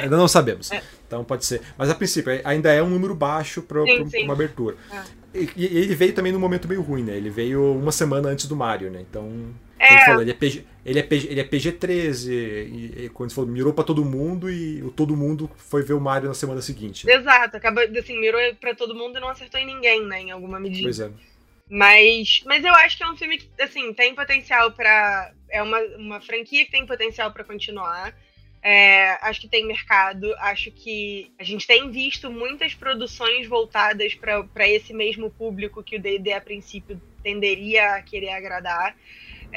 ainda 0.01 0.17
não 0.17 0.27
sabemos. 0.27 0.69
Então 1.07 1.23
pode 1.23 1.45
ser. 1.45 1.61
Mas 1.77 1.89
a 1.89 1.95
princípio, 1.95 2.41
ainda 2.43 2.71
é 2.71 2.81
um 2.81 2.89
número 2.89 3.15
baixo 3.15 3.61
para 3.61 3.81
uma 3.83 4.33
abertura. 4.33 4.77
É. 4.91 5.21
E, 5.33 5.49
e 5.55 5.65
ele 5.65 5.95
veio 5.95 6.13
também 6.13 6.31
num 6.31 6.39
momento 6.39 6.67
meio 6.67 6.81
ruim, 6.81 7.03
né? 7.03 7.15
Ele 7.15 7.29
veio 7.29 7.73
uma 7.73 7.91
semana 7.91 8.29
antes 8.29 8.45
do 8.45 8.55
Mario, 8.55 8.91
né? 8.91 9.01
Então. 9.09 9.53
É. 9.79 9.93
Ele 9.93 10.05
falou, 10.05 10.21
ele 10.21 10.31
é, 10.31 10.33
PG, 10.35 10.65
ele 10.85 10.99
é, 10.99 11.03
PG, 11.03 11.27
ele 11.27 11.39
é 11.39 11.43
PG-13, 11.43 12.27
e, 12.29 13.05
e 13.05 13.09
quando 13.09 13.33
falou, 13.33 13.49
mirou 13.49 13.73
pra 13.73 13.83
todo 13.83 14.05
mundo 14.05 14.47
e 14.47 14.79
o 14.83 14.91
todo 14.91 15.17
mundo 15.17 15.49
foi 15.57 15.81
ver 15.81 15.93
o 15.93 15.99
Mario 15.99 16.27
na 16.27 16.35
semana 16.35 16.61
seguinte. 16.61 17.07
né? 17.07 17.15
Exato, 17.15 17.57
acaba 17.57 17.81
assim, 17.83 18.19
mirou 18.19 18.39
pra 18.59 18.75
todo 18.75 18.93
mundo 18.93 19.17
e 19.17 19.19
não 19.19 19.29
acertou 19.29 19.59
em 19.59 19.65
ninguém, 19.65 20.05
né? 20.05 20.21
Em 20.21 20.31
alguma 20.31 20.59
medida. 20.59 20.83
Pois 20.83 20.99
é. 20.99 21.09
Mas, 21.67 22.43
mas 22.45 22.63
eu 22.65 22.73
acho 22.75 22.97
que 22.97 23.03
é 23.03 23.09
um 23.09 23.15
filme 23.15 23.37
que, 23.37 23.49
assim, 23.59 23.93
tem 23.93 24.13
potencial 24.13 24.71
pra. 24.71 25.31
É 25.49 25.63
uma, 25.63 25.79
uma 25.97 26.21
franquia 26.21 26.65
que 26.65 26.71
tem 26.71 26.85
potencial 26.85 27.31
pra 27.31 27.45
continuar. 27.45 28.13
É, 28.63 29.17
acho 29.21 29.41
que 29.41 29.47
tem 29.47 29.65
mercado. 29.65 30.33
Acho 30.37 30.71
que 30.71 31.31
a 31.39 31.43
gente 31.43 31.65
tem 31.65 31.89
visto 31.89 32.29
muitas 32.29 32.75
produções 32.75 33.47
voltadas 33.47 34.13
pra 34.13 34.67
esse 34.67 34.93
mesmo 34.93 35.31
público 35.31 35.83
que 35.83 35.95
o 35.95 36.01
DD 36.01 36.33
a 36.33 36.41
princípio 36.41 37.01
tenderia 37.23 37.95
a 37.95 38.01
querer 38.01 38.29
agradar. 38.29 38.95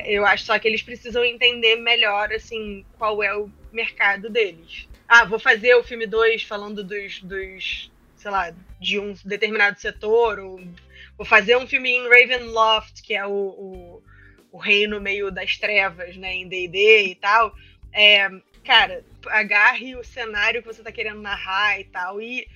Eu 0.05 0.25
acho 0.27 0.45
só 0.45 0.59
que 0.59 0.67
eles 0.67 0.83
precisam 0.83 1.25
entender 1.25 1.77
melhor, 1.77 2.33
assim, 2.33 2.85
qual 2.99 3.23
é 3.23 3.37
o 3.37 3.51
mercado 3.73 4.29
deles. 4.29 4.89
Ah, 5.07 5.25
vou 5.25 5.39
fazer 5.39 5.75
o 5.75 5.85
filme 5.85 6.07
2 6.07 6.43
falando 6.43 6.83
dos, 6.83 7.21
dos, 7.21 7.93
sei 8.17 8.31
lá, 8.31 8.53
de 8.81 8.99
um 8.99 9.15
determinado 9.25 9.79
setor, 9.79 10.41
ou 10.41 10.61
vou 11.17 11.27
fazer 11.27 11.57
um 11.57 11.67
filme 11.67 11.91
em 11.91 12.09
Ravenloft, 12.09 13.03
que 13.03 13.15
é 13.15 13.25
o, 13.25 13.31
o, 13.31 14.03
o 14.51 14.59
reino 14.59 15.01
meio 15.01 15.31
das 15.31 15.57
trevas, 15.59 16.17
né, 16.17 16.35
em 16.35 16.49
D&D 16.49 17.07
e 17.07 17.15
tal. 17.15 17.55
É, 17.93 18.29
cara, 18.65 19.05
agarre 19.27 19.95
o 19.97 20.05
cenário 20.05 20.62
que 20.62 20.67
você 20.67 20.83
tá 20.83 20.91
querendo 20.91 21.21
narrar 21.21 21.79
e 21.79 21.85
tal, 21.85 22.21
e 22.21 22.49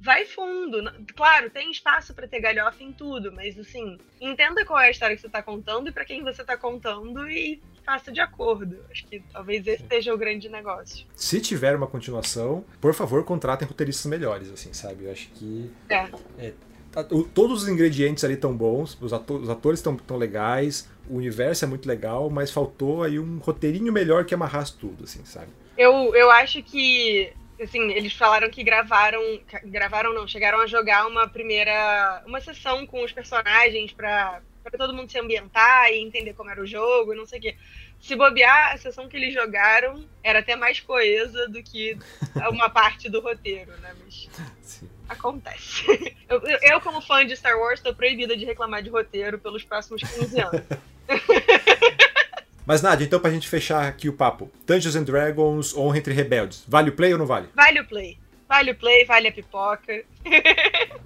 vai 0.00 0.24
fundo. 0.24 0.82
Claro, 1.14 1.48
tem 1.48 1.70
espaço 1.70 2.12
para 2.12 2.26
ter 2.26 2.40
galhofa 2.40 2.82
em 2.82 2.92
tudo, 2.92 3.32
mas 3.32 3.58
assim, 3.58 3.96
entenda 4.20 4.64
qual 4.64 4.80
é 4.80 4.88
a 4.88 4.90
história 4.90 5.14
que 5.14 5.22
você 5.22 5.28
tá 5.28 5.42
contando 5.42 5.88
e 5.88 5.92
para 5.92 6.04
quem 6.04 6.22
você 6.22 6.44
tá 6.44 6.56
contando 6.56 7.28
e 7.30 7.62
faça 7.84 8.10
de 8.10 8.20
acordo. 8.20 8.84
Acho 8.90 9.06
que 9.06 9.20
talvez 9.32 9.66
esse 9.66 9.86
seja 9.86 10.12
o 10.12 10.18
grande 10.18 10.48
negócio. 10.48 11.06
Se 11.14 11.40
tiver 11.40 11.76
uma 11.76 11.86
continuação, 11.86 12.64
por 12.80 12.92
favor, 12.94 13.24
contratem 13.24 13.66
roteiristas 13.66 14.06
melhores, 14.06 14.50
assim, 14.50 14.72
sabe? 14.72 15.04
Eu 15.04 15.12
acho 15.12 15.28
que. 15.30 15.70
É. 15.88 16.52
tá- 16.92 17.06
o- 17.10 17.24
todos 17.24 17.62
os 17.62 17.68
ingredientes 17.68 18.22
ali 18.22 18.34
estão 18.34 18.54
bons, 18.56 18.96
os, 19.00 19.12
ato- 19.12 19.36
os 19.36 19.48
atores 19.48 19.80
estão 19.80 19.96
tão 19.96 20.16
legais, 20.16 20.88
o 21.08 21.16
universo 21.16 21.64
é 21.64 21.68
muito 21.68 21.86
legal, 21.88 22.30
mas 22.30 22.50
faltou 22.50 23.02
aí 23.02 23.18
um 23.18 23.38
roteirinho 23.38 23.92
melhor 23.92 24.24
que 24.24 24.34
amarrasse 24.34 24.76
tudo, 24.76 25.04
assim, 25.04 25.24
sabe? 25.24 25.48
Eu, 25.76 26.14
eu 26.14 26.30
acho 26.30 26.62
que, 26.62 27.32
assim, 27.60 27.90
eles 27.92 28.12
falaram 28.12 28.48
que 28.50 28.62
gravaram, 28.62 29.20
gravaram 29.64 30.14
não, 30.14 30.28
chegaram 30.28 30.60
a 30.60 30.66
jogar 30.66 31.06
uma 31.06 31.26
primeira, 31.26 32.22
uma 32.26 32.40
sessão 32.40 32.86
com 32.86 33.02
os 33.02 33.10
personagens 33.10 33.90
pra, 33.92 34.42
pra 34.62 34.78
todo 34.78 34.94
mundo 34.94 35.10
se 35.10 35.18
ambientar 35.18 35.90
e 35.90 35.98
entender 36.00 36.34
como 36.34 36.50
era 36.50 36.60
o 36.62 36.66
jogo 36.66 37.12
e 37.12 37.16
não 37.16 37.26
sei 37.26 37.38
o 37.38 37.42
quê. 37.42 37.56
Se 38.00 38.16
bobear, 38.16 38.72
a 38.72 38.76
sessão 38.78 39.08
que 39.08 39.16
eles 39.16 39.32
jogaram 39.32 40.04
era 40.22 40.40
até 40.40 40.56
mais 40.56 40.80
coesa 40.80 41.48
do 41.48 41.62
que 41.62 41.96
uma 42.50 42.68
parte 42.68 43.08
do 43.08 43.20
roteiro, 43.20 43.70
né? 43.78 43.94
Mas 44.04 44.28
Sim. 44.60 44.88
Acontece. 45.12 45.84
Eu, 46.28 46.40
eu- 46.62 46.80
como 46.80 47.00
fã 47.02 47.26
de 47.26 47.36
Star 47.36 47.58
Wars, 47.58 47.80
tô 47.80 47.94
proibida 47.94 48.34
de 48.34 48.44
reclamar 48.46 48.82
de 48.82 48.88
roteiro 48.88 49.38
pelos 49.38 49.62
próximos 49.62 50.00
15 50.02 50.40
anos. 50.40 50.62
Mas 52.64 52.80
Nádia, 52.80 53.04
então 53.04 53.20
pra 53.20 53.30
gente 53.30 53.48
fechar 53.48 53.86
aqui 53.86 54.08
o 54.08 54.12
papo, 54.14 54.50
Dungeons 54.66 54.96
and 54.96 55.02
Dragons, 55.02 55.76
Honra 55.76 55.98
entre 55.98 56.14
Rebeldes, 56.14 56.64
vale 56.66 56.88
o 56.90 56.92
play 56.94 57.12
ou 57.12 57.18
não 57.18 57.26
vale? 57.26 57.48
Vale 57.54 57.80
o 57.80 57.84
play. 57.86 58.16
Vale 58.48 58.70
o 58.70 58.74
play, 58.74 59.04
vale 59.04 59.28
a 59.28 59.32
pipoca. 59.32 60.02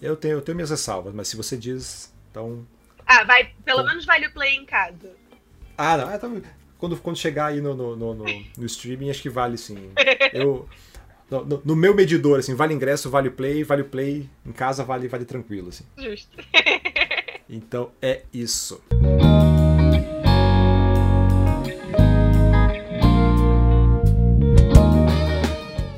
Eu 0.00 0.14
tenho, 0.16 0.34
eu 0.34 0.40
tenho 0.42 0.54
minhas 0.54 0.70
ressalvas, 0.70 1.12
mas 1.12 1.26
se 1.26 1.36
você 1.36 1.56
diz, 1.56 2.14
então... 2.30 2.64
Ah, 3.04 3.24
vai, 3.24 3.50
pelo 3.64 3.82
menos 3.84 4.04
vale 4.04 4.26
o 4.28 4.32
play 4.32 4.54
em 4.54 4.64
casa. 4.64 5.10
Ah, 5.76 5.96
não, 5.96 6.08
ah, 6.08 6.16
tá- 6.18 6.30
quando, 6.78 6.96
quando 7.00 7.16
chegar 7.16 7.46
aí 7.46 7.60
no, 7.60 7.74
no, 7.74 7.96
no, 7.96 8.14
no- 8.14 8.44
no 8.56 8.66
streaming, 8.66 9.10
acho 9.10 9.20
que 9.22 9.28
vale 9.28 9.58
sim. 9.58 9.90
Eu... 10.32 10.68
No, 11.30 11.44
no- 11.44 11.62
no 11.64 11.76
meu 11.76 11.94
medidor, 11.94 12.38
assim, 12.38 12.54
vale 12.54 12.72
ingresso, 12.74 13.10
vale 13.10 13.28
play, 13.30 13.62
vale 13.62 13.84
play, 13.84 14.28
em 14.46 14.52
casa 14.52 14.82
vale, 14.82 15.08
vale 15.08 15.24
tranquilo, 15.24 15.68
assim. 15.68 15.84
Justo. 15.98 16.36
Então 17.50 17.90
é 18.02 18.24
isso. 18.30 18.78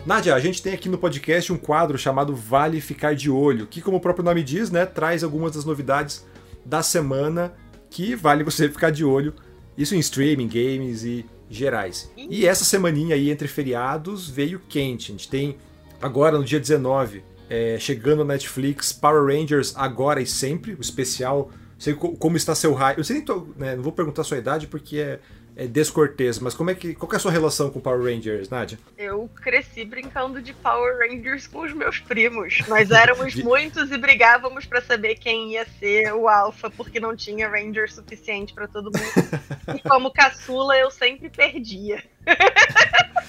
Nádia, 0.07 0.35
a 0.35 0.41
gente 0.41 0.61
tem 0.62 0.72
aqui 0.74 0.89
no 0.89 0.99
podcast 0.99 1.53
um 1.53 1.57
quadro 1.59 1.97
chamado 1.97 2.35
Vale 2.35 2.81
Ficar 2.81 3.14
de 3.14 3.31
Olho, 3.31 3.66
que, 3.66 3.81
como 3.81 3.99
o 3.99 4.01
próprio 4.01 4.24
nome 4.24 4.43
diz, 4.43 4.70
né, 4.70 4.85
traz 4.85 5.22
algumas 5.22 5.53
das 5.53 5.64
novidades 5.64 6.26
da 6.64 6.83
semana 6.83 7.53
que 7.89 8.14
vale 8.16 8.43
você 8.43 8.68
ficar 8.68 8.91
de 8.91 9.05
olho. 9.05 9.33
Isso 9.78 9.95
em 9.95 9.99
streaming, 10.01 10.49
games 10.49 11.05
e 11.05 11.24
gerais. 11.51 12.11
E 12.16 12.46
essa 12.46 12.64
semaninha 12.64 13.14
aí 13.16 13.28
entre 13.30 13.48
feriados 13.48 14.30
veio 14.30 14.61
quente. 14.68 15.11
A 15.11 15.14
gente 15.14 15.28
tem 15.28 15.57
agora 16.01 16.38
no 16.38 16.44
dia 16.44 16.61
19, 16.61 17.22
é, 17.48 17.76
chegando 17.80 18.24
na 18.24 18.34
Netflix, 18.34 18.92
Power 18.92 19.24
Rangers 19.26 19.74
Agora 19.76 20.22
e 20.22 20.26
Sempre, 20.26 20.74
o 20.74 20.80
especial. 20.80 21.51
Não 21.53 21.80
sei 21.80 21.94
co- 21.94 22.16
como 22.16 22.36
está 22.36 22.55
seu 22.55 22.72
raio. 22.72 23.01
Eu 23.01 23.05
sei 23.05 23.16
nem 23.16 23.24
tô, 23.24 23.48
né, 23.57 23.74
não 23.74 23.82
vou 23.82 23.92
perguntar 23.92 24.22
a 24.22 24.24
sua 24.24 24.38
idade 24.38 24.66
porque 24.68 24.98
é, 24.98 25.18
é 25.57 25.66
descortês, 25.66 26.38
mas 26.38 26.55
como 26.55 26.70
é 26.70 26.74
que, 26.74 26.94
qual 26.94 27.12
é 27.12 27.16
a 27.16 27.18
sua 27.18 27.30
relação 27.30 27.70
com 27.70 27.80
Power 27.80 28.03
Rangers, 28.03 28.48
Nádia? 28.48 28.78
Eu 28.96 29.28
cresci 29.42 29.84
brincando 29.84 30.40
de 30.40 30.53
Power 30.55 30.98
Rangers 30.98 31.46
com 31.46 31.61
os 31.62 31.72
meus 31.72 31.98
primos. 31.98 32.59
Nós 32.68 32.90
éramos 32.90 33.34
muitos 33.42 33.90
e 33.90 33.98
brigávamos 33.98 34.64
pra 34.66 34.80
saber 34.80 35.16
quem 35.16 35.53
ia 35.53 35.66
ser 35.78 36.12
o 36.14 36.28
Alpha, 36.28 36.70
porque 36.70 36.98
não 37.01 37.14
tinha 37.14 37.48
Ranger 37.48 37.92
suficiente 37.92 38.55
pra 38.55 38.66
todo 38.68 38.84
mundo. 38.86 39.76
e 39.76 39.88
como 39.88 40.11
caçula, 40.12 40.76
eu 40.76 40.90
sempre 40.90 41.28
perdia. 41.28 42.03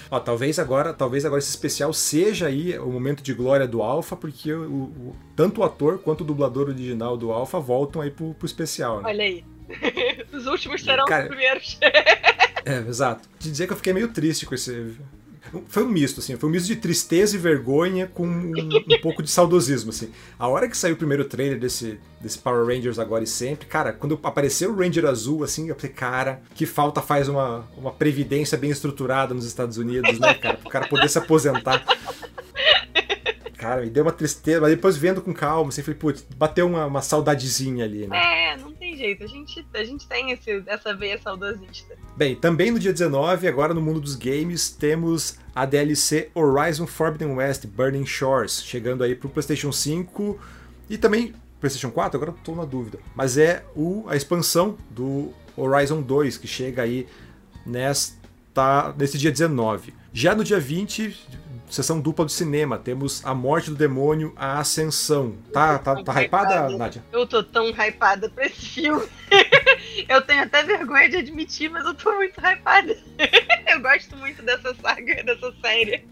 Ó, 0.09 0.19
talvez 0.19 0.59
agora, 0.59 0.93
talvez 0.93 1.23
agora 1.25 1.39
esse 1.39 1.49
especial 1.49 1.93
seja 1.93 2.47
aí 2.47 2.77
o 2.77 2.87
momento 2.87 3.23
de 3.23 3.33
glória 3.33 3.67
do 3.67 3.81
Alpha, 3.81 4.15
porque 4.15 4.51
o, 4.53 4.63
o- 4.83 5.15
tanto 5.35 5.61
o 5.61 5.63
ator 5.63 5.99
quanto 5.99 6.21
o 6.21 6.25
dublador 6.25 6.67
original 6.67 7.15
do 7.17 7.31
Alpha 7.31 7.59
voltam 7.59 8.01
aí 8.01 8.11
pro, 8.11 8.33
pro 8.33 8.45
especial, 8.45 8.97
né? 9.01 9.09
Olha 9.09 9.23
aí. 9.23 9.43
Os 10.33 10.45
últimos 10.47 10.81
serão 10.83 11.05
Cara- 11.05 11.23
os 11.23 11.29
primeiros. 11.29 11.79
É, 12.63 12.77
exato. 12.87 13.27
De 13.39 13.49
dizer 13.49 13.65
que 13.65 13.73
eu 13.73 13.77
fiquei 13.77 13.91
meio 13.91 14.09
triste 14.09 14.45
com 14.45 14.53
esse. 14.53 14.95
Foi 15.67 15.83
um 15.83 15.87
misto, 15.89 16.19
assim, 16.19 16.37
foi 16.37 16.47
um 16.47 16.51
misto 16.51 16.67
de 16.67 16.75
tristeza 16.75 17.35
e 17.35 17.39
vergonha 17.39 18.05
com 18.05 18.25
um, 18.25 18.51
um 18.55 19.01
pouco 19.01 19.23
de 19.23 19.31
saudosismo, 19.31 19.89
assim. 19.89 20.11
A 20.37 20.47
hora 20.47 20.69
que 20.69 20.77
saiu 20.77 20.93
o 20.93 20.97
primeiro 20.97 21.25
trailer 21.25 21.59
desse, 21.59 21.99
desse 22.21 22.37
Power 22.37 22.63
Rangers 22.67 22.99
Agora 22.99 23.23
e 23.23 23.27
Sempre, 23.27 23.65
cara, 23.65 23.91
quando 23.91 24.17
apareceu 24.23 24.71
o 24.71 24.75
Ranger 24.77 25.05
Azul, 25.07 25.43
assim, 25.43 25.69
eu 25.69 25.75
falei, 25.75 25.91
cara, 25.91 26.41
que 26.53 26.67
falta 26.67 27.01
faz 27.01 27.27
uma, 27.27 27.67
uma 27.75 27.91
previdência 27.91 28.55
bem 28.57 28.69
estruturada 28.69 29.33
nos 29.33 29.45
Estados 29.45 29.77
Unidos, 29.77 30.19
né, 30.19 30.35
cara, 30.35 30.57
pro 30.57 30.69
cara 30.69 30.87
poder 30.87 31.09
se 31.09 31.17
aposentar. 31.17 31.83
Cara, 33.57 33.81
me 33.81 33.89
deu 33.89 34.03
uma 34.03 34.11
tristeza, 34.11 34.61
mas 34.61 34.71
depois 34.71 34.97
vendo 34.97 35.21
com 35.21 35.33
calma, 35.33 35.69
assim, 35.69 35.81
falei, 35.81 35.99
putz, 35.99 36.25
bateu 36.35 36.67
uma, 36.67 36.85
uma 36.85 37.01
saudadezinha 37.01 37.85
ali, 37.85 38.07
né? 38.07 38.53
É, 38.53 38.57
não 38.57 38.70
tem 38.91 38.97
jeito. 38.97 39.23
A 39.23 39.27
gente, 39.27 39.65
a 39.73 39.83
gente 39.83 40.07
tem 40.07 40.31
esse, 40.31 40.63
essa 40.65 40.93
veia 40.93 41.17
saudosista. 41.17 41.95
Bem, 42.15 42.35
também 42.35 42.71
no 42.71 42.79
dia 42.79 42.91
19, 42.91 43.47
agora 43.47 43.73
no 43.73 43.81
mundo 43.81 43.99
dos 43.99 44.15
games, 44.15 44.69
temos 44.69 45.37
a 45.55 45.65
DLC 45.65 46.29
Horizon 46.33 46.85
Forbidden 46.85 47.35
West 47.35 47.65
Burning 47.65 48.05
Shores, 48.05 48.63
chegando 48.63 49.03
aí 49.03 49.15
pro 49.15 49.29
PlayStation 49.29 49.71
5 49.71 50.39
e 50.89 50.97
também 50.97 51.33
PlayStation 51.59 51.91
4, 51.91 52.17
agora 52.17 52.35
estou 52.37 52.55
na 52.55 52.65
dúvida. 52.65 52.99
Mas 53.15 53.37
é 53.37 53.63
o, 53.75 54.05
a 54.07 54.15
expansão 54.15 54.77
do 54.89 55.31
Horizon 55.55 56.01
2 56.01 56.37
que 56.37 56.47
chega 56.47 56.81
aí 56.81 57.07
nesta, 57.65 58.93
nesse 58.97 59.17
dia 59.17 59.31
19. 59.31 59.93
Já 60.11 60.35
no 60.35 60.43
dia 60.43 60.59
20, 60.59 61.15
sessão 61.71 61.99
dupla 61.99 62.25
do 62.25 62.31
cinema, 62.31 62.77
temos 62.77 63.25
A 63.25 63.33
Morte 63.33 63.69
do 63.69 63.75
Demônio, 63.75 64.33
A 64.35 64.59
Ascensão. 64.59 65.35
Tá, 65.53 65.79
tá, 65.79 66.03
tá 66.03 66.21
hypada, 66.21 66.69
Nádia? 66.77 67.03
Eu 67.11 67.25
tô 67.25 67.41
tão 67.41 67.69
hypada 67.69 68.29
pra 68.29 68.45
esse 68.45 68.65
filme. 68.65 69.07
eu 70.07 70.21
tenho 70.21 70.43
até 70.43 70.63
vergonha 70.63 71.09
de 71.09 71.17
admitir, 71.17 71.69
mas 71.69 71.85
eu 71.85 71.93
tô 71.93 72.13
muito 72.13 72.39
hypada. 72.39 72.97
eu 73.71 73.81
gosto 73.81 74.17
muito 74.17 74.41
dessa 74.43 74.75
saga, 74.75 75.23
dessa 75.23 75.53
série. 75.61 76.05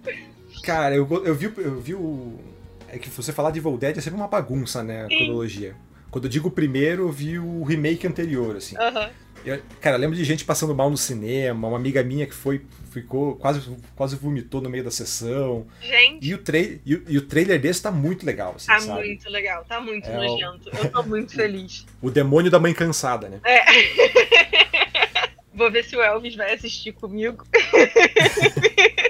Cara, 0.64 0.96
eu, 0.96 1.08
eu, 1.26 1.36
vi, 1.36 1.54
eu 1.58 1.80
vi 1.80 1.94
o. 1.94 2.40
É 2.88 2.98
que 2.98 3.10
você 3.10 3.32
falar 3.32 3.52
de 3.52 3.60
Evil 3.60 3.78
Dead 3.78 3.98
é 3.98 4.02
sempre 4.02 4.18
uma 4.18 4.28
bagunça, 4.28 4.82
né? 4.82 5.06
A 5.06 5.08
cronologia. 5.08 5.76
Quando 6.10 6.26
eu 6.26 6.30
digo 6.30 6.50
primeiro, 6.50 7.04
eu 7.04 7.12
vi 7.12 7.38
o 7.38 7.64
remake 7.64 8.08
anterior, 8.08 8.56
assim. 8.56 8.76
Uhum. 8.76 9.10
Eu, 9.46 9.62
cara, 9.80 9.96
eu 9.96 10.00
lembro 10.00 10.16
de 10.16 10.24
gente 10.24 10.44
passando 10.46 10.76
mal 10.76 10.90
no 10.90 10.98
cinema, 10.98 11.68
uma 11.68 11.78
amiga 11.78 12.04
minha 12.04 12.26
que 12.26 12.34
foi, 12.34 12.62
ficou, 12.92 13.36
quase, 13.36 13.62
quase 13.96 14.16
vomitou 14.16 14.62
no 14.62 14.70
meio 14.70 14.84
da 14.84 14.92
sessão. 14.92 15.66
Gente. 15.82 16.28
E 16.28 16.34
o, 16.34 16.38
trai 16.38 16.80
e, 16.86 16.96
o, 16.96 17.04
e 17.08 17.18
o 17.18 17.22
trailer 17.22 17.60
desse 17.60 17.82
tá 17.82 17.92
muito 17.92 18.26
legal, 18.26 18.54
assim, 18.56 18.68
Tá 18.68 18.80
sabe? 18.80 19.08
muito 19.08 19.30
legal, 19.30 19.64
tá 19.66 19.80
muito 19.80 20.08
É 20.10 20.16
nojento. 20.16 20.70
Eu 20.78 20.92
tô 20.92 21.04
muito 21.04 21.34
feliz. 21.34 21.86
O 22.02 22.10
demônio 22.10 22.50
da 22.52 22.60
mãe 22.60 22.74
cansada, 22.74 23.28
né? 23.30 23.40
É. 23.44 23.60
Vou 25.54 25.70
ver 25.70 25.84
se 25.84 25.96
o 25.96 26.02
Elvis 26.02 26.36
vai 26.36 26.54
assistir 26.54 26.94
comigo. 26.94 27.46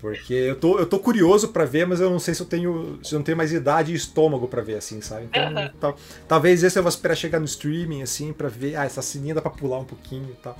Porque 0.00 0.32
eu 0.32 0.54
tô, 0.54 0.78
eu 0.78 0.86
tô 0.86 0.98
curioso 1.00 1.48
pra 1.48 1.64
ver, 1.64 1.84
mas 1.86 2.00
eu 2.00 2.08
não 2.08 2.20
sei 2.20 2.32
se 2.32 2.40
eu 2.40 2.46
tenho. 2.46 3.00
Se 3.02 3.14
eu 3.14 3.18
não 3.18 3.24
tenho 3.24 3.36
mais 3.36 3.52
idade 3.52 3.92
e 3.92 3.96
estômago 3.96 4.46
pra 4.46 4.62
ver, 4.62 4.76
assim, 4.76 5.00
sabe? 5.00 5.24
Então, 5.24 5.42
tal- 5.80 5.96
talvez 6.28 6.62
esse 6.62 6.78
eu 6.78 6.82
vou 6.84 6.88
esperar 6.90 7.16
chegar 7.16 7.40
no 7.40 7.44
streaming, 7.46 8.02
assim, 8.02 8.32
pra 8.32 8.48
ver. 8.48 8.76
Ah, 8.76 8.84
essa 8.84 9.02
sininha 9.02 9.34
dá 9.34 9.42
pra 9.42 9.50
pular 9.50 9.78
um 9.80 9.84
pouquinho 9.84 10.30
e 10.30 10.36
tal. 10.42 10.56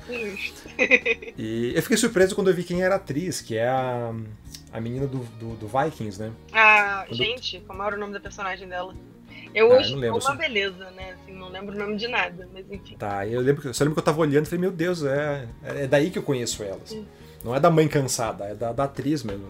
E 1.36 1.72
eu 1.74 1.82
fiquei 1.82 1.96
surpreso 1.96 2.34
quando 2.34 2.48
eu 2.50 2.54
vi 2.54 2.64
quem 2.64 2.82
era 2.82 2.94
a 2.94 2.96
atriz, 2.96 3.40
que 3.40 3.56
é 3.56 3.68
a, 3.68 4.12
a 4.72 4.80
menina 4.80 5.06
do, 5.06 5.18
do, 5.38 5.54
do 5.56 5.68
Vikings, 5.68 6.20
né? 6.20 6.32
Ah, 6.52 7.04
Quando- 7.06 7.16
gente, 7.16 7.60
como 7.66 7.82
era 7.82 7.96
o 7.96 7.98
nome 7.98 8.12
da 8.12 8.20
personagem 8.20 8.68
dela? 8.68 8.94
Eu 9.54 9.72
Ah, 9.72 9.76
hoje 9.78 9.82
não 9.84 9.90
sou 9.90 9.98
lembro, 10.00 10.18
uma 10.20 10.28
assim. 10.30 10.38
beleza, 10.38 10.90
né? 10.90 11.12
Assim, 11.22 11.32
não 11.32 11.48
lembro 11.48 11.74
o 11.74 11.78
nome 11.78 11.96
de 11.96 12.08
nada, 12.08 12.48
mas 12.52 12.64
enfim. 12.70 12.96
Tá, 12.98 13.26
eu 13.26 13.40
lembro, 13.40 13.62
que- 13.62 13.68
eu 13.68 13.74
só 13.74 13.84
lembro 13.84 13.94
que 13.94 14.00
eu 14.00 14.04
tava 14.04 14.20
olhando 14.20 14.44
e 14.46 14.48
falei, 14.48 14.60
meu 14.60 14.70
Deus, 14.72 15.02
é, 15.04 15.48
é 15.62 15.86
daí 15.86 16.10
que 16.10 16.18
eu 16.18 16.22
conheço 16.22 16.62
ela. 16.62 16.80
assim. 16.84 17.06
Não 17.44 17.54
é 17.54 17.60
da 17.60 17.70
mãe 17.70 17.86
cansada, 17.88 18.44
é 18.44 18.54
da, 18.54 18.72
da 18.72 18.84
atriz 18.84 19.22
mesmo. 19.22 19.46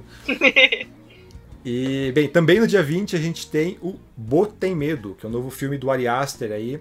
E, 1.64 2.12
bem, 2.12 2.28
também 2.28 2.60
no 2.60 2.66
dia 2.66 2.82
20 2.82 3.16
a 3.16 3.18
gente 3.18 3.50
tem 3.50 3.78
o 3.82 3.98
Botem 4.16 4.74
Medo, 4.74 5.14
que 5.18 5.26
é 5.26 5.28
o 5.28 5.32
novo 5.32 5.50
filme 5.50 5.76
do 5.76 5.90
Ari 5.90 6.06
Aster 6.06 6.52
aí. 6.52 6.80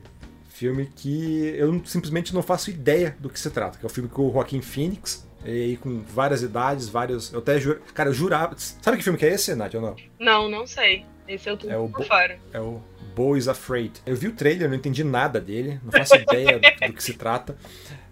Filme 0.50 0.90
que 0.96 1.54
eu 1.58 1.82
simplesmente 1.86 2.34
não 2.34 2.42
faço 2.42 2.70
ideia 2.70 3.16
do 3.20 3.30
que 3.30 3.40
se 3.40 3.50
trata. 3.50 3.78
Que 3.78 3.86
é 3.86 3.88
o 3.88 3.90
filme 3.92 4.10
com 4.10 4.28
o 4.28 4.32
Joaquim 4.32 4.62
Phoenix, 4.62 5.28
e 5.46 5.78
com 5.82 6.02
várias 6.02 6.42
idades, 6.42 6.90
vários. 6.90 7.32
Eu 7.32 7.40
até 7.40 7.60
juro. 7.60 7.80
Cara, 7.94 8.10
eu 8.10 8.14
jurava. 8.14 8.56
Sabe 8.58 8.98
que 8.98 9.04
filme 9.04 9.20
que 9.20 9.26
é 9.26 9.34
esse, 9.34 9.54
Nath, 9.56 9.76
ou 9.76 9.82
não? 9.82 9.96
Não, 10.20 10.50
não 10.50 10.66
sei. 10.66 11.06
Esse 11.28 11.50
eu 11.50 11.58
tô 11.58 11.70
É 11.70 11.78
o 11.78 11.88
Bo- 11.88 12.04
fora. 12.04 12.40
É 12.54 12.60
o 12.60 12.82
Boys 13.16 13.48
Afraid. 13.48 13.92
Eu 14.06 14.16
vi 14.16 14.28
o 14.30 14.32
trailer, 14.32 14.68
não 14.70 14.76
entendi 14.76 15.04
nada 15.04 15.40
dele, 15.42 15.80
não 15.84 15.92
faço 15.92 16.16
ideia 16.22 16.60
do, 16.60 16.88
do 16.88 16.94
que 16.94 17.04
se 17.04 17.14
trata. 17.14 17.56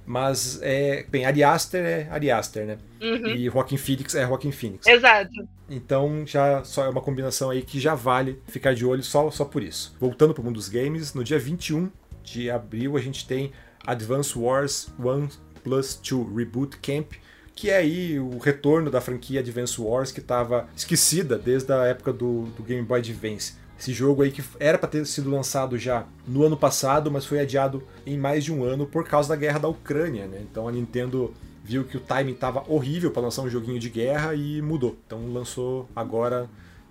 Mas, 0.05 0.59
é, 0.61 1.03
bem, 1.09 1.25
Ari 1.25 1.43
Aster 1.43 1.83
é 1.83 2.07
Ari 2.11 2.29
Aster, 2.29 2.65
né? 2.65 2.77
Uhum. 3.01 3.27
E 3.27 3.45
Joaquim 3.45 3.77
Phoenix 3.77 4.13
é 4.13 4.25
Joaquim 4.25 4.51
Phoenix. 4.51 4.85
Exato. 4.85 5.47
Então 5.69 6.25
já 6.25 6.63
só 6.63 6.85
é 6.85 6.89
uma 6.89 7.01
combinação 7.01 7.49
aí 7.49 7.61
que 7.61 7.79
já 7.79 7.95
vale 7.95 8.39
ficar 8.47 8.75
de 8.75 8.85
olho 8.85 9.03
só, 9.03 9.29
só 9.31 9.43
por 9.45 9.63
isso. 9.63 9.95
Voltando 9.99 10.33
para 10.33 10.41
o 10.41 10.45
mundo 10.45 10.55
dos 10.55 10.69
games, 10.69 11.13
no 11.13 11.23
dia 11.23 11.39
21 11.39 11.89
de 12.23 12.49
abril 12.49 12.95
a 12.97 13.01
gente 13.01 13.27
tem 13.27 13.51
Advance 13.85 14.37
Wars 14.37 14.89
1 14.99 15.27
Plus 15.63 15.95
2 15.95 16.27
Reboot 16.35 16.77
Camp, 16.77 17.13
que 17.55 17.71
é 17.71 17.77
aí 17.77 18.19
o 18.19 18.37
retorno 18.37 18.91
da 18.91 19.01
franquia 19.01 19.39
Advance 19.39 19.81
Wars 19.81 20.11
que 20.11 20.19
estava 20.19 20.67
esquecida 20.75 21.37
desde 21.37 21.73
a 21.73 21.85
época 21.85 22.13
do, 22.13 22.43
do 22.57 22.61
Game 22.61 22.83
Boy 22.83 22.99
Advance. 22.99 23.55
Esse 23.77 23.91
jogo 23.93 24.23
aí 24.23 24.31
que 24.31 24.43
era 24.59 24.77
para 24.77 24.87
ter 24.89 25.05
sido 25.05 25.29
lançado 25.29 25.77
já 25.77 26.05
no 26.27 26.43
ano 26.43 26.55
passado, 26.55 27.11
mas 27.11 27.25
foi 27.25 27.39
adiado 27.39 27.85
em 28.05 28.17
mais 28.17 28.43
de 28.43 28.53
um 28.53 28.63
ano 28.63 28.85
por 28.85 29.05
causa 29.07 29.29
da 29.29 29.35
guerra 29.35 29.59
da 29.59 29.67
Ucrânia, 29.67 30.27
né? 30.27 30.39
Então 30.41 30.67
a 30.67 30.71
Nintendo 30.71 31.33
viu 31.63 31.83
que 31.83 31.97
o 31.97 31.99
timing 31.99 32.31
estava 32.33 32.63
horrível 32.67 33.11
para 33.11 33.23
lançar 33.23 33.41
um 33.41 33.49
joguinho 33.49 33.79
de 33.79 33.89
guerra 33.89 34.33
e 34.33 34.61
mudou. 34.61 34.97
Então 35.05 35.31
lançou 35.33 35.89
agora 35.95 36.49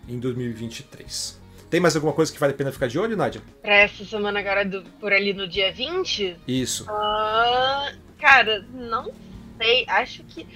em 0.09 0.19
2023. 0.19 1.41
Tem 1.71 1.81
mais 1.81 1.97
alguma 1.97 2.13
coisa 2.13 2.33
que 2.33 2.39
vale 2.39 2.53
a 2.53 2.57
pena 2.57 2.71
ficar 2.71 2.87
de 2.87 2.99
olho, 2.99 3.17
Nádia? 3.17 3.41
Pra 3.63 3.75
essa 3.75 4.05
semana 4.05 4.39
agora, 4.39 4.65
do- 4.65 4.83
por 5.01 5.13
ali 5.13 5.33
no 5.33 5.49
dia 5.49 5.73
20, 5.73 6.37
Isso. 6.47 6.85
Ah, 6.89 7.93
cara, 8.21 8.65
não 8.73 9.11
sei. 9.59 9.85
Acho 9.89 10.23
que. 10.25 10.47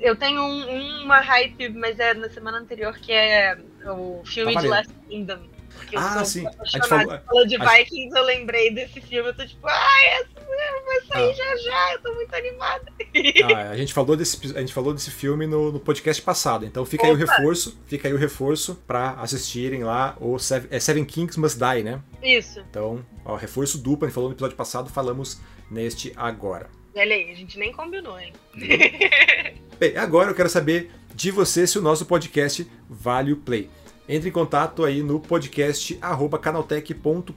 Eu 0.00 0.16
tenho 0.16 0.40
um- 0.42 1.04
uma 1.04 1.20
hype, 1.20 1.68
mas 1.70 1.98
é 2.00 2.14
na 2.14 2.28
semana 2.28 2.58
anterior, 2.58 2.96
que 2.98 3.12
é 3.12 3.56
o 3.86 4.22
filme 4.24 4.54
Tá 4.54 4.60
de. 4.62 4.68
Last 4.68 4.92
Kingdom. 5.08 5.38
Porque 5.76 5.96
Ah, 5.96 6.24
sim. 6.24 6.46
A 6.46 6.64
gente 6.64 6.88
falou- 6.88 7.18
Falou 7.26 7.46
de 7.46 7.56
a 7.56 7.58
gente- 7.58 7.84
Vikings, 7.84 8.16
eu 8.16 8.24
lembrei 8.24 8.72
desse 8.74 9.00
filme. 9.00 9.28
Eu 9.30 9.34
tô 9.34 9.46
tipo, 9.46 9.66
ai, 9.66 10.06
essa 10.20 10.28
vai 10.86 11.00
sair 11.06 11.30
Ah. 11.30 11.34
já 11.34 11.56
já, 11.56 11.92
eu 11.94 12.02
tô 12.02 12.14
muito 12.14 12.34
animada. 12.34 12.84
Ah, 13.56 13.70
a 13.70 13.76
gente 13.76 13.92
falou 13.92 14.16
desse, 14.16 14.38
a 14.56 14.60
gente 14.60 14.72
falou 14.72 14.92
desse 14.94 15.10
filme 15.10 15.46
no, 15.46 15.72
no 15.72 15.80
podcast 15.80 16.20
passado, 16.22 16.64
então 16.64 16.84
fica 16.84 17.06
aí 17.06 17.12
o 17.12 17.14
Opa. 17.22 17.32
reforço, 17.36 17.78
fica 17.86 18.08
aí 18.08 18.14
o 18.14 18.16
reforço 18.16 18.74
para 18.86 19.10
assistirem 19.12 19.82
lá 19.84 20.16
o 20.20 20.38
Seven, 20.38 20.68
é 20.70 20.78
Seven 20.80 21.04
Kings 21.04 21.38
Must 21.38 21.58
Die, 21.58 21.82
né? 21.82 22.00
Isso. 22.22 22.60
Então, 22.70 23.04
ó, 23.24 23.34
reforço 23.36 23.78
duplo, 23.78 24.06
a 24.06 24.08
gente 24.08 24.14
falou 24.14 24.28
no 24.30 24.34
episódio 24.34 24.56
passado, 24.56 24.90
falamos 24.90 25.40
neste 25.70 26.12
agora. 26.16 26.68
Olha 26.96 27.14
aí, 27.14 27.30
a 27.32 27.34
gente 27.34 27.58
nem 27.58 27.72
combinou, 27.72 28.18
hein? 28.20 28.32
Bem, 29.78 29.96
agora 29.96 30.30
eu 30.30 30.34
quero 30.34 30.48
saber 30.48 30.90
de 31.14 31.30
você 31.30 31.66
se 31.66 31.78
o 31.78 31.82
nosso 31.82 32.06
podcast 32.06 32.70
vale 32.88 33.32
o 33.32 33.36
play. 33.36 33.68
Entre 34.08 34.28
em 34.28 34.32
contato 34.32 34.84
aí 34.84 35.02
no 35.02 35.18
podcast 35.18 35.96
arroba 36.00 36.38
canaltech.com.br 36.38 37.32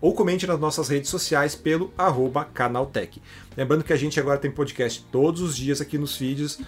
ou 0.00 0.14
comente 0.14 0.46
nas 0.46 0.60
nossas 0.60 0.88
redes 0.88 1.10
sociais 1.10 1.54
pelo 1.54 1.92
arroba 1.98 2.44
canaltech. 2.44 3.20
Lembrando 3.56 3.82
que 3.82 3.92
a 3.92 3.96
gente 3.96 4.20
agora 4.20 4.38
tem 4.38 4.50
podcast 4.50 5.04
todos 5.10 5.40
os 5.40 5.56
dias 5.56 5.80
aqui 5.80 5.98
nos 5.98 6.16
feeds 6.16 6.60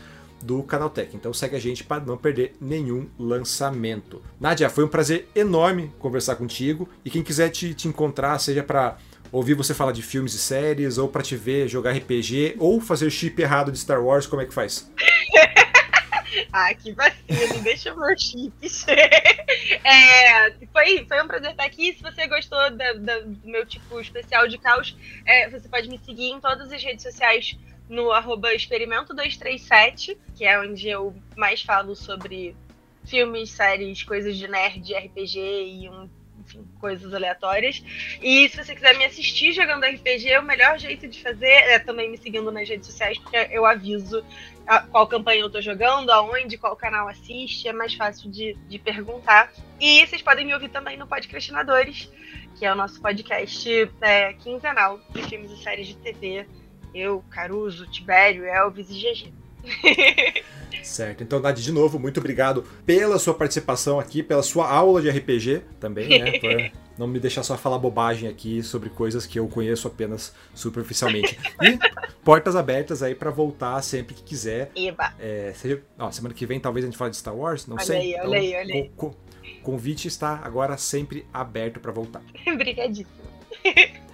do 0.42 0.62
Canaltech. 0.62 1.16
Então 1.16 1.32
segue 1.32 1.56
a 1.56 1.60
gente 1.60 1.82
para 1.82 2.04
não 2.04 2.18
perder 2.18 2.54
nenhum 2.60 3.06
lançamento. 3.18 4.20
Nádia, 4.38 4.68
foi 4.68 4.84
um 4.84 4.88
prazer 4.88 5.28
enorme 5.34 5.90
conversar 5.98 6.36
contigo 6.36 6.88
e 7.04 7.10
quem 7.10 7.22
quiser 7.22 7.48
te, 7.48 7.72
te 7.72 7.88
encontrar, 7.88 8.38
seja 8.38 8.62
para 8.62 8.98
ouvir 9.32 9.54
você 9.54 9.72
falar 9.72 9.92
de 9.92 10.02
filmes 10.02 10.34
e 10.34 10.38
séries, 10.38 10.98
ou 10.98 11.08
para 11.08 11.22
te 11.22 11.34
ver 11.34 11.66
jogar 11.66 11.92
RPG, 11.92 12.56
ou 12.58 12.80
fazer 12.80 13.10
chip 13.10 13.40
errado 13.40 13.72
de 13.72 13.78
Star 13.78 14.04
Wars, 14.04 14.26
como 14.26 14.42
é 14.42 14.46
que 14.46 14.54
faz? 14.54 14.88
Ah, 16.52 16.72
que 16.74 16.92
vacilo, 16.92 17.62
deixa 17.62 17.94
meus 17.94 18.20
chips. 18.22 18.86
É, 19.84 20.50
foi, 20.72 21.04
foi 21.06 21.22
um 21.22 21.26
prazer 21.26 21.50
estar 21.52 21.64
aqui. 21.64 21.92
Se 21.92 22.02
você 22.02 22.26
gostou 22.26 22.58
da- 22.70 22.92
da- 22.94 23.20
do 23.20 23.40
meu 23.48 23.64
tipo 23.66 24.00
especial 24.00 24.48
de 24.48 24.58
caos, 24.58 24.96
é, 25.26 25.48
você 25.50 25.68
pode 25.68 25.88
me 25.88 25.98
seguir 25.98 26.30
em 26.30 26.40
todas 26.40 26.72
as 26.72 26.82
redes 26.82 27.02
sociais 27.02 27.56
no 27.88 28.10
arroba 28.10 28.52
experimento237, 28.54 30.16
que 30.36 30.44
é 30.44 30.58
onde 30.58 30.88
eu 30.88 31.14
mais 31.36 31.62
falo 31.62 31.94
sobre 31.94 32.56
filmes, 33.06 33.50
séries, 33.50 34.02
coisas 34.02 34.36
de 34.36 34.48
nerd, 34.48 34.94
RPG 34.94 35.38
e 35.38 35.88
um, 35.90 36.08
coisas 36.80 37.12
aleatórias. 37.14 37.82
E 38.22 38.48
se 38.48 38.56
você 38.56 38.74
quiser 38.74 38.96
me 38.96 39.04
assistir 39.04 39.52
jogando 39.52 39.84
RPG, 39.84 40.36
o 40.38 40.42
melhor 40.42 40.78
jeito 40.78 41.08
de 41.08 41.20
fazer 41.22 41.46
é 41.46 41.78
também 41.78 42.10
me 42.10 42.16
seguindo 42.16 42.50
nas 42.52 42.68
redes 42.68 42.86
sociais, 42.86 43.18
porque 43.18 43.36
eu 43.50 43.64
aviso 43.64 44.24
a- 44.66 44.80
qual 44.80 45.06
campanha 45.06 45.40
eu 45.40 45.50
tô 45.50 45.60
jogando, 45.60 46.10
aonde, 46.10 46.56
qual 46.58 46.74
canal 46.76 47.08
assiste, 47.08 47.68
é 47.68 47.72
mais 47.72 47.94
fácil 47.94 48.30
de, 48.30 48.54
de 48.68 48.78
perguntar. 48.78 49.52
E 49.80 50.06
vocês 50.06 50.22
podem 50.22 50.44
me 50.46 50.54
ouvir 50.54 50.68
também 50.70 50.96
no 50.96 51.06
Podcrastinadores, 51.06 52.10
que 52.58 52.64
é 52.64 52.72
o 52.72 52.76
nosso 52.76 53.00
podcast 53.00 53.90
é, 54.00 54.32
quinzenal 54.34 55.00
de 55.10 55.22
filmes 55.22 55.50
e 55.50 55.56
séries 55.62 55.88
de 55.88 55.96
TV. 55.96 56.46
Eu, 56.94 57.24
Caruso, 57.28 57.86
Tibério, 57.90 58.44
Elvis 58.44 58.88
e 58.88 58.94
GG. 58.94 59.43
Certo. 60.82 61.22
Então, 61.22 61.40
Nádia, 61.40 61.62
de 61.64 61.72
novo, 61.72 61.98
muito 61.98 62.20
obrigado 62.20 62.64
pela 62.84 63.18
sua 63.18 63.32
participação 63.34 63.98
aqui, 63.98 64.22
pela 64.22 64.42
sua 64.42 64.68
aula 64.70 65.00
de 65.00 65.08
RPG 65.08 65.62
também, 65.80 66.08
né? 66.18 66.32
Por 66.38 66.70
não 66.98 67.06
me 67.08 67.18
deixar 67.18 67.42
só 67.42 67.56
falar 67.56 67.78
bobagem 67.78 68.28
aqui 68.28 68.62
sobre 68.62 68.88
coisas 68.90 69.26
que 69.26 69.38
eu 69.38 69.48
conheço 69.48 69.88
apenas 69.88 70.32
superficialmente. 70.54 71.36
E 71.62 71.78
portas 72.22 72.54
abertas 72.54 73.02
aí 73.02 73.14
para 73.14 73.30
voltar 73.30 73.80
sempre 73.82 74.14
que 74.14 74.22
quiser. 74.22 74.70
Eba! 74.76 75.12
É, 75.18 75.52
seja, 75.56 75.82
ó, 75.98 76.10
semana 76.10 76.34
que 76.34 76.46
vem 76.46 76.60
talvez 76.60 76.84
a 76.84 76.88
gente 76.88 76.96
fale 76.98 77.10
de 77.10 77.16
Star 77.16 77.34
Wars, 77.34 77.66
não 77.66 77.76
Olha 77.76 77.84
sei. 77.84 77.96
aí, 78.14 78.20
olha 78.20 78.38
aí, 78.38 78.54
olha 78.56 78.74
aí. 78.74 78.90
co- 78.96 79.10
co- 79.10 79.16
convite 79.62 80.06
está 80.06 80.40
agora 80.44 80.76
sempre 80.76 81.26
aberto 81.32 81.80
para 81.80 81.90
voltar. 81.90 82.22
Obrigadíssimo. 82.46 83.08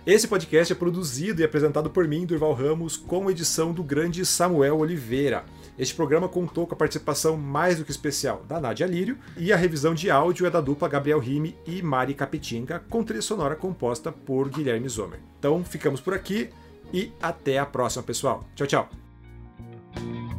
Esse 0.07 0.26
podcast 0.26 0.72
é 0.72 0.76
produzido 0.76 1.43
e 1.43 1.45
apresentado 1.45 1.91
por 1.91 2.09
mim, 2.09 2.24
Durval 2.24 2.55
Ramos, 2.55 2.97
com 2.97 3.30
edição 3.30 3.72
do 3.72 3.82
grande 3.82 4.24
Samuel 4.24 4.78
Oliveira. 4.78 5.45
Este 5.78 5.95
programa 5.95 6.28
contou 6.28 6.66
com 6.66 6.74
a 6.74 6.76
participação 6.76 7.36
mais 7.36 7.78
do 7.78 7.84
que 7.84 7.91
especial 7.91 8.43
da 8.49 8.61
Nádia 8.61 8.86
Lírio 8.86 9.18
e 9.36 9.53
a 9.53 9.57
revisão 9.57 9.95
de 9.95 10.11
áudio 10.11 10.47
é 10.47 10.51
da 10.51 10.61
dupla 10.61 10.88
Gabriel 10.88 11.18
Rime 11.18 11.57
e 11.66 11.80
Mari 11.82 12.14
Capetinga, 12.14 12.82
com 12.91 13.05
trilha 13.05 13.22
sonora 13.22 13.57
composta 13.57 14.11
por 14.11 14.49
Guilherme 14.49 14.88
Zomer. 14.88 15.20
Então 15.38 15.64
ficamos 15.64 16.01
por 16.01 16.12
aqui 16.12 16.51
e 16.93 17.12
até 17.20 17.59
a 17.59 17.66
próxima, 17.66 18.03
pessoal. 18.03 18.45
Tchau, 18.55 18.66
tchau. 18.66 20.30